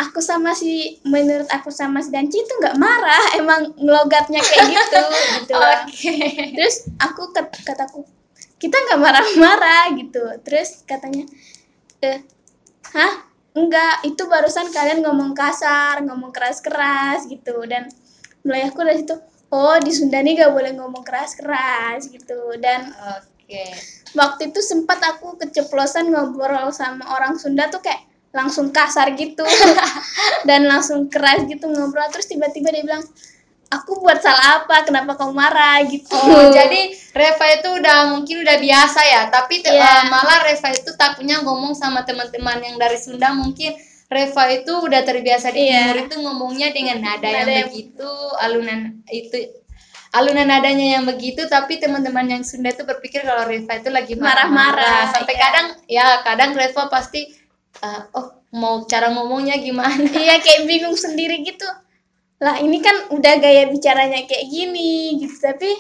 aku 0.03 0.19
sama 0.19 0.51
si 0.51 0.99
menurut 1.07 1.47
aku 1.47 1.71
sama 1.71 2.03
si 2.03 2.11
Danci 2.11 2.43
itu 2.43 2.53
nggak 2.59 2.75
marah 2.75 3.39
emang 3.39 3.71
ngelogatnya 3.79 4.43
kayak 4.43 4.67
gitu 4.75 5.01
gitu 5.39 5.53
lah. 5.55 5.87
terus 6.51 6.91
aku 6.99 7.31
kat- 7.31 7.63
kataku 7.63 8.03
kita 8.63 8.79
nggak 8.79 8.99
marah-marah 9.03 9.91
gitu. 9.99 10.23
Terus 10.47 10.87
katanya 10.87 11.27
eh 11.99 12.23
hah? 12.95 13.27
Enggak 13.53 14.01
itu 14.07 14.23
barusan 14.25 14.71
kalian 14.71 15.03
ngomong 15.05 15.35
kasar 15.35 15.99
ngomong 16.07 16.31
keras-keras 16.31 17.27
gitu. 17.27 17.59
Dan 17.67 17.91
mulai 18.47 18.71
aku 18.71 18.87
dari 18.87 19.03
situ 19.03 19.19
oh 19.51 19.77
di 19.83 19.91
Sunda 19.93 20.23
nih 20.23 20.41
gak 20.41 20.55
boleh 20.55 20.71
ngomong 20.79 21.03
keras-keras 21.03 22.07
gitu. 22.07 22.55
Dan 22.57 22.89
Oke. 23.19 23.67
waktu 24.15 24.49
itu 24.49 24.63
sempat 24.63 24.97
aku 25.03 25.35
keceplosan 25.37 26.09
ngobrol 26.09 26.71
sama 26.71 27.03
orang 27.13 27.35
Sunda 27.35 27.67
tuh 27.67 27.83
kayak 27.83 28.01
langsung 28.34 28.73
kasar 28.73 29.13
gitu 29.13 29.45
dan 30.49 30.65
langsung 30.65 31.05
keras 31.07 31.45
gitu 31.45 31.69
ngobrol 31.69 32.09
terus 32.09 32.25
tiba-tiba 32.25 32.73
dia 32.73 32.81
bilang 32.81 33.05
aku 33.69 33.97
buat 33.97 34.21
salah 34.21 34.61
apa 34.61 34.84
kenapa 34.84 35.13
kamu 35.13 35.34
marah 35.34 35.81
gitu 35.86 36.13
Oh, 36.13 36.49
jadi 36.49 36.93
Reva 37.09 37.45
itu 37.51 37.69
udah 37.73 37.97
mungkin 38.09 38.41
udah 38.41 38.57
biasa 38.57 38.99
ya, 39.01 39.21
tapi 39.29 39.61
te- 39.61 39.69
Iya. 39.69 39.81
uh, 39.81 40.03
malah 40.09 40.45
Reva 40.45 40.69
itu 40.69 40.93
takutnya 40.93 41.41
ngomong 41.41 41.73
sama 41.73 42.01
teman-teman 42.01 42.57
yang 42.59 42.77
dari 42.77 42.97
Sunda 42.97 43.34
mungkin 43.34 43.73
Reva 44.09 44.43
itu 44.51 44.69
udah 44.69 45.01
terbiasa 45.01 45.49
di 45.49 45.69
Iya. 45.69 45.89
timur 45.89 45.97
itu 46.05 46.15
ngomongnya 46.21 46.69
dengan 46.69 47.01
nada 47.01 47.25
yang 47.25 47.45
Nada 47.45 47.53
yang- 47.53 47.69
begitu, 47.69 48.09
alunan 48.38 48.79
itu 49.09 49.38
alunan 50.11 50.45
nadanya 50.45 51.01
yang 51.01 51.05
begitu, 51.05 51.49
tapi 51.49 51.81
teman-teman 51.81 52.29
yang 52.29 52.41
Sunda 52.45 52.69
itu 52.69 52.86
berpikir 52.86 53.25
kalau 53.25 53.49
Reva 53.49 53.73
itu 53.73 53.89
lagi 53.89 54.13
Marah-marah. 54.13 55.09
Sampai 55.09 55.34
iya. 55.34 55.41
kadang 55.41 55.67
ya 55.89 56.05
kadang 56.21 56.51
Reva 56.53 56.86
pasti 56.86 57.25
uh, 57.82 58.01
oh 58.13 58.28
mau 58.53 58.86
cara 58.86 59.09
ngomongnya 59.09 59.57
gimana? 59.57 60.05
iya 60.21 60.38
kayak 60.38 60.69
bingung 60.69 60.93
sendiri 60.93 61.41
gitu. 61.41 61.65
Lah 62.43 62.61
ini 62.61 62.78
kan 62.84 63.09
udah 63.09 63.34
gaya 63.41 63.71
bicaranya 63.71 64.28
kayak 64.30 64.45
gini 64.51 65.17
gitu. 65.24 65.34
Tapi 65.41 65.71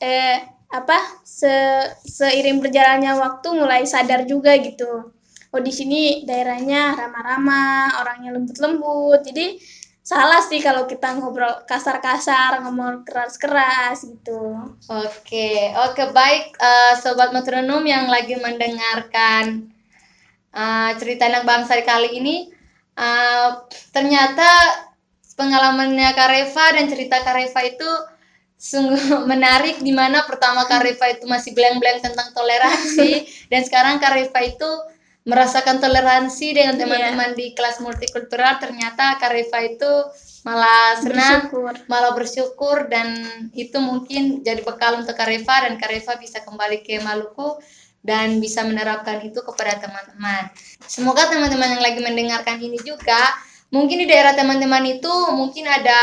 eh 0.00 0.40
apa 0.66 0.98
se 1.22 1.52
seiring 2.08 2.58
berjalannya 2.58 3.12
waktu 3.20 3.48
mulai 3.52 3.84
sadar 3.84 4.24
juga 4.24 4.56
gitu. 4.58 5.12
Oh 5.54 5.62
di 5.62 5.72
sini 5.72 6.26
daerahnya 6.26 6.96
ramah-ramah 6.96 8.02
orangnya 8.02 8.34
lembut-lembut. 8.34 9.22
Jadi 9.22 9.60
salah 10.06 10.38
sih 10.38 10.62
kalau 10.62 10.86
kita 10.86 11.18
ngobrol 11.18 11.66
kasar-kasar 11.66 12.62
ngomong 12.62 13.02
keras-keras 13.02 14.06
gitu. 14.06 14.54
Oke, 14.86 15.74
oke 15.74 16.02
baik 16.14 16.54
eh, 16.58 16.94
sobat 16.98 17.34
metronom 17.34 17.82
yang 17.86 18.06
lagi 18.06 18.38
mendengarkan 18.38 19.75
eh, 20.56 20.90
cerita 20.96 21.28
anak 21.28 21.44
bangsa 21.44 21.76
kali 21.84 22.16
ini, 22.16 22.48
eh, 22.96 23.48
ternyata 23.92 24.48
pengalamannya 25.36 26.08
Kak 26.16 26.30
Reva 26.32 26.64
dan 26.72 26.88
cerita 26.88 27.20
Kak 27.20 27.36
Reva 27.36 27.60
itu 27.68 27.90
sungguh 28.56 29.22
menarik 29.30 29.84
di 29.84 29.92
mana 29.92 30.24
pertama 30.24 30.64
Kak 30.64 30.80
Reva 30.80 31.12
itu 31.12 31.28
masih 31.28 31.52
blank-blank 31.52 32.00
tentang 32.02 32.32
toleransi 32.32 33.28
dan 33.52 33.60
sekarang 33.62 34.00
Kak 34.00 34.16
Reva 34.16 34.40
itu 34.42 34.70
merasakan 35.26 35.82
toleransi 35.82 36.54
dengan 36.54 36.78
teman-teman 36.78 37.34
di 37.34 37.50
kelas 37.52 37.82
multikultural 37.82 38.56
ternyata 38.62 39.20
Kak 39.20 39.30
Reva 39.34 39.58
itu 39.60 39.92
malah 40.46 40.94
senang 41.02 41.50
bersyukur. 41.50 41.74
malah 41.90 42.12
bersyukur 42.14 42.76
dan 42.86 43.18
itu 43.50 43.74
mungkin 43.82 44.46
jadi 44.46 44.62
bekal 44.62 45.02
untuk 45.02 45.18
Kareva 45.18 45.66
dan 45.66 45.74
Kareva 45.74 46.14
bisa 46.22 46.38
kembali 46.46 46.86
ke 46.86 47.02
Maluku 47.02 47.58
dan 48.06 48.38
bisa 48.38 48.62
menerapkan 48.62 49.18
itu 49.26 49.42
kepada 49.42 49.82
teman-teman. 49.82 50.48
Semoga 50.86 51.26
teman-teman 51.26 51.76
yang 51.76 51.82
lagi 51.82 52.00
mendengarkan 52.00 52.62
ini 52.62 52.78
juga 52.86 53.18
mungkin 53.74 53.98
di 53.98 54.06
daerah 54.06 54.32
teman-teman 54.38 54.86
itu 54.86 55.10
mungkin 55.34 55.66
ada 55.66 56.00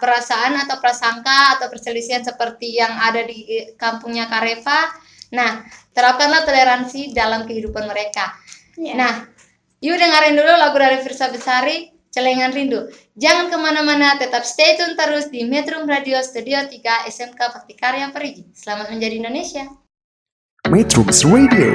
perasaan 0.00 0.56
atau 0.64 0.80
prasangka 0.80 1.60
atau 1.60 1.68
perselisihan 1.68 2.24
seperti 2.24 2.80
yang 2.80 2.96
ada 2.96 3.20
di 3.28 3.68
kampungnya 3.76 4.32
Kareva. 4.32 4.88
Nah, 5.36 5.64
terapkanlah 5.92 6.48
toleransi 6.48 7.12
dalam 7.12 7.44
kehidupan 7.44 7.84
mereka. 7.84 8.32
Iya. 8.80 8.96
Nah, 8.96 9.14
yuk 9.84 9.96
dengerin 10.00 10.36
dulu 10.40 10.52
lagu 10.56 10.76
dari 10.80 11.00
Firsa 11.04 11.28
Besari, 11.28 11.92
Celengan 12.12 12.52
Rindu. 12.52 12.88
Jangan 13.16 13.48
ke 13.52 13.56
mana-mana, 13.60 14.16
tetap 14.20 14.44
stay 14.44 14.76
tune 14.76 14.96
terus 14.96 15.28
di 15.28 15.44
Metro 15.44 15.80
Radio 15.84 16.20
Studio 16.20 16.64
3 16.64 17.08
SMK 17.08 17.40
Bakti 17.40 17.74
Karya 17.76 18.12
Perigi. 18.12 18.44
Selamat 18.52 18.92
menjadi 18.92 19.20
Indonesia. 19.20 19.81
Metrums 20.70 21.26
Radio, 21.26 21.74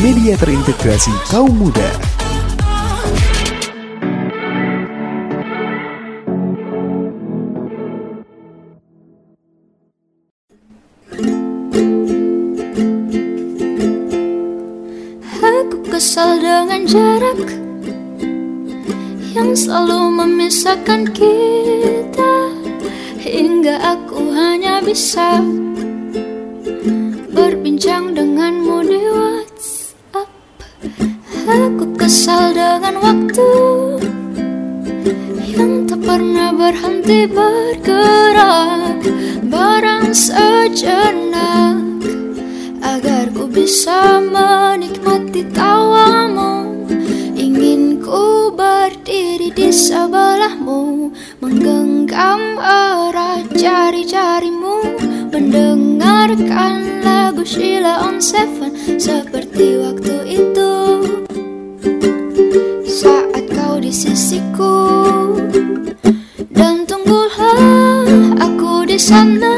media 0.00 0.40
terintegrasi 0.40 1.12
kaum 1.28 1.52
muda. 1.52 1.84
Aku 15.44 15.84
kesal 15.92 16.40
dengan 16.40 16.88
jarak 16.88 17.52
yang 19.36 19.52
selalu 19.52 20.24
memisahkan 20.24 21.04
kita 21.12 22.32
hingga 23.20 23.76
aku 23.76 24.32
hanya 24.32 24.80
bisa 24.80 25.44
berbincang 27.98 28.14
denganmu 28.14 28.78
di 28.86 29.02
WhatsApp. 29.10 30.30
Aku 31.50 31.84
kesal 31.98 32.54
dengan 32.54 32.94
waktu 33.02 33.50
yang 35.58 35.82
tak 35.90 36.00
pernah 36.06 36.54
berhenti 36.54 37.26
bergerak. 37.26 39.02
Barang 39.50 40.14
sejenak 40.14 41.82
agar 42.86 43.34
ku 43.34 43.50
bisa 43.50 44.22
menikmati 44.22 45.42
tawamu. 45.50 46.86
Ingin 47.34 47.98
ku 47.98 48.54
berdiri 48.54 49.50
di 49.50 49.74
sebelahmu 49.74 51.10
menggenggam 51.42 52.62
erat 52.62 53.50
jari-jarimu 53.58 54.97
mendengarkan 55.28 57.04
lagu 57.04 57.44
Sheila 57.44 58.08
on 58.08 58.16
Seven 58.16 58.72
seperti 58.96 59.76
waktu 59.76 60.16
itu. 60.40 60.72
Saat 62.88 63.44
kau 63.52 63.76
di 63.76 63.92
sisiku 63.92 64.76
dan 66.50 66.88
tunggulah 66.88 68.08
aku 68.40 68.88
di 68.88 68.96
sana 68.96 69.54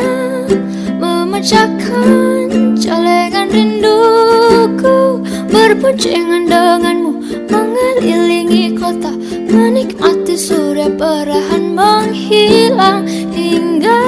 memecahkan 0.98 2.74
celengan 2.74 3.48
rinduku 3.48 5.22
berboncengan 5.48 6.50
denganmu 6.50 7.12
mengelilingi 7.46 8.74
kota 8.74 9.14
menikmati 9.48 10.34
surya 10.34 10.90
perlahan 10.98 11.72
menghilang 11.72 13.06
hingga 13.32 13.98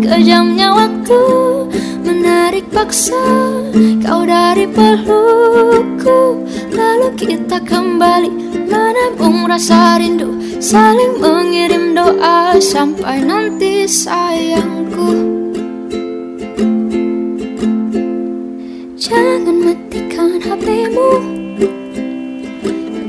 kejamnya 0.00 0.53
menarik 2.04 2.66
paksa. 2.70 3.18
Kau 4.04 4.22
dari 4.22 4.66
pelukku 4.68 6.44
lalu 6.72 7.08
kita 7.18 7.58
kembali. 7.64 8.30
Menabung 8.64 9.46
rasa 9.46 10.00
rindu 10.00 10.34
saling 10.62 11.20
mengirim 11.20 11.94
doa 11.94 12.58
sampai 12.58 13.22
nanti 13.22 13.86
sayangku. 13.86 15.10
Jangan 18.98 19.54
hatimu. 20.44 21.10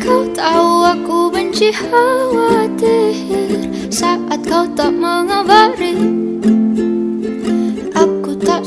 Kau 0.02 0.24
tahu 0.38 0.72
aku 0.86 1.18
benci 1.34 1.74
khawatir 1.74 3.16
Saat 3.90 4.42
kau 4.46 4.66
tak 4.78 4.94
mengabari 4.94 6.25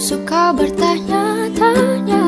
suka 0.09 0.57
bertanya-tanya 0.57 2.25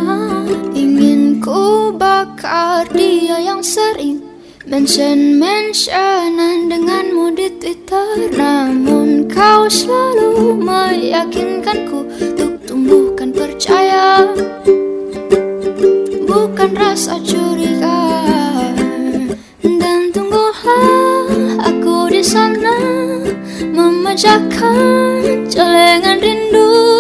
Ingin 0.77 1.41
ku 1.41 1.89
bakar 1.97 2.85
dia 2.93 3.41
yang 3.41 3.65
sering 3.65 4.21
Mention-mentionan 4.69 6.69
denganmu 6.69 7.33
di 7.33 7.49
Twitter? 7.57 8.29
Namun 8.37 9.25
kau 9.33 9.65
selalu 9.65 10.61
meyakinkanku 10.61 12.05
Untuk 12.21 12.61
tumbuhkan 12.69 13.33
percaya. 13.33 14.29
Bukan 16.29 16.77
rasa 16.77 17.17
curiga. 17.25 18.29
Dan 19.65 20.13
tunggulah 20.13 21.65
aku 21.65 22.13
di 22.13 22.21
sana 22.21 22.77
Memanjakan 23.73 25.49
celengan 25.49 26.21
rinduku 26.21 27.00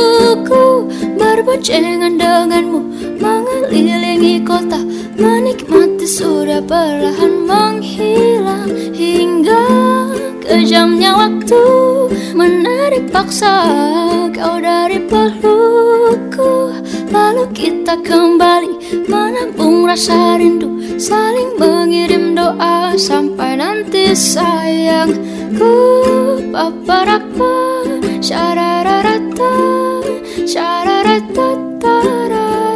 Berboncengan 1.31 2.18
denganmu 2.18 2.81
Mengelilingi 3.22 4.43
kota 4.43 4.83
Menikmati 5.14 6.03
surya 6.03 6.59
perlahan 6.59 7.47
menghilang 7.47 8.66
Hingga 8.91 9.62
kejamnya 10.43 11.14
waktu 11.14 11.62
Menarik 12.35 13.14
paksa 13.14 13.62
kau 14.35 14.59
dari 14.59 14.99
pelukku. 15.07 16.74
Lalu 17.14 17.47
kita 17.55 17.95
kembali 18.03 19.07
menabung 19.07 19.87
rasa 19.87 20.35
rindu 20.35 20.99
Saling 20.99 21.55
mengirim 21.62 22.35
doa 22.35 22.99
sampai 22.99 23.55
nanti 23.55 24.18
sayangku. 24.18 25.78
Paparapa 26.51 27.87
Syarararata 28.18 29.89
cha 30.53 30.84
ra 30.84 30.96
ra 31.07 31.18
ta 31.34 31.48
ta 31.82 31.94
ra 32.30 32.70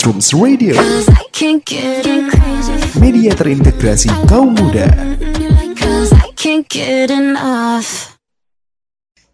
Metrums 0.00 0.32
Radio, 0.32 0.72
media 3.04 3.36
terintegrasi 3.36 4.08
kaum 4.32 4.56
muda. 4.56 4.88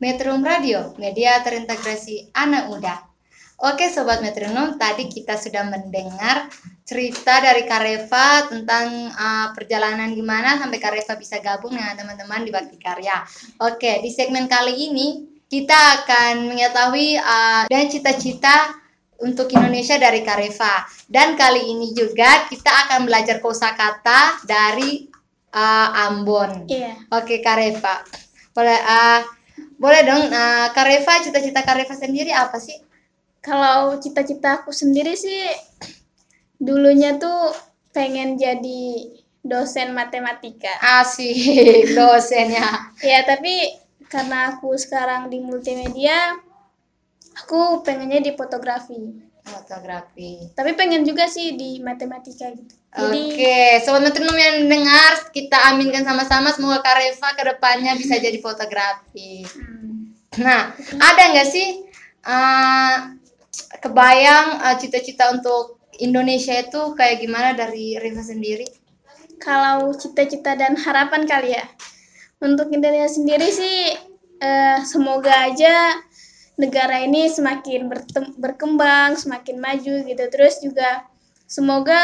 Metrum 0.03 0.43
Radio, 0.43 0.91
media 0.99 1.39
terintegrasi 1.47 2.35
anak 2.35 2.67
muda. 2.67 2.99
Oke 3.63 3.87
Sobat 3.95 4.19
Metronom, 4.27 4.75
tadi 4.75 5.07
kita 5.07 5.39
sudah 5.39 5.71
mendengar 5.71 6.51
cerita 6.83 7.39
dari 7.39 7.63
Kareva 7.63 8.51
tentang 8.51 9.15
uh, 9.15 9.55
perjalanan 9.55 10.11
gimana 10.19 10.59
sampai 10.59 10.83
Kareva 10.83 11.15
bisa 11.15 11.39
gabung 11.39 11.79
dengan 11.79 11.95
teman-teman 11.95 12.43
di 12.43 12.51
Bakti 12.51 12.83
Karya. 12.83 13.23
Oke, 13.63 14.03
di 14.03 14.11
segmen 14.11 14.51
kali 14.51 14.91
ini 14.91 15.31
kita 15.47 16.03
akan 16.03 16.51
mengetahui 16.51 17.23
uh, 17.23 17.71
dan 17.71 17.87
cita-cita 17.87 18.83
untuk 19.23 19.49
Indonesia 19.53 19.97
dari 19.97 20.21
Kareva. 20.21 20.85
Dan 21.09 21.39
kali 21.39 21.73
ini 21.73 21.93
juga 21.97 22.49
kita 22.49 22.89
akan 22.89 23.09
belajar 23.09 23.41
kosakata 23.41 24.45
dari 24.45 25.09
uh, 25.57 26.05
Ambon. 26.09 26.69
Iya. 26.69 27.09
Oke 27.13 27.41
Kareva, 27.41 28.05
boleh 28.53 28.81
uh, 28.81 29.21
boleh 29.81 30.01
dong 30.05 30.25
uh, 30.29 30.69
Kareva 30.77 31.21
cita-cita 31.25 31.65
Kareva 31.65 31.95
sendiri 31.97 32.33
apa 32.33 32.61
sih? 32.61 32.77
Kalau 33.41 33.97
cita-cita 34.03 34.63
aku 34.63 34.75
sendiri 34.75 35.15
sih 35.15 35.47
dulunya 36.59 37.15
tuh 37.21 37.55
pengen 37.95 38.37
jadi 38.37 39.13
dosen 39.47 39.95
matematika. 39.95 40.73
Asik 41.01 41.93
dosennya. 41.97 42.91
Ya, 43.01 43.23
tapi 43.23 43.71
karena 44.11 44.55
aku 44.55 44.75
sekarang 44.75 45.31
di 45.31 45.39
multimedia, 45.39 46.35
aku 47.43 47.85
pengennya 47.85 48.21
di 48.25 48.33
fotografi. 48.33 49.21
Fotografi. 49.47 50.51
Tapi 50.57 50.75
pengen 50.75 51.07
juga 51.07 51.31
sih 51.31 51.55
di 51.55 51.79
matematika 51.79 52.51
gitu. 52.51 52.75
Jadi 52.97 53.23
Oke, 53.29 53.61
sobat 53.85 54.09
metronom 54.09 54.35
yang 54.35 54.67
dengar, 54.67 55.29
kita 55.31 55.69
aminkan 55.71 56.03
sama-sama 56.03 56.49
semoga 56.51 56.81
Kareva 56.81 57.29
ke 57.37 57.43
depannya 57.45 57.93
bisa 57.95 58.17
jadi 58.17 58.41
fotografi. 58.41 59.45
Nah, 60.41 60.73
ada 60.97 61.23
nggak 61.31 61.49
sih 61.49 61.85
uh, 62.25 63.15
kebayang 63.85 64.65
uh, 64.65 64.75
cita-cita 64.81 65.29
untuk 65.31 65.79
Indonesia 66.01 66.57
itu 66.57 66.97
kayak 66.97 67.21
gimana 67.21 67.53
dari 67.53 68.01
Reva 68.01 68.25
sendiri? 68.25 68.67
kalau 69.41 69.93
cita-cita 69.93 70.57
dan 70.57 70.77
harapan 70.77 71.29
kali 71.29 71.57
ya. 71.57 71.65
Untuk 72.41 72.69
Indonesia 72.73 73.09
sendiri 73.09 73.49
sih 73.49 73.97
eh, 74.41 74.79
semoga 74.85 75.33
aja 75.49 75.97
negara 76.57 77.05
ini 77.05 77.29
semakin 77.29 77.89
berkembang, 78.41 79.17
semakin 79.17 79.57
maju 79.61 79.95
gitu. 80.05 80.25
Terus 80.33 80.61
juga 80.65 81.05
semoga 81.45 82.01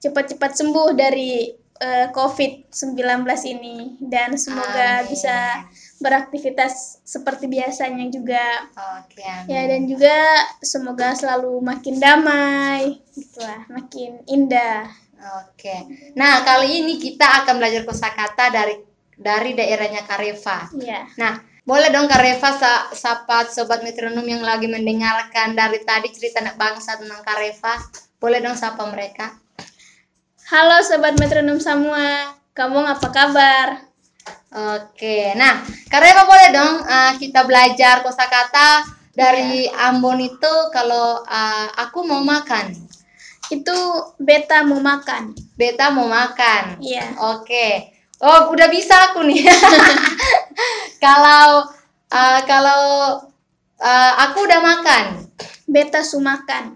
cepat-cepat 0.00 0.52
sembuh 0.52 0.92
dari 0.92 1.50
eh, 1.80 2.08
COVID-19 2.12 3.24
ini 3.56 3.96
dan 4.00 4.36
semoga 4.36 5.02
Amin. 5.02 5.08
bisa 5.12 5.64
beraktivitas 6.00 7.00
seperti 7.02 7.48
biasanya 7.48 8.06
juga. 8.12 8.68
Oke, 9.00 9.24
amin. 9.24 9.48
Ya 9.48 9.62
dan 9.64 9.82
juga 9.88 10.16
semoga 10.60 11.16
selalu 11.16 11.60
makin 11.64 11.96
damai, 11.96 13.00
gitulah, 13.16 13.64
makin 13.72 14.20
indah. 14.28 14.88
Oke. 15.40 15.88
Nah, 16.14 16.44
kali 16.44 16.84
ini 16.84 17.00
kita 17.00 17.44
akan 17.44 17.56
belajar 17.56 17.82
kosakata 17.88 18.52
dari 18.52 18.76
dari 19.16 19.56
daerahnya 19.56 20.04
Kareva. 20.04 20.68
Iya. 20.76 21.08
Nah, 21.16 21.40
boleh 21.66 21.90
dong 21.90 22.06
Kareva 22.06 22.54
sa 22.54 22.94
sapa 22.94 23.50
sobat 23.50 23.82
metronom 23.82 24.22
yang 24.22 24.46
lagi 24.46 24.70
mendengarkan 24.70 25.58
dari 25.58 25.82
tadi 25.82 26.14
cerita 26.14 26.38
anak 26.38 26.54
bangsa 26.54 26.94
tentang 26.94 27.26
Kareva. 27.26 27.74
Boleh 28.22 28.38
dong 28.38 28.54
sapa 28.54 28.86
mereka. 28.86 29.34
Halo 30.46 30.78
sobat 30.86 31.18
metronom 31.18 31.58
semua, 31.58 32.38
kamu 32.54 32.86
apa 32.86 33.08
kabar? 33.10 33.82
Oke. 34.78 35.34
Nah, 35.34 35.66
Kareva 35.90 36.22
boleh 36.22 36.48
dong 36.54 36.74
uh, 36.86 37.12
kita 37.18 37.42
belajar 37.42 38.06
kosakata 38.06 38.86
dari 39.10 39.66
Ambon 39.66 40.22
itu 40.22 40.54
kalau 40.70 41.26
uh, 41.26 41.68
aku 41.82 42.06
mau 42.06 42.22
makan. 42.22 42.78
Itu 43.50 43.74
beta 44.22 44.62
mau 44.62 44.78
makan. 44.78 45.34
Beta 45.58 45.90
mau 45.90 46.06
makan. 46.06 46.78
Iya. 46.78 47.18
Oke. 47.34 47.95
Oh, 48.22 48.48
udah 48.48 48.68
bisa 48.72 49.12
aku 49.12 49.28
nih. 49.28 49.44
kalau 51.04 51.68
uh, 52.08 52.40
kalau 52.48 52.82
uh, 53.76 54.12
aku 54.24 54.48
udah 54.48 54.60
makan. 54.60 55.04
Beta 55.68 56.00
sumakan. 56.00 56.72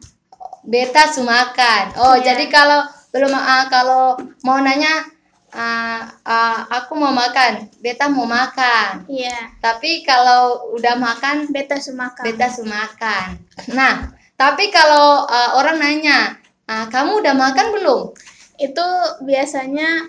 Beta 0.66 1.09
sumakan. 1.09 1.97
Oh, 1.97 2.12
Iya. 2.18 2.34
jadi 2.34 2.45
kalau 2.53 2.84
belum 3.11 3.32
uh, 3.32 3.64
kalau 3.72 4.20
mau 4.45 4.61
nanya 4.61 5.09
uh, 5.57 6.03
uh, 6.22 6.59
aku 6.68 6.95
mau 6.95 7.11
makan, 7.14 7.72
beta 7.80 8.12
mau 8.12 8.28
makan. 8.28 9.09
Iya. 9.09 9.57
Tapi 9.64 10.05
kalau 10.05 10.74
udah 10.76 10.95
makan, 11.01 11.49
Beta 11.49 11.80
sumakan. 11.80 12.22
beta 12.26 12.47
sumakan. 12.53 13.41
Nah, 13.72 14.12
tapi 14.36 14.68
kalau 14.68 15.24
uh, 15.24 15.51
orang 15.57 15.80
nanya, 15.80 16.36
"Ah, 16.68 16.86
kamu 16.93 17.24
udah 17.24 17.34
makan 17.34 17.66
belum? 17.74 18.12
Itu 18.61 18.84
biasanya 19.24 20.05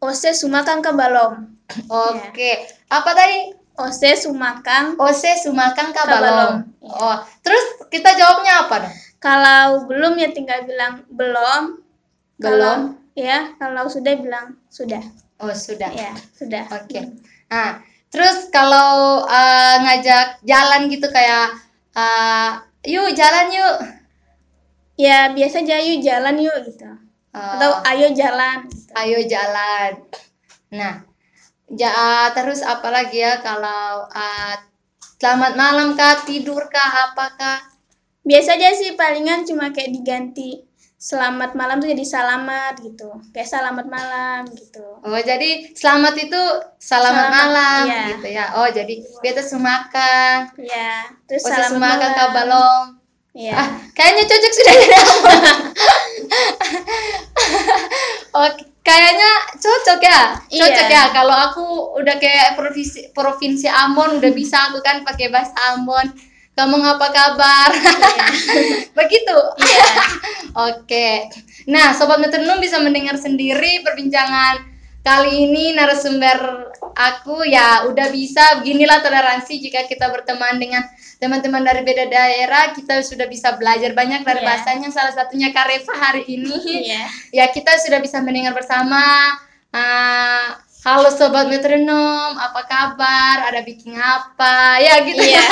ose 0.00 0.32
sumakan 0.32 0.80
ke 0.80 0.90
balom. 0.96 1.60
Oke. 1.86 2.66
Apa 2.88 3.10
tadi? 3.14 3.52
Ose 3.80 4.16
sumakan. 4.16 4.96
Ose 5.00 5.40
sumakan 5.40 5.92
Kabalom. 5.94 6.20
kabalom. 6.20 6.54
Oh, 6.84 7.16
terus 7.40 7.88
kita 7.88 8.12
jawabnya 8.16 8.66
apa 8.66 8.74
dong? 8.84 8.94
Kalau 9.20 9.84
belum 9.88 10.16
ya 10.16 10.32
tinggal 10.32 10.64
bilang 10.64 11.04
belum. 11.12 11.80
Belum? 12.40 12.96
Kalau, 12.96 13.16
ya, 13.16 13.52
kalau 13.60 13.84
sudah 13.88 14.16
bilang 14.16 14.56
sudah. 14.72 15.00
Oh, 15.40 15.52
sudah. 15.52 15.92
Ya, 15.92 16.12
sudah. 16.36 16.64
Oke. 16.72 17.20
Nah, 17.52 17.80
terus 18.08 18.48
kalau 18.52 19.24
uh, 19.24 19.76
ngajak 19.84 20.40
jalan 20.44 20.88
gitu 20.88 21.08
kayak 21.08 21.56
uh, 21.96 22.60
yuk 22.84 23.12
jalan 23.16 23.48
yuk. 23.52 23.76
Ya, 25.00 25.32
biasa 25.32 25.64
aja 25.64 25.80
yuk 25.80 26.04
jalan 26.04 26.36
yuk 26.40 26.56
gitu. 26.68 26.88
Eh, 27.30 27.38
atau 27.38 27.78
ayo 27.94 28.10
jalan 28.10 28.66
gitu. 28.66 28.90
ayo 28.98 29.18
jalan. 29.26 29.92
Nah, 30.74 31.06
ja, 31.70 32.30
terus 32.34 32.60
apalagi 32.66 33.22
ya 33.22 33.38
kalau 33.38 34.10
eh, 34.10 34.54
selamat 35.22 35.52
malam 35.54 35.94
kah, 35.94 36.26
tidur 36.26 36.66
kah, 36.66 37.14
apakah? 37.14 37.70
biasa 38.20 38.60
aja 38.60 38.76
sih 38.76 39.00
palingan 39.00 39.48
cuma 39.48 39.72
kayak 39.72 39.96
diganti 39.96 40.60
selamat 41.00 41.56
malam 41.56 41.80
tuh 41.80 41.88
jadi 41.88 42.04
selamat 42.04 42.84
gitu 42.84 43.08
kayak 43.32 43.48
selamat 43.48 43.88
malam 43.88 44.44
gitu 44.52 44.84
Oh, 45.00 45.16
jadi 45.16 45.72
selamat 45.72 46.14
itu 46.20 46.42
selamat, 46.76 47.32
Selamat, 47.32 47.32
malam 47.32 47.82
iya. 47.88 48.04
gitu 48.12 48.28
ya. 48.28 48.44
Oh, 48.60 48.68
jadi 48.68 49.00
beta 49.24 49.40
sumaka. 49.40 50.52
ya 50.60 51.08
terus 51.24 51.40
Oh, 51.40 51.48
selamat 51.48 51.72
sumaka 51.72 51.96
malam 51.96 52.12
kabalong. 52.20 52.86
Ya 53.30 53.54
Ah, 53.54 53.68
kayaknya 53.94 54.24
cocok 54.26 54.52
sudah 54.52 54.74
jadi 54.74 54.96
apa? 54.98 55.34
oh, 58.34 58.50
kayaknya 58.82 59.30
cocok 59.54 60.00
ya. 60.02 60.20
Cocok 60.50 60.86
Iya. 60.90 60.96
ya 60.98 61.04
kalau 61.14 61.36
aku 61.50 61.64
udah 62.00 62.16
kayak 62.18 62.58
provinsi 62.58 63.14
provinsi 63.14 63.66
Ambon 63.70 64.18
udah 64.18 64.32
bisa 64.34 64.70
aku 64.70 64.82
kan 64.82 65.06
pakai 65.06 65.30
bahasa 65.30 65.54
Ambon. 65.74 66.10
Kamu 66.50 66.76
apa 66.76 67.08
kabar? 67.08 67.70
Begitu. 68.98 69.38
Iya. 69.62 69.86
Oke. 70.68 71.30
Nah, 71.70 71.94
sobat 71.94 72.18
metronom 72.18 72.58
bisa 72.58 72.82
mendengar 72.82 73.14
sendiri 73.16 73.80
perbincangan 73.86 74.58
kali 75.00 75.48
ini 75.48 75.72
narasumber 75.72 76.68
aku 76.92 77.40
ya 77.48 77.88
udah 77.88 78.08
bisa 78.12 78.60
beginilah 78.60 79.00
toleransi 79.00 79.56
jika 79.58 79.88
kita 79.88 80.12
berteman 80.12 80.60
dengan 80.60 80.84
teman-teman 81.16 81.64
dari 81.64 81.80
beda 81.80 82.04
daerah 82.04 82.72
kita 82.72 83.00
sudah 83.00 83.24
bisa 83.24 83.56
belajar 83.56 83.92
banyak 83.92 84.24
dari 84.24 84.40
Iya. 84.40 84.48
bahasanya 84.48 84.88
salah 84.92 85.12
satunya 85.12 85.52
Karefa 85.52 85.92
hari 85.92 86.24
ini 86.28 86.52
Iya. 86.84 87.04
ya 87.32 87.44
kita 87.48 87.80
sudah 87.80 88.00
bisa 88.00 88.20
mendengar 88.20 88.52
bersama 88.52 89.00
Ah, 89.70 90.58
halo 90.82 91.14
sobat 91.14 91.46
metronom 91.46 92.34
apa 92.34 92.66
kabar 92.66 93.46
ada 93.46 93.62
bikin 93.62 93.94
apa 93.94 94.82
ya 94.82 94.98
gitu 95.06 95.22
Iya. 95.22 95.40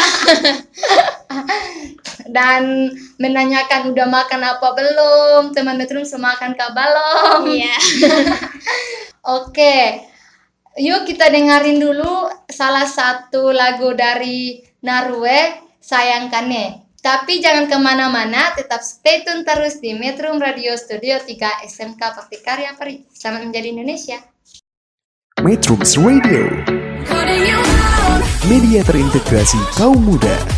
dan 2.35 2.91
menanyakan 3.17 3.95
udah 3.95 4.07
makan 4.11 4.43
apa 4.43 4.67
belum 4.75 5.55
teman 5.55 5.79
metronom 5.79 6.03
sudah 6.03 6.35
makan 6.35 6.59
kah 6.59 6.75
belum 6.75 7.47
Iya. 7.47 7.77
Oke, 9.29 10.09
yuk 10.81 11.05
kita 11.05 11.29
dengerin 11.29 11.77
dulu 11.77 12.33
salah 12.49 12.89
satu 12.89 13.53
lagu 13.53 13.93
dari 13.93 14.65
Narue, 14.81 15.69
Sayangkane. 15.85 16.89
Tapi 17.05 17.37
jangan 17.37 17.69
ke 17.69 17.77
mana-mana, 17.77 18.57
tetap 18.57 18.81
stay 18.81 19.21
tune 19.29 19.45
terus 19.45 19.85
di 19.85 19.93
Metro 19.93 20.33
Radio 20.41 20.73
Studio 20.81 21.21
3 21.21 21.69
SMK 21.69 22.01
Bakti 22.01 22.41
Karya 22.41 22.73
Pari. 22.73 23.05
Selamat 23.13 23.53
menjadi 23.53 23.69
Indonesia. 23.69 24.19
Metrums 25.45 25.95
Radio 26.01 26.49
Media 28.49 28.81
terintegrasi 28.83 29.61
kaum 29.77 30.01
muda 30.03 30.58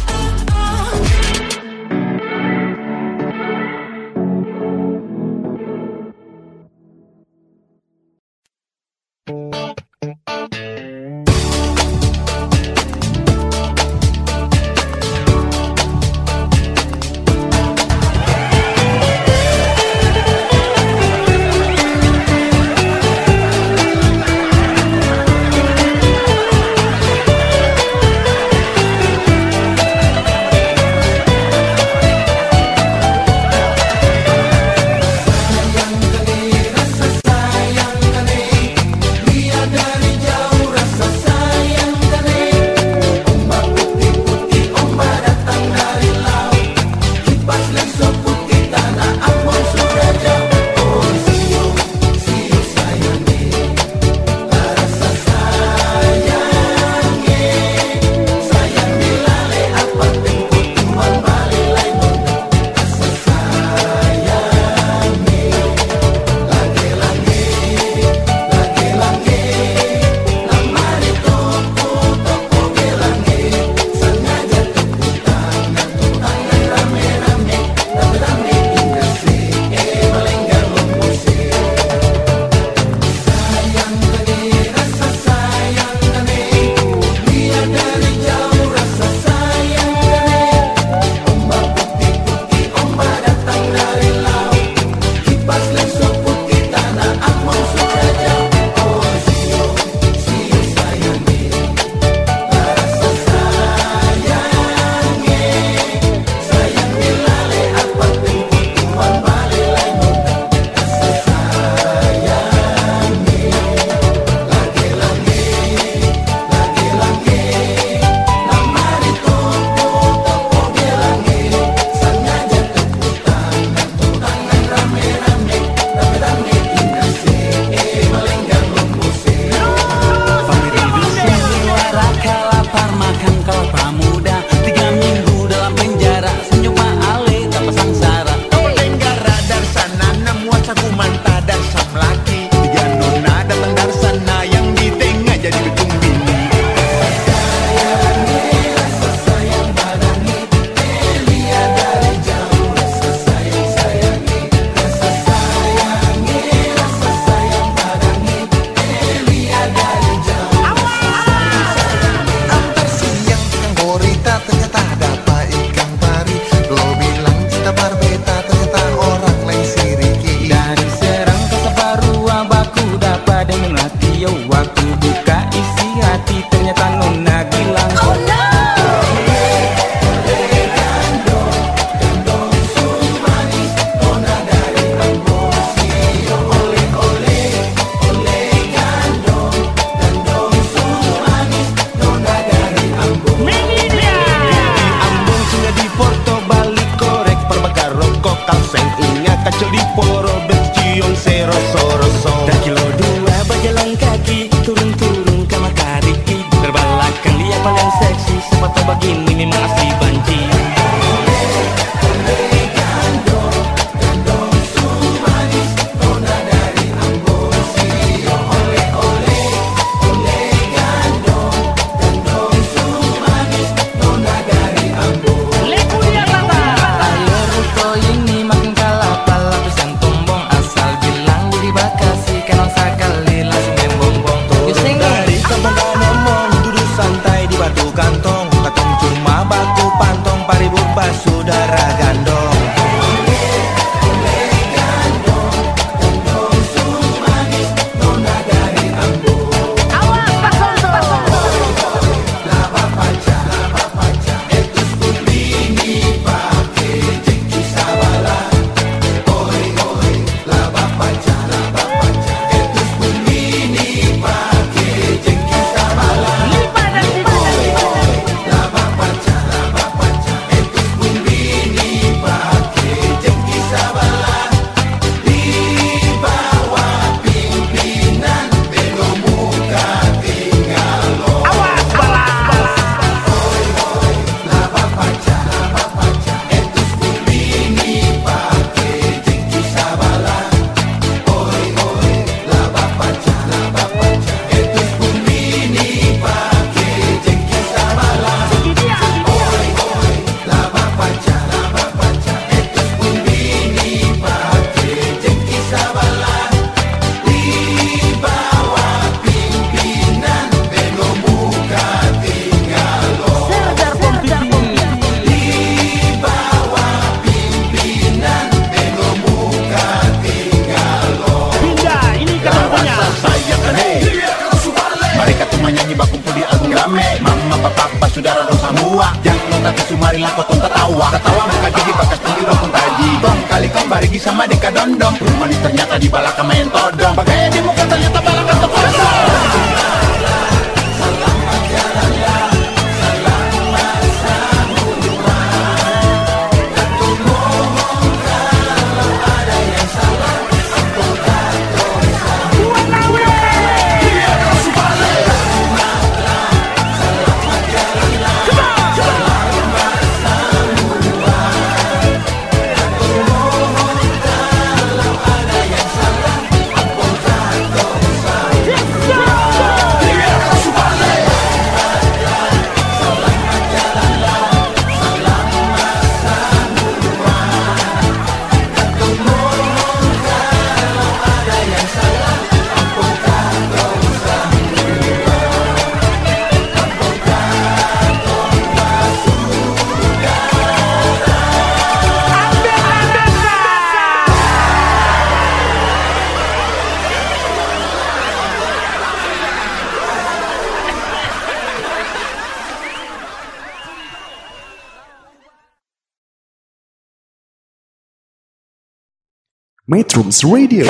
Metrums 409.91 410.47
Radio, 410.47 410.87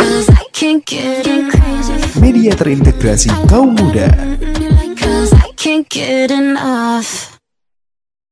media 2.21 2.53
terintegrasi 2.53 3.33
kaum 3.49 3.73
muda. 3.73 4.13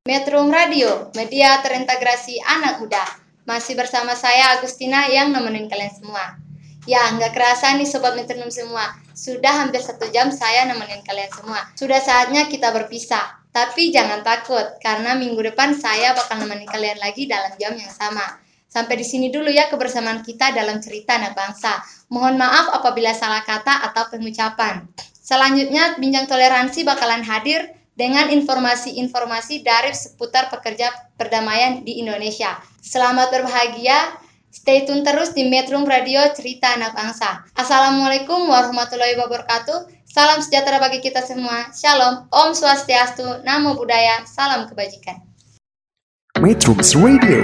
Metrum 0.05 0.53
Radio, 0.53 1.09
media 1.17 1.57
terintegrasi 1.65 2.37
anak 2.45 2.85
muda. 2.85 3.01
Masih 3.49 3.73
bersama 3.73 4.13
saya 4.13 4.61
Agustina 4.61 5.09
yang 5.09 5.33
nemenin 5.33 5.65
kalian 5.65 5.89
semua. 5.89 6.37
Ya, 6.85 7.01
nggak 7.17 7.33
kerasa 7.33 7.73
nih 7.73 7.89
Sobat 7.89 8.13
Metronom 8.13 8.53
semua. 8.53 8.93
Sudah 9.17 9.65
hampir 9.65 9.81
satu 9.81 10.05
jam 10.13 10.29
saya 10.29 10.69
nemenin 10.69 11.01
kalian 11.01 11.33
semua. 11.33 11.65
Sudah 11.73 11.97
saatnya 11.97 12.45
kita 12.45 12.69
berpisah. 12.69 13.41
Tapi 13.49 13.89
jangan 13.89 14.21
takut, 14.21 14.77
karena 14.85 15.17
minggu 15.17 15.41
depan 15.49 15.73
saya 15.73 16.13
bakal 16.13 16.37
nemenin 16.45 16.69
kalian 16.69 17.01
lagi 17.01 17.25
dalam 17.25 17.57
jam 17.57 17.73
yang 17.73 17.89
sama. 17.89 18.48
Sampai 18.69 19.01
di 19.01 19.05
sini 19.05 19.33
dulu 19.33 19.49
ya 19.49 19.65
kebersamaan 19.65 20.21
kita 20.21 20.53
dalam 20.53 20.77
cerita 20.77 21.17
anak 21.17 21.33
bangsa. 21.33 21.81
Mohon 22.13 22.45
maaf 22.45 22.69
apabila 22.77 23.17
salah 23.17 23.41
kata 23.41 23.89
atau 23.89 24.13
pengucapan. 24.13 24.85
Selanjutnya, 25.17 25.97
Bincang 25.97 26.29
Toleransi 26.29 26.85
bakalan 26.85 27.25
hadir 27.25 27.73
dengan 27.97 28.31
informasi-informasi 28.31 29.65
dari 29.65 29.91
seputar 29.91 30.47
pekerja 30.47 30.87
perdamaian 31.19 31.83
di 31.83 31.99
Indonesia. 31.99 32.55
Selamat 32.79 33.27
berbahagia, 33.27 34.15
stay 34.47 34.87
tune 34.87 35.03
terus 35.03 35.35
di 35.35 35.51
Metrum 35.51 35.83
Radio 35.83 36.23
Cerita 36.31 36.71
Anak 36.77 36.95
Bangsa. 36.95 37.43
Assalamualaikum 37.59 38.47
warahmatullahi 38.47 39.19
wabarakatuh. 39.19 39.99
Salam 40.07 40.41
sejahtera 40.41 40.81
bagi 40.81 41.03
kita 41.03 41.21
semua. 41.21 41.69
Shalom, 41.75 42.25
Om 42.33 42.49
Swastiastu, 42.57 43.45
Namo 43.45 43.77
Buddhaya, 43.77 44.25
salam 44.25 44.65
kebajikan. 44.65 45.21
Metrums 46.39 46.95
Radio, 46.95 47.43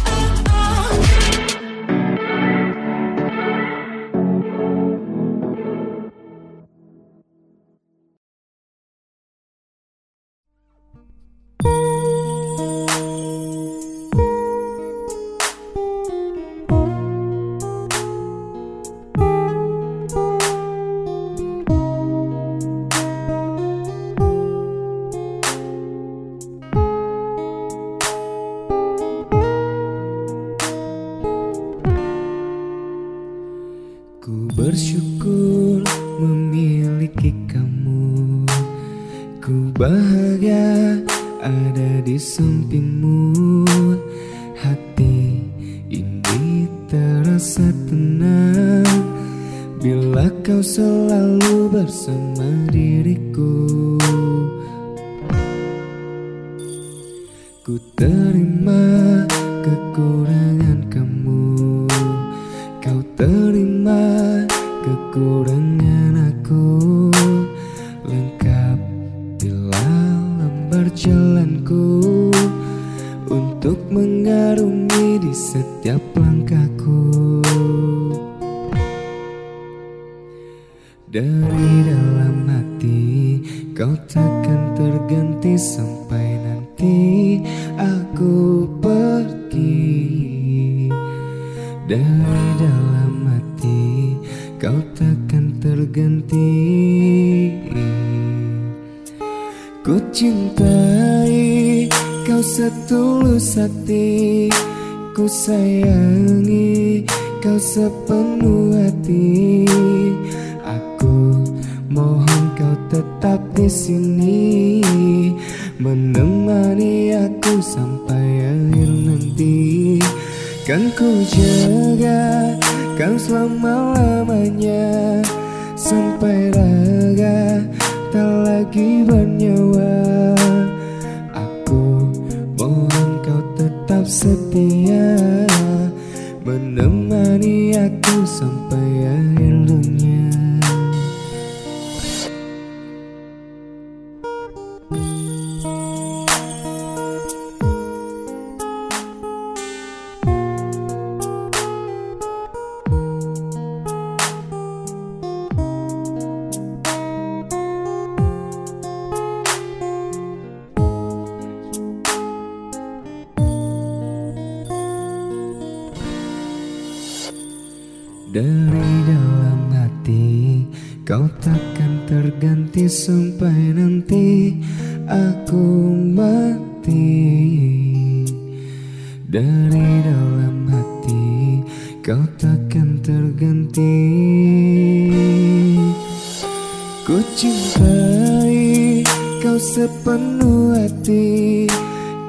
Ku 187.07 187.17
cintai 187.35 189.03
kau 189.43 189.57
sepenuh 189.59 190.77
hati 190.77 191.67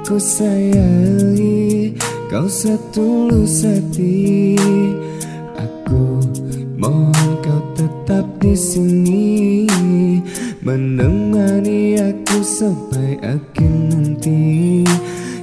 Ku 0.03 0.19
sayangi 0.19 1.63
kau 2.33 2.49
setulus 2.49 3.69
hati. 3.69 4.57
Aku 5.61 6.25
mohon 6.81 7.37
kau 7.45 7.61
tetap 7.77 8.25
di 8.41 8.57
sini 8.57 9.69
Menemani 10.65 12.01
aku 12.01 12.41
sampai 12.41 13.21
akhir 13.21 13.69
nanti. 13.93 14.81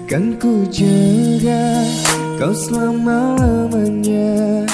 Kan 0.09 0.41
ku 0.41 0.65
jaga 0.73 1.85
kau 2.41 2.49
selama-lamanya 2.49 4.65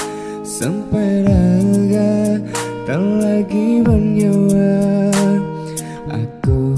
Sampai 0.56 1.20
raga 1.20 2.40
tak 2.88 2.96
lagi 2.96 3.84
bernyawa 3.84 5.12
Aku 6.08 6.72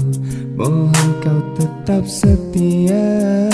mohon 0.59 1.07
kau 1.23 1.39
tetap 1.55 2.03
setia. 2.03 3.47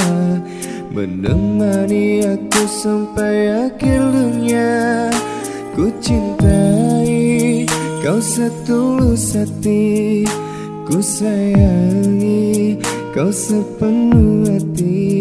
Menemani 0.89 2.25
aku 2.25 2.61
sampai 2.65 3.69
akhir 3.69 4.01
dunia. 4.01 5.13
Ku 5.77 5.93
cintai 6.01 7.69
kau 8.01 8.17
setulus 8.17 9.37
hati. 9.37 10.25
Ku 10.89 11.05
sayangi 11.05 12.81
kau 13.13 13.29
sepenuh 13.29 14.41
hati 14.49 15.14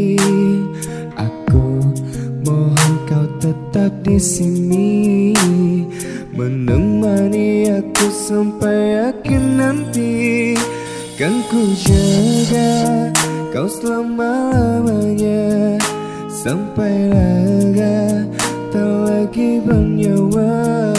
tetap 3.74 4.06
di 4.06 4.22
sini. 4.22 5.34
Menemani 6.30 7.66
aku 7.74 8.06
sampai 8.06 9.10
akhir 9.10 9.42
nanti. 9.42 10.54
Kan 11.18 11.42
ku 11.50 11.74
jaga 11.74 13.10
kau 13.50 13.66
selama-lamanya. 13.66 15.74
Sampai 16.30 17.10
raga 17.10 18.22
tak 18.70 18.94
lagi 19.10 19.58
bernyawa. 19.58 20.94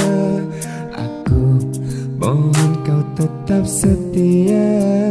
Aku 1.00 1.64
mohon 2.20 2.72
kau 2.84 3.00
tetap 3.16 3.64
setia. 3.64 5.08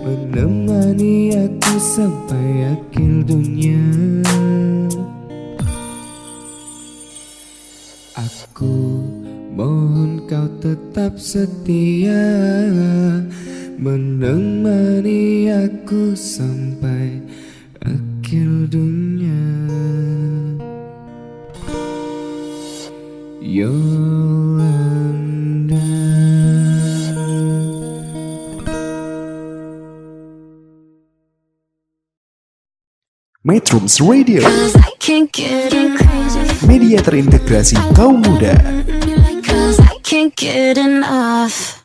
Menemani 0.00 1.44
aku 1.44 1.76
sampai 1.76 2.72
akhir 2.72 3.28
dunia 3.28 4.13
tetap 10.64 11.20
setia 11.20 12.24
Menemani 13.76 15.52
aku 15.52 16.16
sampai 16.16 17.20
akhir 17.84 18.72
dunia. 18.72 19.44
Yolanda. 23.44 23.84
Metrums 33.44 34.00
Radio. 34.00 34.40
Media 36.64 37.04
terintegrasi 37.04 37.76
kaum 37.92 38.24
muda 38.24 38.56
can't 40.04 40.36
get 40.36 40.76
enough. 40.76 41.83